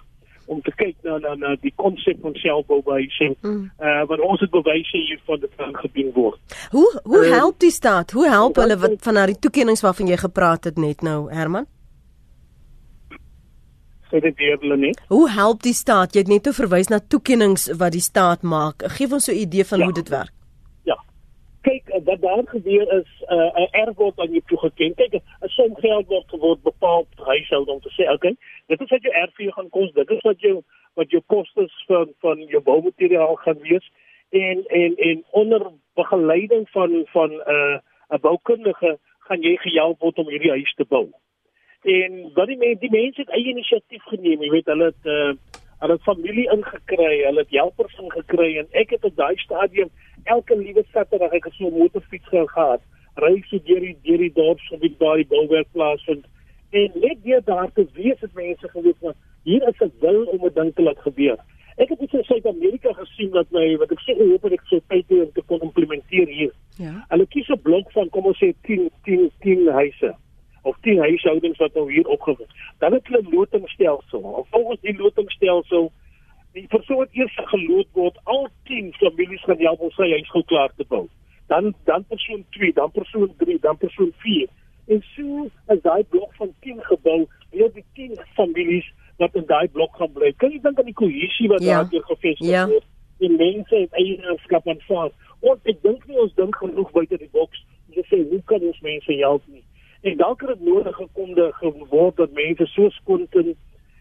om 0.51 0.61
te 0.63 0.73
kyk 0.77 0.97
na 1.07 1.19
na 1.23 1.35
na 1.39 1.53
die 1.63 1.73
konsep 1.77 2.19
van 2.25 2.35
selfboubehuising. 2.43 3.37
Mm. 3.43 3.71
Uh 3.79 4.03
wat 4.11 4.25
ons 4.31 4.41
het 4.41 4.51
bewyse 4.51 5.05
hiervan 5.09 5.45
dit 5.45 5.55
kan 5.61 5.77
gedoen 5.85 6.11
word. 6.17 6.57
Hoe 6.75 6.89
hoe 7.05 7.25
uh, 7.25 7.31
help 7.31 7.61
die 7.61 7.71
staat? 7.71 8.11
Hoe 8.11 8.29
help 8.29 8.59
hulle 8.61 8.79
wat 8.79 8.99
van 9.07 9.21
daai 9.21 9.39
toekennings 9.39 9.85
waarvan 9.87 10.11
jy 10.11 10.19
gepraat 10.25 10.65
het 10.71 10.81
net 10.81 11.07
nou, 11.07 11.31
Herman? 11.33 11.69
Sê 14.13 14.21
dit 14.21 14.37
weer 14.37 14.61
hulle 14.61 14.77
net. 14.77 15.01
Hoe 15.09 15.31
help 15.31 15.63
die 15.63 15.75
staat? 15.75 16.15
Jy 16.15 16.27
het 16.27 16.29
net 16.29 16.55
verwys 16.55 16.93
na 16.93 17.01
toekennings 17.01 17.71
wat 17.81 17.97
die 17.97 18.05
staat 18.05 18.43
maak. 18.43 18.85
Geef 18.99 19.13
ons 19.13 19.25
so 19.25 19.33
'n 19.33 19.45
idee 19.47 19.65
van 19.65 19.79
ja. 19.79 19.85
hoe 19.85 19.95
dit 19.95 20.09
werk 20.09 20.33
kyk 21.63 21.89
uh, 21.89 22.01
wat 22.05 22.21
daar 22.21 22.47
gebeur 22.47 22.87
is 22.99 23.11
'n 23.27 23.35
uh, 23.35 23.69
erf 23.71 23.97
word 23.97 24.19
aan 24.19 24.31
jou 24.31 24.43
toegeken. 24.47 24.95
Kyk, 24.95 25.15
'n 25.15 25.49
som 25.49 25.77
geld 25.77 26.07
word 26.07 26.29
geword 26.29 26.63
bepaal 26.63 27.07
per 27.17 27.27
huishoud 27.27 27.69
om 27.69 27.81
te 27.81 27.93
sê, 27.97 28.11
okay, 28.13 28.37
dit 28.67 28.81
is 28.81 28.91
wat 28.91 29.03
jou 29.03 29.15
erf 29.15 29.35
vir 29.35 29.45
jou 29.45 29.55
gaan 29.55 29.71
kos. 29.71 29.93
Dit 29.93 30.11
is 30.11 30.23
wat 30.23 30.41
jou 30.41 30.63
wat 30.95 31.11
jou 31.11 31.23
kostes 31.27 31.85
van 31.87 32.13
van 32.21 32.39
jou 32.39 32.63
boumateriaal 32.63 33.37
gaan 33.37 33.61
wees 33.69 33.93
en 34.31 34.65
en 34.67 34.97
en 34.97 35.25
onder 35.31 35.63
begeleiding 35.95 36.69
van 36.71 37.07
van 37.13 37.31
'n 37.31 37.43
uh, 37.57 37.79
'n 38.11 38.21
boukundige 38.21 38.99
gaan 39.19 39.43
jy 39.43 39.57
gehelp 39.57 40.01
word 40.01 40.19
om 40.19 40.29
hierdie 40.29 40.51
huis 40.51 40.75
te 40.75 40.85
bou. 40.85 41.09
En 41.83 42.31
wat 42.35 42.47
die 42.47 42.57
mense 42.57 42.79
die 42.79 42.91
mense 42.91 43.21
het 43.21 43.31
eie 43.35 43.51
inisiatief 43.51 44.05
geneem, 44.07 44.43
jy 44.45 44.51
weet, 44.53 44.69
hulle 44.71 44.93
het 44.93 45.09
uh, 45.11 45.33
hulle 45.83 45.97
het 45.99 46.05
familie 46.07 46.45
ingekry, 46.55 47.25
hulle 47.25 47.43
het 47.43 47.57
helpers 47.57 47.97
ingekry 47.99 48.53
en 48.61 48.69
ek 48.79 48.95
het 48.95 49.09
op 49.09 49.17
daai 49.19 49.35
stadium 49.43 49.91
elke 50.31 50.55
liewe 50.59 50.85
Saterdag 50.93 51.35
ek 51.35 51.49
so 51.51 51.67
'n 51.67 51.79
motorfiets 51.79 52.31
gehad. 52.31 52.83
Ry 53.19 53.43
so 53.49 53.59
deur 53.67 53.83
die 53.83 53.97
deur 54.07 54.23
die 54.23 54.33
dorp 54.33 54.61
so 54.69 54.79
by 54.79 55.17
die 55.23 55.27
bouwerkplaas 55.35 56.07
en 56.07 56.23
en 56.71 56.91
net 56.95 57.19
deur 57.25 57.43
daar 57.45 57.73
te 57.75 57.87
wees 57.99 58.21
het 58.21 58.35
mense 58.35 58.69
geweet 58.69 59.01
dat 59.01 59.17
hier 59.43 59.69
is 59.69 59.83
'n 59.83 59.93
wil 60.01 60.25
om 60.25 60.47
'n 60.47 60.55
ding 60.55 60.75
te 60.75 60.83
laat 60.83 60.99
gebeur. 60.99 61.39
Ek 61.77 61.89
het 61.89 62.01
iets 62.01 62.13
in 62.13 62.25
Suid-Amerika 62.25 62.93
gesien 62.93 63.31
wat 63.31 63.51
my 63.51 63.77
wat 63.77 63.91
ek 63.91 64.01
sê 64.07 64.15
hoop 64.15 64.45
ek 64.45 64.67
sou 64.71 64.81
tyd 64.89 65.07
hê 65.09 65.23
om 65.23 65.33
te 65.33 65.43
kon 65.47 65.61
implementeer 65.61 66.29
hier. 66.29 66.53
Ja. 66.79 67.05
Hulle 67.09 67.27
kies 67.27 67.49
'n 67.49 67.63
blok 67.63 67.91
van 67.93 68.09
kom 68.09 68.25
ons 68.25 68.39
sê 68.39 68.55
10 68.63 68.91
10 69.03 69.31
10 69.41 69.69
huise 69.69 70.15
of 70.63 70.77
10 70.81 70.99
huishoudings 70.99 71.59
wat 71.59 71.75
nou 71.75 71.93
hier 71.93 72.07
opgewek. 72.07 72.49
Dan 72.79 72.93
het 72.93 73.07
hulle 73.07 73.23
lotingstelsel. 73.31 74.47
Volgens 74.51 74.81
die 74.81 74.97
lotingstelsel 74.97 75.93
die 76.53 76.67
persoon 76.69 77.07
eers 77.17 77.37
geloot 77.49 77.89
word 77.97 78.19
al 78.25 78.49
10 78.69 78.93
families 79.01 79.45
gaan 79.49 79.61
help 79.65 79.81
om 79.81 79.93
sy 79.97 80.09
huis 80.13 80.31
gou 80.35 80.43
klaar 80.51 80.73
te 80.77 80.85
bou. 80.89 81.07
Dan 81.53 81.75
dan 81.89 82.05
persoon 82.09 82.45
2, 82.57 82.73
dan 82.73 82.91
persoon 82.91 83.33
3, 83.39 83.59
dan 83.61 83.77
persoon 83.77 84.13
4. 84.25 84.49
En 84.93 85.03
so 85.15 85.49
as 85.73 85.81
daai 85.87 86.05
blok 86.05 86.35
van 86.41 86.53
10 86.61 86.83
gebou, 86.91 87.27
weer 87.51 87.73
die 87.73 87.85
10 87.95 88.17
families 88.37 88.89
wat 89.17 89.35
in 89.35 89.47
daai 89.47 89.69
blok 89.69 89.97
gaan 89.97 90.13
bly. 90.13 90.33
Kan 90.37 90.53
jy 90.53 90.61
dink 90.63 90.79
aan 90.79 90.91
die 90.91 90.99
kohesie 90.99 91.49
wat 91.49 91.63
ja. 91.65 91.81
daar 91.81 91.91
hier 91.91 92.07
gevestig 92.09 92.49
ja. 92.49 92.67
word? 92.69 92.87
Die 93.23 93.31
mense 93.31 93.77
het 93.77 93.93
eienaarskap 93.93 94.69
aanvaar. 94.69 95.13
Want 95.43 95.69
ek 95.71 95.83
dink 95.83 96.07
nie 96.09 96.19
ons 96.19 96.35
dink 96.39 96.57
genoeg 96.59 96.91
buite 96.95 97.19
die 97.21 97.31
boks 97.33 97.61
te 97.93 98.05
sê 98.09 98.23
hoe 98.29 98.41
kan 98.49 98.63
ons 98.65 98.81
mense 98.81 99.17
help 99.21 99.45
nie. 99.53 99.63
En 100.03 100.17
dalk 100.17 100.41
het 100.41 100.49
dit 100.49 100.61
nodig 100.67 100.97
gekomde 100.97 101.53
geword 101.53 102.17
dat 102.17 102.33
mense 102.33 102.67
so 102.67 102.89
skoon 102.89 103.29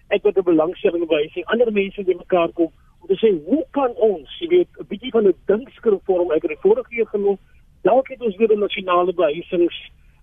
ek 0.08 0.24
wat 0.24 0.38
'n 0.38 0.44
belangstelling 0.44 1.08
by 1.08 1.28
sien 1.32 1.46
ander 1.46 1.72
mense 1.72 2.04
by 2.04 2.14
mekaar 2.14 2.52
kom 2.54 2.72
om 3.02 3.08
te 3.08 3.18
sê 3.22 3.30
hoe 3.46 3.66
kan 3.72 3.92
ons 3.96 4.40
jy 4.40 4.48
weet 4.48 4.68
'n 4.80 4.88
bietjie 4.88 5.12
van 5.12 5.28
'n 5.28 5.36
dinkskrif 5.46 6.02
vorm 6.04 6.32
het 6.32 6.42
die 6.42 6.58
vorige 6.66 6.90
keer 6.90 7.08
genoem. 7.08 7.38
Dalk 7.82 8.08
het 8.08 8.22
ons 8.22 8.36
weer 8.36 8.52
'n 8.52 8.60
nasionale 8.60 9.14
behuisings 9.14 9.78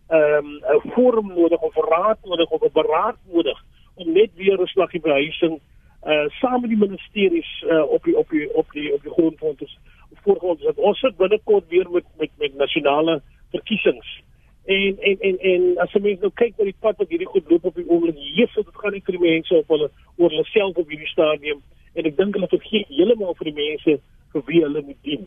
ehm 0.09 0.47
um, 0.71 0.81
forum 0.93 1.29
nodig 1.35 1.61
of 1.61 1.75
raad 1.75 2.19
nodig 2.25 2.51
of 2.51 2.63
'n 2.63 2.73
beraad 2.73 3.17
nodig 3.33 3.65
om 3.95 4.13
net 4.13 4.31
weer 4.35 4.61
'n 4.61 4.67
slaggie 4.67 5.01
behuising 5.01 5.61
uh 6.07 6.29
saam 6.41 6.61
met 6.61 6.71
die 6.71 6.79
ministeries 6.79 7.65
uh, 7.67 7.83
op 7.91 8.05
die 8.05 8.17
op 8.17 8.31
die 8.31 8.55
op 8.55 8.67
die 8.73 8.95
op 8.95 9.03
die 9.03 9.11
grondfonds 9.11 9.79
voorgrond 10.23 10.77
ons 10.77 10.99
sit 10.99 11.17
binnekort 11.17 11.69
weer 11.69 11.91
met 11.91 12.05
met 12.19 12.31
met 12.39 12.55
nasionale 12.55 13.23
verkiesings 13.51 14.23
En 14.69 14.99
en 15.11 15.21
en 15.29 15.39
en 15.51 15.63
as 15.81 15.93
jy 15.97 16.01
mens 16.05 16.21
nou 16.21 16.31
kyk 16.37 16.59
na 16.59 16.67
die 16.69 16.77
pad 16.85 16.99
wat 17.01 17.09
hierdie 17.09 17.31
goed 17.31 17.47
loop 17.49 17.71
op 17.71 17.79
die 17.79 17.87
oomblik, 17.89 18.19
Jesus, 18.37 18.67
dit 18.67 18.81
gaan 18.83 18.93
nie 18.93 19.05
vir 19.07 19.17
die 19.17 19.23
mense 19.23 19.55
op 19.57 19.71
hulle 19.73 19.89
oor 20.21 20.35
hulle 20.35 20.45
self 20.51 20.77
op 20.83 20.93
hierdie 20.93 21.09
stadium 21.09 21.63
en 21.95 22.09
ek 22.11 22.19
dink 22.19 22.37
hulle 22.37 22.51
vergeet 22.53 22.91
heeltemal 22.93 23.37
vir 23.39 23.49
die 23.49 23.59
mense 23.63 23.95
vir 24.35 24.45
wie 24.51 24.61
hulle 24.67 24.85
moet 24.91 25.01
dien. 25.09 25.25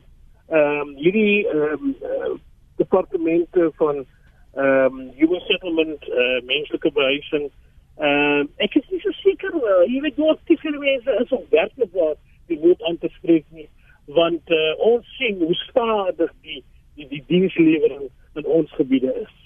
Ehm 0.51 0.83
um, 0.83 0.93
hierdie 0.99 1.47
ehm 1.47 1.87
um, 1.87 1.95
uh, 2.11 2.31
departemente 2.83 3.71
van 3.81 4.03
ehm 4.03 5.01
um, 5.01 5.09
human 5.17 5.43
settlement 5.49 6.07
uh, 6.09 6.39
menslike 6.53 6.93
behuising 6.99 7.49
ehm 7.97 8.45
uh, 8.45 8.63
ek 8.69 8.75
is 8.75 8.87
nie 8.93 9.01
so 9.01 9.17
seker 9.23 9.57
uh, 9.57 9.83
jy 9.87 10.05
weet 10.05 10.21
hoe 10.21 10.31
aktief 10.37 10.61
die 10.69 10.85
mense 10.85 11.19
is 11.25 11.37
om 11.37 11.45
werklik 11.57 11.93
waar 11.97 12.17
die 12.51 12.61
moet 12.61 12.81
aan 12.83 12.97
te 13.01 13.09
spreek 13.17 13.45
nie 13.57 13.69
want 14.21 14.57
uh, 14.61 14.73
ons 14.93 15.17
sien 15.17 15.41
hoe 15.41 15.55
stadig 15.65 16.33
die 16.45 16.63
die, 16.95 17.07
die 17.07 17.23
dienslewering 17.27 18.09
in 18.35 18.45
ons 18.45 18.71
gebiede 18.79 19.13
is. 19.21 19.41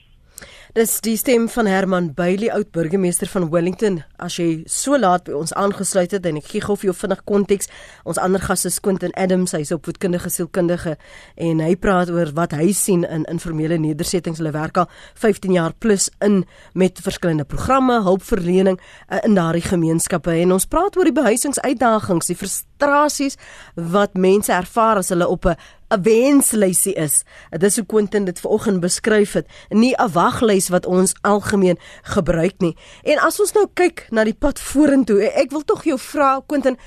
Dis 0.75 0.97
die 0.99 1.15
stem 1.15 1.45
van 1.47 1.69
Herman 1.71 2.09
Bailey, 2.11 2.49
oud 2.51 2.73
burgemeester 2.75 3.29
van 3.31 3.45
Wellington. 3.47 4.01
As 4.19 4.35
jy 4.35 4.65
so 4.67 4.97
laat 4.99 5.23
by 5.29 5.37
ons 5.37 5.53
aangesluit 5.55 6.11
het 6.11 6.25
en 6.27 6.35
ek 6.41 6.49
gee 6.51 6.59
gou 6.65 6.75
vir 6.75 6.89
jou 6.89 6.95
vinnig 6.99 7.21
konteks. 7.31 7.69
Ons 8.03 8.19
ander 8.19 8.43
gas 8.43 8.67
is 8.67 8.81
Quentin 8.83 9.15
Adams, 9.15 9.53
hy's 9.55 9.71
opvoedkundige 9.71 10.27
sielkundige 10.35 10.97
en 11.39 11.61
hy 11.63 11.77
praat 11.79 12.11
oor 12.11 12.33
wat 12.35 12.57
hy 12.59 12.73
sien 12.75 13.07
in 13.07 13.23
informele 13.31 13.77
nedersettings. 13.79 14.41
Hulle 14.43 14.51
werk 14.51 14.81
al 14.83 14.89
15 15.15 15.55
jaar 15.55 15.71
plus 15.79 16.09
in 16.19 16.41
met 16.75 16.99
verskillende 16.99 17.47
programme, 17.47 18.01
hulpverlening 18.03 18.75
uh, 18.75 19.23
in 19.23 19.39
daardie 19.39 19.63
gemeenskappe 19.63 20.35
en 20.41 20.57
ons 20.57 20.67
praat 20.67 20.99
oor 20.99 21.07
die 21.07 21.15
behuisingsuitdagings, 21.15 22.33
die 22.33 22.41
frustrasies 22.75 23.37
wat 23.75 24.15
mense 24.15 24.51
ervaar 24.51 24.97
as 24.97 25.09
hulle 25.09 25.27
op 25.27 25.45
'n 25.45 25.55
wenslysie 26.01 26.93
is. 26.93 27.23
Dit 27.51 27.63
is 27.63 27.75
hoe 27.75 27.85
Quentin 27.85 28.25
dit 28.25 28.39
vanoggend 28.39 28.79
beskryf 28.79 29.33
het, 29.33 29.47
nie 29.69 29.95
'n 29.97 30.11
waglys 30.11 30.69
wat 30.69 30.85
ons 30.85 31.13
algemeen 31.21 31.77
gebruik 32.03 32.59
nie. 32.59 32.75
En 33.03 33.19
as 33.19 33.39
ons 33.39 33.53
nou 33.53 33.67
kyk 33.73 34.07
na 34.11 34.23
die 34.23 34.33
pad 34.33 34.59
vorentoe, 34.59 35.21
ek 35.21 35.51
wil 35.51 35.63
tog 35.63 35.83
jou 35.83 35.99
vra 35.99 36.41
Quentin, 36.47 36.77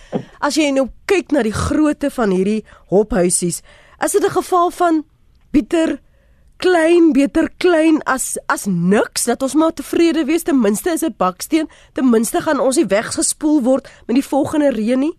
as 0.41 0.55
jy 0.55 0.71
nou 0.71 0.89
kyk 1.05 1.31
na 1.31 1.43
die 1.43 1.53
grootte 1.53 2.11
van 2.11 2.31
hierdie 2.31 2.65
hophuisies, 2.89 3.63
is 4.05 4.13
dit 4.13 4.25
'n 4.25 4.31
geval 4.31 4.71
van 4.71 5.05
bitter 5.51 6.01
klein 6.59 7.13
beter 7.13 7.49
klein 7.59 8.03
as 8.03 8.37
as 8.47 8.67
niks 8.67 9.25
dat 9.25 9.43
ons 9.43 9.55
maar 9.55 9.73
tevrede 9.73 10.25
wees 10.25 10.43
ten 10.43 10.61
minste 10.61 10.91
is 10.91 11.05
'n 11.05 11.15
baksteen 11.17 11.69
ten 11.93 12.11
minste 12.11 12.41
gaan 12.41 12.61
ons 12.61 12.77
nie 12.77 12.87
weggespoel 12.87 13.63
word 13.63 13.89
met 14.07 14.17
die 14.17 14.29
volgende 14.29 14.71
reën 14.71 14.99
nie 14.99 15.19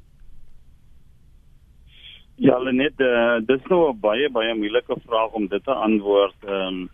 Ja, 2.40 2.56
net 2.72 3.02
uh, 3.04 3.42
dis 3.44 3.66
nou 3.68 3.90
'n 3.92 4.00
baie 4.00 4.30
baie 4.32 4.54
moeilike 4.56 4.96
vraag 5.06 5.34
om 5.36 5.48
dit 5.48 5.64
te 5.64 5.74
antwoord. 5.74 6.40
Ehm 6.48 6.68
um, 6.68 6.90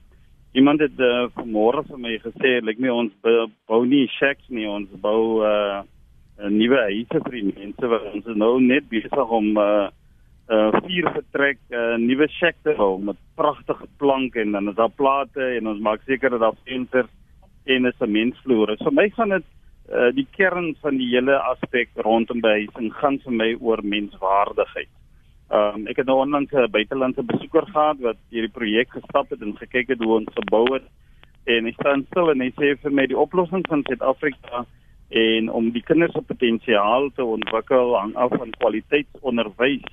iemand 0.54 0.80
het 0.80 0.98
uh, 1.00 1.28
vanmôre 1.36 1.84
vir 1.86 2.00
my 2.00 2.14
gesê, 2.24 2.62
lyk 2.66 2.80
my 2.80 2.90
ons 2.90 3.12
bou 3.68 3.86
nie 3.86 4.08
shacks 4.08 4.48
nie, 4.50 4.66
ons 4.66 4.90
bou 5.04 5.44
uh, 5.46 5.84
'n 6.40 6.58
nuwe 6.58 6.82
huise 6.90 7.22
vir 7.28 7.32
die 7.38 7.54
mense 7.60 7.92
wat 7.94 8.08
ons 8.14 8.26
nou 8.26 8.60
net 8.62 8.90
besig 8.90 9.36
om 9.40 9.58
uh, 9.58 9.88
uh, 10.50 10.72
vier 10.88 11.12
vertrek 11.14 11.62
'n 11.70 11.78
uh, 11.78 11.98
nuwe 12.08 12.28
shack 12.40 12.58
te 12.64 12.74
bou 12.78 12.98
met 12.98 13.22
pragtige 13.36 13.88
planke 13.98 14.42
en 14.42 14.52
dan 14.52 14.70
is 14.70 14.76
daar 14.82 14.98
plate 14.98 15.46
en 15.58 15.68
ons 15.68 15.80
maak 15.80 16.02
seker 16.08 16.30
dat 16.30 16.40
daar 16.40 16.58
vensters 16.66 17.14
en 17.66 17.86
'n 17.86 17.94
sementvloer 18.00 18.74
is. 18.74 18.82
Vir 18.82 18.94
my 18.94 19.10
gaan 19.10 19.30
dit 19.30 19.48
uh, 19.94 20.10
die 20.10 20.28
kern 20.32 20.76
van 20.82 20.98
die 20.98 21.14
hele 21.14 21.38
aspek 21.38 21.90
rondom 21.96 22.42
behuising 22.42 22.94
gaan 22.94 23.20
vir 23.20 23.34
my 23.34 23.56
oor 23.60 23.84
menswaardigheid. 23.84 24.95
Ehm 25.54 25.76
um, 25.76 25.88
ek 25.88 26.00
het 26.02 26.08
nou 26.10 26.18
onlangs 26.20 26.52
'n 26.52 26.72
buitelandse 26.72 27.24
besoeker 27.24 27.66
gehad 27.68 28.00
wat 28.00 28.18
hierdie 28.30 28.52
projek 28.52 28.90
gestap 28.90 29.30
het 29.30 29.42
en 29.42 29.58
gekyk 29.58 29.88
het 29.88 30.00
hoe 30.04 30.16
ons 30.16 30.32
gebou 30.34 30.74
het. 30.74 30.86
En 31.46 31.66
hy 31.66 31.72
staan 31.72 32.06
stil 32.10 32.32
en 32.32 32.42
hy 32.42 32.50
sê 32.58 32.74
vir 32.82 32.92
my 32.92 33.06
die 33.06 33.18
oplossing 33.18 33.62
van 33.68 33.84
Suid-Afrika 33.84 34.66
en 35.10 35.50
om 35.50 35.70
die 35.72 35.84
kinders 35.84 36.14
se 36.14 36.22
potensiaal 36.22 37.10
te 37.16 37.24
ontwikkel 37.24 37.94
hang 37.98 38.16
af 38.16 38.32
van 38.38 38.50
kwaliteitsonderwys. 38.58 39.86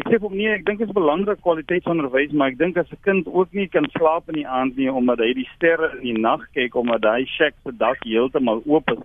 Ek 0.00 0.06
sê 0.06 0.20
vir 0.20 0.30
my 0.30 0.46
ek 0.54 0.64
dink 0.66 0.78
dit 0.78 0.88
is 0.88 0.94
belangrik 0.94 1.40
kwaliteitsonderwys, 1.40 2.30
maar 2.32 2.48
ek 2.54 2.58
dink 2.58 2.76
as 2.76 2.92
'n 2.92 3.02
kind 3.02 3.26
ook 3.26 3.52
nie 3.52 3.66
kan 3.66 3.90
slaap 3.98 4.28
in 4.28 4.38
die 4.38 4.46
aand 4.46 4.76
nie 4.76 4.92
omdat 4.92 5.18
hy 5.18 5.32
die 5.34 5.48
sterre 5.56 5.98
in 5.98 6.14
die 6.14 6.22
nag 6.22 6.46
kyk 6.54 6.74
omdat 6.74 7.02
hy 7.02 7.24
shack 7.24 7.54
se 7.64 7.72
dak 7.72 7.98
heeltemal 8.04 8.62
oop 8.66 8.90
is 8.90 9.02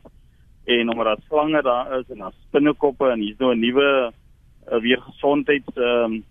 en 0.66 0.89
omdat 0.89 1.05
daar 1.05 1.26
slange 1.28 1.61
daar 1.61 1.99
is 1.99 2.09
en 2.09 2.18
daar 2.18 2.38
spinnekoppe 2.47 3.09
en 3.09 3.20
hier's 3.20 3.39
nou 3.39 3.51
'n 3.53 3.59
nuwe 3.59 4.13
uh, 4.72 4.80
weer 4.82 5.01
gesondheids 5.01 5.76
ehm 5.76 6.13
um, 6.13 6.24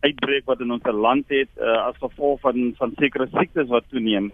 uitbreek 0.00 0.46
wat 0.48 0.60
in 0.64 0.70
ons 0.72 0.86
land 0.96 1.28
het 1.28 1.50
uh, 1.60 1.84
as 1.84 1.96
gevolg 2.00 2.40
van 2.40 2.72
van 2.78 2.92
sekere 2.96 3.26
siektes 3.32 3.68
wat 3.68 3.84
toeneem. 3.88 4.30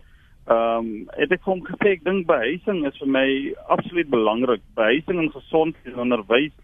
Ehm 0.46 0.78
um, 0.78 1.08
het 1.18 1.32
ek 1.32 1.42
hom 1.42 1.64
gesê 1.66 1.96
ek 1.96 2.04
dink 2.04 2.26
behuising 2.26 2.84
is 2.86 2.98
vir 3.02 3.10
my 3.10 3.28
absoluut 3.66 4.10
belangrik. 4.10 4.62
Behuising 4.78 5.18
en 5.24 5.32
gesondheid 5.34 5.94
en 5.94 6.04
onderwys 6.06 6.54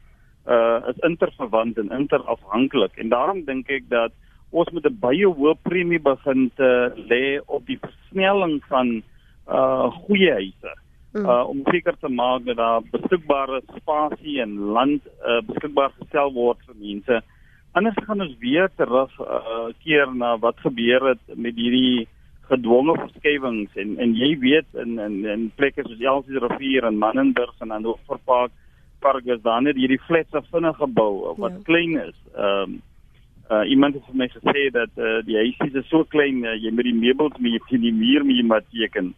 uh 0.46 0.82
is 0.90 0.98
interverwant 1.06 1.78
en 1.78 1.90
interafhanklik 1.94 2.96
en 2.98 3.08
daarom 3.08 3.44
dink 3.46 3.68
ek 3.70 3.84
dat 3.90 4.12
ons 4.50 4.70
moet 4.74 4.86
'n 4.86 4.98
baie 5.00 5.26
hoë 5.26 5.54
premie 5.62 6.02
begin 6.02 6.50
te 6.56 6.70
lê 7.10 7.38
op 7.46 7.66
die 7.66 7.78
versnelling 7.78 8.62
van 8.68 9.02
uh 9.48 9.90
goeie 10.06 10.32
huise. 10.32 10.72
Hmm. 11.12 11.26
uh 11.26 11.44
om 11.48 11.62
seker 11.70 11.96
te 12.00 12.08
maak 12.08 12.44
dat 12.44 12.56
daar 12.56 12.82
beskikbare 12.90 13.62
spasie 13.76 14.40
en 14.42 14.56
land 14.76 15.06
uh 15.26 15.40
beskikbaar 15.46 15.92
gestel 15.98 16.32
word 16.32 16.58
vir 16.66 16.80
mense. 16.80 17.20
Anders 17.72 18.04
gaan 18.06 18.20
ons 18.20 18.34
weer 18.40 18.68
terug 18.76 19.20
uh 19.20 19.68
keer 19.84 20.14
na 20.14 20.36
wat 20.38 20.58
gebeur 20.64 21.08
het 21.12 21.36
met 21.36 21.56
hierdie 21.56 22.08
gedwonge 22.50 22.96
verskywings 23.00 23.76
en 23.80 23.96
en 24.02 24.14
jy 24.18 24.32
weet 24.38 24.80
in 24.84 24.98
in 24.98 25.24
in 25.24 25.50
plekke 25.56 25.84
soos 25.86 26.00
Elsie 26.00 26.42
rivier 26.42 26.84
en 26.88 26.98
Mannenberg 26.98 27.54
en 27.60 27.68
dan 27.68 27.86
Oorpark 27.86 28.52
park 29.02 29.26
is 29.26 29.42
daar 29.42 29.62
net 29.62 29.78
hierdie 29.80 30.00
flats 30.06 30.48
vinnig 30.54 30.76
gebou 30.76 31.34
wat 31.38 31.52
ja. 31.58 31.62
klein 31.68 31.98
is. 32.06 32.18
Ehm 32.36 32.72
um, 32.72 32.80
uh 33.52 33.64
iemand 33.68 33.94
het 33.94 34.04
vir 34.08 34.16
my 34.16 34.28
gesê 34.32 34.60
dat 34.72 34.92
uh, 34.96 35.18
die 35.26 35.36
huisies 35.36 35.74
is 35.80 35.88
so 35.90 36.04
klein 36.14 36.44
uh, 36.44 36.54
jy 36.54 36.70
met 36.72 36.86
die 36.86 36.94
meubels 36.96 37.34
met 37.42 37.72
die 37.86 37.92
muur 37.92 38.24
mee 38.24 38.44
moet 38.44 38.68
teken. 38.70 39.12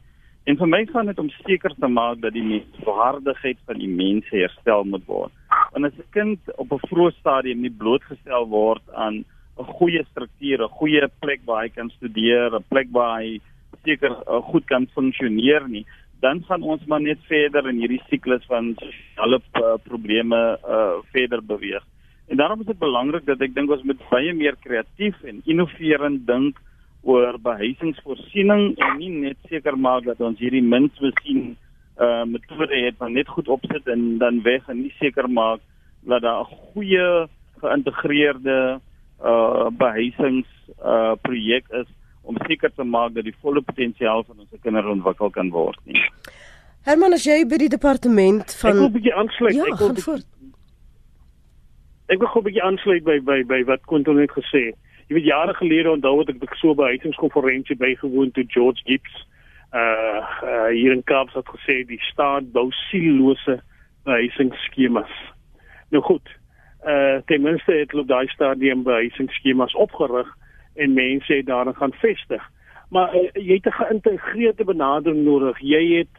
En 0.45 0.59
vir 0.61 0.69
my 0.69 0.83
gaan 0.91 1.09
dit 1.09 1.21
om 1.23 1.31
seker 1.41 1.73
te 1.81 1.89
maak 1.89 2.19
dat 2.21 2.35
die 2.37 2.45
menswaardigheid 2.45 3.61
van 3.65 3.79
die 3.81 3.89
mens 3.89 4.27
herstel 4.29 4.85
moet 4.85 5.07
word. 5.09 5.33
Want 5.73 5.87
as 5.89 5.97
'n 5.97 6.11
kind 6.13 6.41
op 6.61 6.73
'n 6.73 6.87
vroeë 6.91 7.15
stadium 7.21 7.61
nie 7.61 7.73
blootgestel 7.83 8.49
word 8.49 8.85
aan 8.93 9.25
'n 9.59 9.73
goeie 9.79 10.05
struktuur, 10.11 10.63
'n 10.63 10.77
goeie 10.79 11.09
plek 11.21 11.41
waar 11.47 11.63
hy 11.63 11.69
kan 11.69 11.91
studeer, 11.91 12.53
'n 12.53 12.65
plek 12.69 12.89
waar 12.93 13.21
hy 13.21 13.41
seker 13.85 14.11
uh, 14.11 14.43
goed 14.51 14.65
kan 14.65 14.87
funksioneer 14.95 15.69
nie, 15.69 15.87
dan 16.21 16.45
gaan 16.45 16.63
ons 16.63 16.85
maar 16.87 17.01
net 17.01 17.19
verder 17.29 17.69
in 17.69 17.81
hierdie 17.81 18.03
siklus 18.09 18.45
van 18.47 18.77
alle 19.17 19.41
uh, 19.41 19.77
probleme 19.85 20.59
uh, 20.69 21.01
verder 21.13 21.43
beweeg. 21.43 21.85
En 22.29 22.37
daarom 22.37 22.61
is 22.61 22.67
dit 22.67 22.79
belangrik 22.79 23.27
dat 23.27 23.41
ek 23.41 23.55
dink 23.55 23.71
ons 23.71 23.83
moet 23.83 24.09
baie 24.11 24.33
meer 24.33 24.57
kreatief 24.61 25.17
en 25.25 25.43
innoverend 25.45 26.27
dink 26.27 26.61
oor 27.05 27.39
behuisingsvoorsiening 27.39 28.75
en 28.79 28.97
nie 28.99 29.11
net 29.11 29.37
seker 29.49 29.77
maak 29.77 30.05
dat 30.09 30.21
ons 30.21 30.39
hierdie 30.41 30.65
mens 30.65 30.93
besien 31.01 31.57
uh 32.01 32.25
metode 32.27 32.75
het 32.87 32.97
wat 32.99 33.13
net 33.15 33.29
goed 33.29 33.49
opsit 33.49 33.87
en 33.87 34.19
dan 34.19 34.43
weg 34.43 34.69
en 34.69 34.81
nie 34.83 34.95
seker 34.99 35.29
maak 35.31 35.61
dat 36.03 36.23
daar 36.23 36.43
'n 36.43 36.57
goeie 36.73 37.29
geïntegreerde 37.63 38.81
uh 39.25 39.69
behuisings 39.71 40.49
uh 40.83 41.15
projek 41.23 41.69
is 41.81 41.89
om 42.23 42.37
seker 42.47 42.73
te 42.75 42.85
maak 42.85 43.15
dat 43.15 43.25
die 43.25 43.37
volle 43.41 43.63
potensiaal 43.63 44.25
van 44.25 44.39
ons 44.39 44.63
kinders 44.63 44.87
ontwikkel 44.87 45.31
kan 45.31 45.51
word 45.51 45.79
nie. 45.85 46.01
Herman, 46.85 47.13
as 47.17 47.25
jy 47.25 47.45
by 47.49 47.59
die 47.63 47.73
departement 47.73 48.57
van 48.61 48.71
Ek 48.71 48.81
wil 48.81 48.89
'n 48.89 48.93
bietjie 48.93 49.15
aansluit. 49.15 49.55
Ja, 49.55 49.65
ek 49.65 49.79
wil 49.79 50.21
Ek 52.13 52.19
wil 52.19 52.29
'n 52.29 52.45
bietjie 52.45 52.63
aansluit 52.63 53.05
by 53.05 53.19
by 53.21 53.43
by 53.45 53.65
wat 53.65 53.87
Quentin 53.87 54.19
het 54.19 54.31
gesê. 54.31 54.73
Jy 55.09 55.19
weet 55.19 55.25
jare 55.29 55.55
gelede 55.55 55.91
onthou 55.91 56.21
ek 56.23 56.43
ek 56.43 56.55
so 56.57 56.75
by 56.75 56.83
'n 56.83 56.97
behuisingskonferensie 56.97 57.77
bygewoon 57.77 58.31
toe 58.33 58.45
George 58.49 58.81
Gibbs 58.85 59.27
uh, 59.75 60.23
uh 60.43 60.69
hier 60.73 60.93
in 60.93 61.05
Kaapstad 61.05 61.47
gesê 61.47 61.85
die 61.85 62.01
staat 62.11 62.53
bou 62.53 62.71
siellose 62.89 63.61
behuisingsskemas. 64.05 65.13
Nou 65.91 66.03
goed. 66.03 66.27
Uh 66.87 67.21
ten 67.27 67.43
minste 67.43 67.73
het 67.73 67.91
hulle 67.91 68.07
daai 68.07 68.29
stadium 68.29 68.83
behuisingsskemas 68.83 69.75
opgerig 69.75 70.29
en 70.75 70.95
mense 70.95 71.33
het 71.35 71.47
daarin 71.47 71.75
gaan 71.75 71.93
vestig. 71.93 72.43
Maar 72.91 73.15
uh, 73.15 73.29
jy 73.35 73.61
het 73.61 73.67
'n 73.67 73.81
geïntegreerde 73.81 74.65
benadering 74.65 75.25
nodig. 75.25 75.61
Jy 75.61 75.85
het 75.99 76.15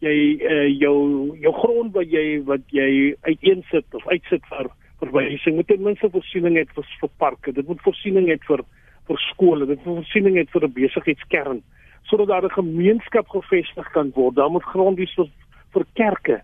jy 0.00 0.16
uh, 0.40 0.68
jou 0.80 0.96
jou 1.40 1.52
grond 1.52 1.92
wat 1.92 2.08
jy 2.10 2.42
wat 2.44 2.64
jy 2.72 3.16
uiteensit 3.20 3.84
of 3.92 4.06
uitsit 4.08 4.46
vir 4.48 4.70
verwysing 5.00 5.56
moet 5.56 5.68
ten 5.68 5.82
minste 5.82 6.10
voorsiening 6.10 6.56
hê 6.58 6.64
vir, 6.74 6.86
vir 7.00 7.10
parke. 7.18 7.52
Dit 7.52 7.68
moet 7.68 7.82
voorsiening 7.86 8.28
hê 8.28 8.38
vir 8.46 8.64
vir 9.08 9.18
skole. 9.30 9.66
Dit 9.66 9.84
moet 9.84 10.02
voorsiening 10.02 10.36
hê 10.38 10.46
vir 10.52 10.64
'n 10.64 10.72
besigheidskern 10.72 11.62
sodat 12.08 12.28
daar 12.28 12.44
'n 12.44 12.58
gemeenskap 12.60 13.28
gevestig 13.28 13.90
kan 13.92 14.10
word. 14.14 14.36
Daar 14.36 14.50
moet 14.50 14.62
grond 14.62 14.96
wees 14.98 15.14
vir 15.14 15.28
vir 15.72 15.84
kerke. 15.94 16.42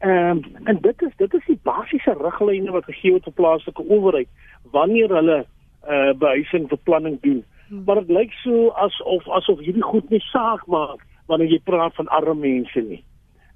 Ehm 0.00 0.30
um, 0.30 0.66
en 0.66 0.78
dit 0.80 1.02
is 1.02 1.12
dit 1.16 1.34
is 1.34 1.46
die 1.46 1.58
basiese 1.62 2.14
riglyne 2.16 2.70
wat 2.70 2.84
gegee 2.84 3.10
word 3.10 3.26
op 3.26 3.34
plaaslike 3.34 3.82
owerheid 3.88 4.28
wanneer 4.72 5.08
hulle 5.08 5.44
eh 5.88 6.08
uh, 6.08 6.12
behuisingsbeplanning 6.18 7.20
doen. 7.20 7.44
Hmm. 7.68 7.82
Maar 7.84 7.94
dit 7.94 8.08
lyk 8.08 8.32
so 8.32 8.68
asof 8.68 9.28
asof 9.28 9.58
hierdie 9.58 9.82
goed 9.82 10.10
nie 10.10 10.20
saak 10.20 10.66
maak 10.66 11.04
wanneer 11.26 11.48
jy 11.48 11.60
praat 11.64 11.94
van 11.94 12.08
arme 12.08 12.34
mense 12.34 12.80
nie. 12.80 13.02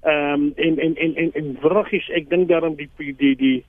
Ehm 0.03 0.33
um, 0.33 0.51
en 0.55 0.79
en 0.79 0.95
en 0.95 1.15
en 1.15 1.31
en 1.33 1.57
wriggies 1.61 2.09
ek 2.09 2.29
dink 2.29 2.47
daarom 2.47 2.75
die 2.75 2.89
die 2.97 3.35
die, 3.35 3.63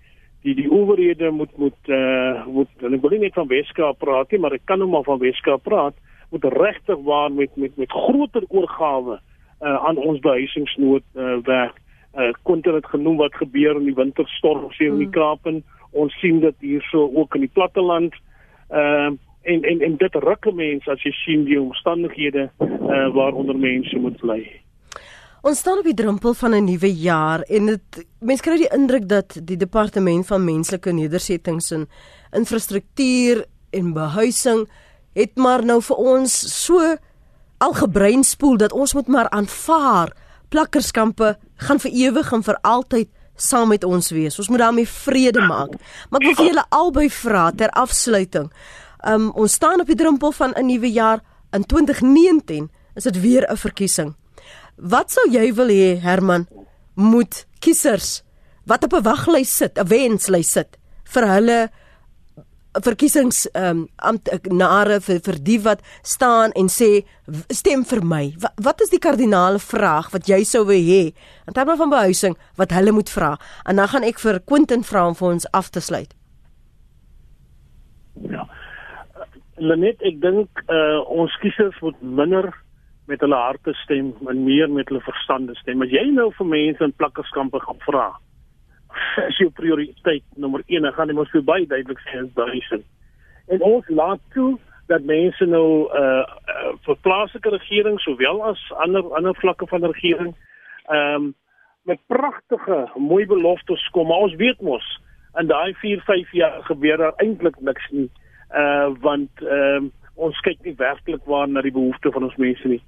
die 0.47 0.55
die 0.55 0.69
owerhede 0.71 1.31
moet 1.35 1.57
moet 1.59 1.91
eh 1.91 1.97
uh, 1.97 2.47
moet 2.47 2.71
ek 2.83 3.01
wil 3.03 3.15
nie 3.15 3.25
net 3.27 3.35
van 3.35 3.49
Weskaap 3.51 3.99
praat 3.99 4.31
nie, 4.31 4.41
maar 4.41 4.55
ek 4.55 4.67
kan 4.71 4.79
nou 4.79 4.89
maar 4.91 5.07
van 5.07 5.19
Weskaap 5.19 5.63
praat, 5.67 5.97
moet 6.31 6.45
regtig 6.45 7.03
waar 7.09 7.33
met 7.33 7.57
met 7.57 7.77
met 7.77 7.91
groter 7.91 8.45
oorgawe 8.49 9.19
uh, 9.19 9.77
aan 9.89 9.97
ons 9.97 10.21
behuisingsnood 10.21 11.03
uh, 11.15 11.39
werk. 11.43 11.81
Uh, 12.17 12.33
kon 12.43 12.61
dit 12.61 12.87
genoem 12.87 13.17
wat 13.17 13.35
gebeur 13.35 13.77
in 13.77 13.89
die 13.91 13.95
winterstorms 13.95 14.79
hier 14.79 14.93
in 14.93 15.03
die 15.03 15.11
hmm. 15.11 15.19
Kaap 15.19 15.47
en 15.47 15.63
ons 15.93 16.15
sien 16.21 16.41
dit 16.41 16.57
hierso 16.61 17.11
ook 17.15 17.35
in 17.35 17.47
die 17.49 17.55
platteland. 17.55 18.15
Ehm 18.71 19.13
uh, 19.13 19.23
en 19.47 19.63
en 19.63 19.81
en 19.81 19.97
dit 19.97 20.15
rukke 20.15 20.53
mense 20.53 20.91
as 20.91 21.03
jy 21.07 21.13
sien 21.23 21.45
die 21.47 21.59
omstandighede 21.61 22.49
uh, 22.59 23.09
waaronder 23.15 23.59
mense 23.59 23.99
moet 23.99 24.17
bly. 24.19 24.41
Ons 25.47 25.61
staan 25.63 25.79
op 25.79 25.87
die 25.87 25.95
drempel 25.95 26.35
van 26.35 26.55
'n 26.55 26.65
nuwe 26.65 26.91
jaar 26.95 27.41
en 27.41 27.67
dit 27.67 28.07
mense 28.19 28.43
kry 28.43 28.57
die 28.57 28.75
indruk 28.75 29.09
dat 29.09 29.39
die 29.43 29.57
departement 29.57 30.27
van 30.27 30.45
menslike 30.45 30.91
nedersettings 30.91 31.71
en 31.71 31.89
infrastruktuur 32.33 33.45
en 33.71 33.93
behuising 33.93 34.67
het 35.15 35.37
maar 35.37 35.65
nou 35.65 35.83
vir 35.83 35.97
ons 35.97 36.65
so 36.65 36.97
algebreinspoel 37.59 38.57
dat 38.57 38.73
ons 38.73 38.95
moet 38.95 39.07
maar 39.07 39.29
aanvaar 39.29 40.17
plakkerskampe 40.49 41.39
gaan 41.55 41.79
vir 41.79 41.93
ewig 41.93 42.33
en 42.33 42.43
vir 42.43 42.59
altyd 42.63 43.09
saam 43.37 43.69
met 43.69 43.85
ons 43.85 44.11
wees. 44.11 44.39
Ons 44.39 44.49
moet 44.49 44.59
daarmee 44.59 44.89
vrede 44.89 45.41
maak. 45.41 45.79
Maar 46.11 46.21
ek 46.21 46.27
wil 46.27 46.35
vir 46.35 46.47
julle 46.47 46.67
albei 46.69 47.11
vra 47.11 47.51
ter 47.53 47.71
afsluiting. 47.71 48.53
Um 49.07 49.31
ons 49.31 49.53
staan 49.53 49.81
op 49.81 49.87
die 49.87 49.97
drempel 49.97 50.33
van 50.33 50.55
'n 50.57 50.67
nuwe 50.67 50.93
jaar 50.93 51.21
in 51.53 51.65
2019. 51.65 52.71
Is 52.95 53.03
dit 53.03 53.21
weer 53.21 53.47
'n 53.51 53.57
verkiesing? 53.57 54.15
Wat 54.77 55.11
sou 55.11 55.25
jy 55.33 55.53
wil 55.57 55.73
hê 55.73 55.97
Herman 56.01 56.47
moet 56.95 57.47
kiesers 57.65 58.23
wat 58.67 58.85
op 58.85 58.93
'n 58.93 59.03
waglys 59.03 59.57
sit, 59.57 59.79
'n 59.79 59.89
wenslys 59.89 60.53
sit 60.53 60.79
vir 61.05 61.27
hulle 61.27 61.71
verkiesings 62.85 63.47
ehm 63.55 63.87
um, 64.05 64.19
nare 64.53 65.01
vir 65.01 65.21
vir 65.25 65.39
die 65.41 65.59
wat 65.65 65.81
staan 66.03 66.53
en 66.53 66.69
sê 66.69 67.07
stem 67.49 67.85
vir 67.85 68.05
my. 68.05 68.35
Wat, 68.41 68.53
wat 68.63 68.81
is 68.81 68.91
die 68.91 69.01
kardinale 69.01 69.59
vraag 69.59 70.11
wat 70.13 70.29
jy 70.29 70.45
sou 70.45 70.65
wil 70.67 70.77
hê 70.91 71.13
in 71.47 71.55
terme 71.55 71.77
van 71.77 71.91
behuising 71.91 72.37
wat 72.57 72.71
hulle 72.77 72.93
moet 72.93 73.11
vra? 73.11 73.37
En 73.65 73.77
dan 73.77 73.89
gaan 73.89 74.05
ek 74.05 74.19
vir 74.19 74.41
Quentin 74.41 74.85
vra 74.85 75.07
om 75.07 75.15
vir 75.15 75.29
ons 75.29 75.49
af 75.53 75.71
te 75.71 75.81
sluit. 75.81 76.15
Ja. 78.29 78.47
Lenet, 79.57 80.03
ek 80.05 80.21
dink 80.21 80.49
uh, 80.69 81.01
ons 81.09 81.33
kiesers 81.41 81.77
moet 81.81 81.97
minder 82.03 82.53
met 83.07 83.21
hulle 83.21 83.39
harte 83.39 83.75
stem 83.75 84.15
en 84.27 84.45
meer 84.45 84.71
met 84.71 84.89
hulle 84.89 85.01
verstande 85.01 85.55
stem. 85.55 85.83
As 85.83 85.93
jy 85.95 86.05
nou 86.11 86.31
vir 86.39 86.49
mense 86.51 86.85
in 86.85 86.95
plakkerskampe 86.99 87.61
gaan 87.63 87.79
vra, 87.87 88.07
is 89.31 89.39
jou 89.41 89.51
prioriteit 89.55 90.25
nommer 90.35 90.65
1, 90.67 90.89
gaan 90.97 91.13
jy 91.13 91.19
mos 91.19 91.31
vir 91.35 91.45
baie 91.47 91.67
duidelik 91.71 92.03
sê 92.07 92.23
is 92.25 92.33
duisend. 92.39 92.87
En 93.55 93.63
ons 93.63 93.91
laat 93.95 94.23
toe 94.35 94.57
dat 94.91 95.07
mense 95.07 95.47
nou 95.51 95.87
uh, 95.87 96.23
uh 96.51 96.73
vir 96.87 96.99
plaaslike 97.03 97.51
regering 97.51 97.99
sowel 98.03 98.43
as 98.47 98.61
ander 98.83 99.07
ander 99.19 99.35
vlakke 99.43 99.67
van 99.71 99.87
regering 99.87 100.35
ehm 100.87 101.27
um, 101.27 101.35
met 101.87 102.01
pragtige 102.11 102.77
mooi 102.99 103.27
beloftes 103.31 103.83
kom, 103.95 104.09
maar 104.11 104.25
ons 104.27 104.35
weet 104.35 104.61
mos 104.61 104.87
in 105.39 105.47
daai 105.47 105.75
4, 105.79 106.01
5 106.03 106.33
jaar 106.35 106.63
gebeur 106.67 106.99
daar 106.99 107.21
eintlik 107.23 107.61
niks 107.61 107.87
nie. 107.91 108.09
Uh 108.51 108.91
want 109.07 109.43
ehm 109.43 109.87
um, 109.87 109.93
ons 110.17 110.39
kyk 110.41 110.63
nie 110.65 110.75
werklik 110.79 111.23
waar 111.31 111.49
na 111.49 111.63
die 111.63 111.75
behoeftes 111.75 112.15
van 112.15 112.27
ons 112.27 112.39
mense 112.43 112.69
nie 112.69 112.83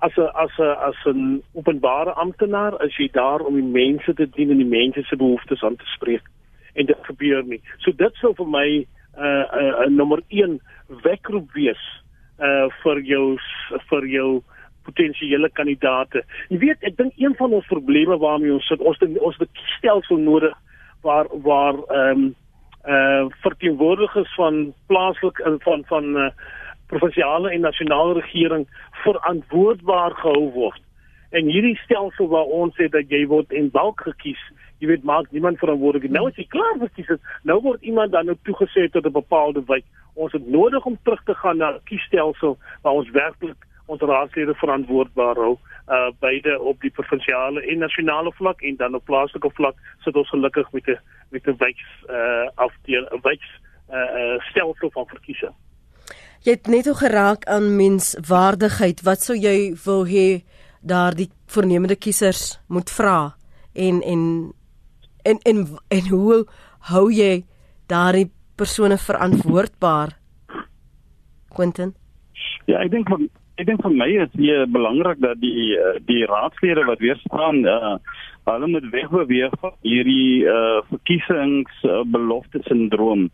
as 0.00 0.12
'n 0.16 0.30
as 0.34 0.50
'n 0.58 0.76
as 0.88 0.98
'n 1.06 1.42
openbare 1.54 2.12
amptenaar 2.12 2.82
is 2.84 2.96
jy 2.96 3.08
daar 3.12 3.40
om 3.40 3.54
die 3.54 3.72
mense 3.82 4.14
te 4.14 4.26
dien 4.30 4.50
en 4.50 4.56
die 4.56 4.74
mense 4.78 5.02
se 5.02 5.16
behoeftes 5.16 5.62
aan 5.62 5.76
te 5.76 5.86
spreek 5.94 6.22
en 6.74 6.86
dit 6.86 6.98
gebeur 7.02 7.42
nie. 7.44 7.60
So 7.78 7.92
dit 7.92 8.14
sou 8.14 8.34
vir 8.34 8.46
my 8.46 8.68
'n 8.68 8.86
uh, 9.18 9.44
'n 9.52 9.64
uh, 9.64 9.80
uh, 9.80 9.88
nommer 9.90 10.20
1 10.28 10.60
wekroep 11.02 11.52
wees 11.52 11.82
uh 12.38 12.68
vir 12.82 13.00
jou 13.02 13.38
vir 13.90 14.06
jou 14.06 14.42
potensiële 14.88 15.50
kandidaate. 15.52 16.22
Jy 16.48 16.58
weet, 16.58 16.82
ek 16.86 16.96
dink 16.96 17.12
een 17.16 17.34
van 17.36 17.52
ons 17.52 17.66
probleme 17.66 18.18
waarmee 18.18 18.52
ons 18.52 18.66
sit, 18.66 18.80
ons 18.80 18.98
ons 19.20 19.40
stelsel 19.78 20.16
nodig 20.16 20.54
waar 21.02 21.26
waar 21.42 21.74
ehm 21.74 22.10
um, 22.10 22.34
uh 22.88 23.26
verteenwoordigers 23.42 24.34
van 24.34 24.72
plaaslik 24.86 25.42
van 25.64 25.84
van 25.90 26.16
uh 26.16 26.30
provinsiale 26.88 27.52
en 27.52 27.60
nasionale 27.60 28.20
regering 28.20 28.66
verantwoordbaar 29.04 30.16
gehou 30.22 30.50
word. 30.52 30.82
En 31.30 31.44
hierdie 31.44 31.76
stelsel 31.84 32.28
waar 32.28 32.48
ons 32.60 32.74
sê 32.80 32.88
dat 32.88 33.10
jy 33.12 33.26
word 33.28 33.52
en 33.52 33.70
dalk 33.70 34.00
gekies, 34.00 34.40
jy 34.80 34.88
weet 34.88 35.04
maak 35.04 35.30
niemand 35.30 35.60
verantwoordelik. 35.60 36.10
Nou 36.10 36.28
as 36.30 36.36
jy 36.40 36.46
klaar 36.48 36.80
is, 36.96 37.10
nou 37.42 37.60
word 37.60 37.82
iemand 37.82 38.12
dan 38.12 38.26
nou 38.26 38.36
toegesê 38.48 38.88
tot 38.88 39.06
'n 39.06 39.12
bepaalde 39.12 39.62
wyk. 39.66 39.84
Ons 40.14 40.32
het 40.32 40.46
nodig 40.48 40.84
om 40.84 40.98
terug 41.04 41.22
te 41.24 41.34
gaan 41.34 41.58
na 41.58 41.70
'n 41.70 41.80
kiesstelsel 41.84 42.58
waar 42.82 42.92
ons 42.92 43.10
werklik 43.10 43.68
ons 43.86 44.00
raadslede 44.00 44.54
verantwoordbaar 44.54 45.36
hou 45.36 45.56
uh 45.88 46.10
beide 46.20 46.58
op 46.60 46.80
die 46.80 46.90
provinsiale 46.90 47.62
en 47.72 47.78
nasionale 47.78 48.32
vlak 48.32 48.60
en 48.60 48.76
dan 48.76 48.94
op 48.94 49.04
plaaslike 49.04 49.50
vlak 49.54 49.76
sit 50.04 50.16
ons 50.16 50.28
gelukkig 50.28 50.72
met 50.72 50.88
'n 50.88 50.98
met 51.30 51.48
'n 51.48 51.56
wyks 51.58 51.86
uh 52.08 52.48
afdeel 52.54 53.08
'n 53.12 53.20
wyks 53.22 53.48
uh 53.90 54.36
stelsel 54.50 54.90
van 54.90 55.06
verkiesing. 55.06 55.54
Jy 56.46 56.54
het 56.54 56.66
net 56.70 56.88
ook 56.88 57.00
geraak 57.02 57.44
aan 57.50 57.76
menswaardigheid. 57.76 59.02
Wat 59.02 59.22
sou 59.22 59.36
jy 59.38 59.74
wil 59.84 60.06
hê 60.06 60.26
daardie 60.80 61.30
voornemende 61.50 61.96
kiesers 61.96 62.60
moet 62.68 62.90
vra 62.90 63.34
en 63.74 64.02
en 64.02 64.22
en 65.22 65.38
en 65.42 65.66
en 65.88 66.08
hoe 66.08 66.46
hou 66.90 67.10
jy 67.12 67.44
daardie 67.86 68.30
persone 68.54 68.98
verantwoordbaar? 68.98 70.14
Quentin? 71.54 71.94
Ja, 72.66 72.78
ek 72.84 72.90
dink 72.90 73.10
ek 73.58 73.66
dink 73.66 73.82
vir 73.82 73.94
my 73.98 74.06
is 74.22 74.30
dit 74.38 74.72
belangrik 74.74 75.18
dat 75.22 75.40
die 75.42 75.74
die 76.06 76.24
raadslede 76.30 76.84
wat 76.86 77.00
weer 77.02 77.18
staan 77.26 77.64
uh 77.66 77.96
hulle 78.48 78.68
moet 78.72 78.86
wegbeweeg 78.92 79.54
van 79.60 79.74
hierdie 79.84 80.46
uh 80.48 80.78
verkiesingsbelofte 80.90 82.62
uh, 82.62 82.66
sindroom. 82.68 83.26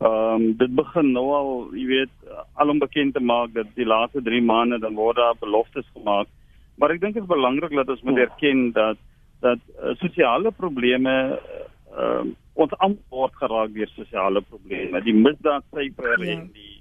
Ehm 0.00 0.08
um, 0.10 0.46
dit 0.62 0.72
begin 0.80 1.12
nou 1.14 1.26
al, 1.36 1.50
jy 1.76 1.84
weet, 1.92 2.14
alom 2.62 2.80
bekend 2.82 3.14
te 3.14 3.22
maak 3.22 3.52
dat 3.54 3.68
die 3.78 3.86
laaste 3.86 4.22
3 4.26 4.42
maande 4.42 4.80
dan 4.82 4.98
word 4.98 5.20
daar 5.20 5.38
beloftes 5.40 5.86
gemaak. 5.92 6.32
Maar 6.80 6.96
ek 6.96 7.00
dink 7.04 7.14
dit 7.14 7.22
is 7.22 7.30
belangrik 7.30 7.76
dat 7.78 7.92
ons 7.94 8.02
moet 8.08 8.24
erken 8.24 8.72
dat 8.72 8.98
dat 9.44 9.60
uh, 9.76 9.94
sosiale 10.02 10.50
probleme 10.50 11.14
ehm 11.36 12.26
uh, 12.26 12.34
ons 12.56 12.72
antwoord 12.80 13.34
geraak 13.36 13.72
deur 13.74 13.90
sosiale 13.92 14.40
probleme. 14.40 15.00
Die 15.04 15.14
misdaadsyfer 15.14 16.22
ja. 16.24 16.30
en 16.32 16.46
die 16.56 16.75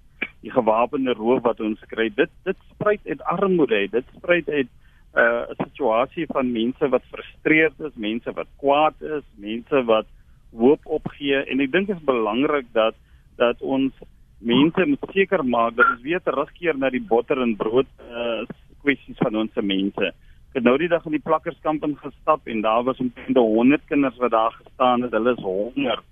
die 0.46 0.54
gewapende 0.54 1.16
roof 1.18 1.42
wat 1.46 1.62
ons 1.66 1.82
kry, 1.92 2.10
dit 2.14 2.32
dit 2.46 2.58
spruit 2.74 3.02
uit 3.10 3.22
armoede, 3.34 3.88
dit 3.92 4.12
spruit 4.18 4.50
uit 4.50 4.70
uh, 5.16 5.22
'n 5.22 5.56
uh, 5.56 5.64
situasie 5.64 6.26
van 6.30 6.52
mense 6.52 6.90
wat 6.90 7.08
frustreerd 7.14 7.80
is, 7.88 7.96
mense 7.96 8.32
wat 8.38 8.52
kwaad 8.62 9.02
is, 9.02 9.24
mense 9.36 9.84
wat 9.90 10.08
hoop 10.56 10.86
opgee 10.86 11.42
en 11.52 11.64
ek 11.66 11.72
dink 11.72 11.88
dit 11.88 11.98
is 11.98 12.10
belangrik 12.12 12.68
dat 12.74 12.96
dat 13.36 13.62
ons 13.62 13.94
mense 14.40 14.86
moet 14.86 15.10
seker 15.14 15.44
maak 15.44 15.76
dat 15.76 15.90
ons 15.96 16.06
weer 16.06 16.22
terugkeer 16.24 16.78
na 16.78 16.90
die 16.90 17.04
botter 17.04 17.42
en 17.42 17.56
brood 17.56 17.90
uh, 18.06 18.46
kwessies 18.84 19.18
van 19.18 19.36
ons 19.36 19.62
mense. 19.62 20.12
Ek 20.52 20.60
het 20.62 20.68
nou 20.68 20.78
die 20.80 20.92
dag 20.92 21.06
in 21.10 21.18
die 21.18 21.26
plakkerskamp 21.26 21.84
ingestap 21.84 22.46
en 22.48 22.62
daar 22.62 22.84
was 22.88 23.02
omtrent 23.04 23.38
100 23.38 23.88
kinders 23.90 24.20
wat 24.22 24.32
daar 24.32 24.54
gestaan 24.62 25.02
het. 25.02 25.12
Hulle 25.12 25.34
is 25.34 25.44
honger. 25.44 26.04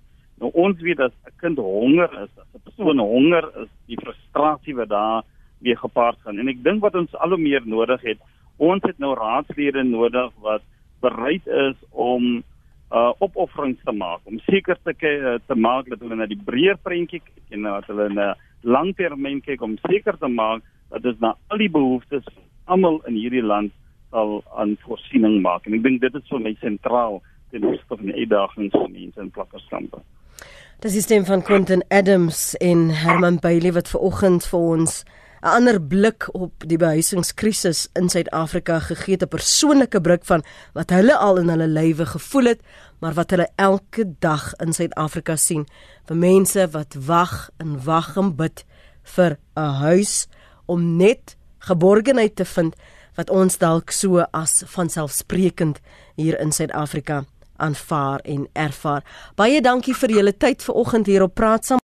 Nou 0.42 0.50
ons 0.52 0.80
weet 0.80 0.96
dat 0.96 1.12
'n 1.26 1.36
kind 1.36 1.58
honger 1.58 2.10
is, 2.22 2.32
as 2.38 2.50
'n 2.54 2.64
persoon 2.64 2.98
honger 2.98 3.44
is, 3.62 3.68
die 3.86 4.00
frustrasie 4.00 4.74
wat 4.74 4.88
daar 4.88 5.22
mee 5.58 5.76
gepaard 5.76 6.18
gaan. 6.24 6.38
En 6.38 6.48
ek 6.48 6.62
dink 6.62 6.82
wat 6.82 6.94
ons 6.94 7.14
al 7.14 7.28
hoe 7.28 7.38
meer 7.38 7.62
nodig 7.64 8.00
het, 8.02 8.18
ons 8.56 8.82
het 8.82 8.98
nou 8.98 9.14
raadslede 9.14 9.82
nodig 9.82 10.32
wat 10.40 10.62
bereid 11.00 11.46
is 11.46 11.76
om 11.90 12.42
uh 12.94 13.12
opofferings 13.18 13.80
te 13.84 13.92
maak 13.92 14.20
om 14.30 14.38
seker 14.46 14.78
te 14.84 14.92
uh, 15.08 15.34
te 15.46 15.54
maak 15.54 15.88
dat 15.90 16.02
hulle 16.04 16.16
na 16.16 16.26
die 16.30 16.38
breër 16.38 16.76
prentjie 16.82 17.20
kyk 17.24 17.56
en 17.56 17.66
dat 17.66 17.86
hulle 17.90 18.08
na 18.12 18.34
langtermyn 18.62 19.40
kyk 19.42 19.62
om 19.62 19.78
seker 19.88 20.18
te 20.20 20.28
maak 20.28 20.62
dat 20.92 21.02
dit 21.02 21.20
na 21.20 21.34
al 21.48 21.58
die 21.58 21.70
behoeftes 21.70 22.28
almal 22.70 23.00
in 23.08 23.16
hierdie 23.18 23.42
land 23.42 23.72
sal 24.10 24.42
aan 24.54 24.76
voorsiening 24.84 25.40
maak 25.42 25.66
en 25.66 25.74
ek 25.74 25.82
dink 25.86 26.04
dit 26.04 26.20
is 26.20 26.28
vir 26.30 26.44
my 26.44 26.54
sentraal 26.60 27.18
ten 27.50 27.66
opsigte 27.70 27.96
van 27.96 28.12
die 28.12 28.20
uitdagings 28.20 28.76
van 28.76 28.92
mense 28.92 29.20
in 29.22 29.30
plakkerskampe. 29.30 30.00
Dis 30.84 30.98
die 30.98 31.00
stem 31.00 31.22
van 31.24 31.40
Quentin 31.40 31.80
Adams 31.88 32.52
en 32.60 32.90
Herman 32.92 33.38
Bailey 33.40 33.70
wat 33.72 33.88
ver 33.88 34.02
oggend 34.04 34.44
vir 34.44 34.60
ons 34.60 34.98
'n 35.40 35.48
ander 35.56 35.80
blik 35.80 36.28
op 36.36 36.52
die 36.66 36.76
behuisingskrisis 36.76 37.88
in 37.94 38.08
Suid-Afrika 38.08 38.78
gegee 38.78 39.14
het, 39.14 39.22
'n 39.22 39.28
persoonlike 39.28 40.00
blik 40.00 40.24
van 40.24 40.44
wat 40.74 40.90
hulle 40.90 41.16
al 41.16 41.38
in 41.38 41.48
hulle 41.48 41.66
lywe 41.66 42.06
gevoel 42.06 42.44
het, 42.44 42.60
maar 43.00 43.14
wat 43.14 43.30
hulle 43.30 43.48
elke 43.56 44.04
dag 44.18 44.54
in 44.54 44.72
Suid-Afrika 44.72 45.36
sien, 45.36 45.66
vir 46.06 46.16
mense 46.16 46.68
wat 46.70 46.94
wag 46.94 47.50
en 47.56 47.84
wag 47.84 48.16
en 48.16 48.36
bid 48.36 48.64
vir 49.02 49.38
'n 49.56 49.72
huis 49.80 50.26
om 50.66 50.96
net 50.96 51.36
geborgenheid 51.58 52.36
te 52.36 52.44
vind 52.44 52.76
wat 53.14 53.30
ons 53.30 53.58
dalk 53.58 53.90
so 53.90 54.18
as 54.18 54.62
vanselfsprekend 54.66 55.80
hier 56.16 56.40
in 56.40 56.52
Suid-Afrika 56.52 57.24
aanvaar 57.56 58.20
en 58.24 58.48
ervaar. 58.52 59.02
Baie 59.36 59.60
dankie 59.60 59.94
vir 59.94 60.10
julle 60.10 60.36
tyd 60.36 60.62
vanoggend 60.62 61.06
hier 61.06 61.22
op 61.22 61.34
Praat 61.34 61.64
saam. 61.64 61.80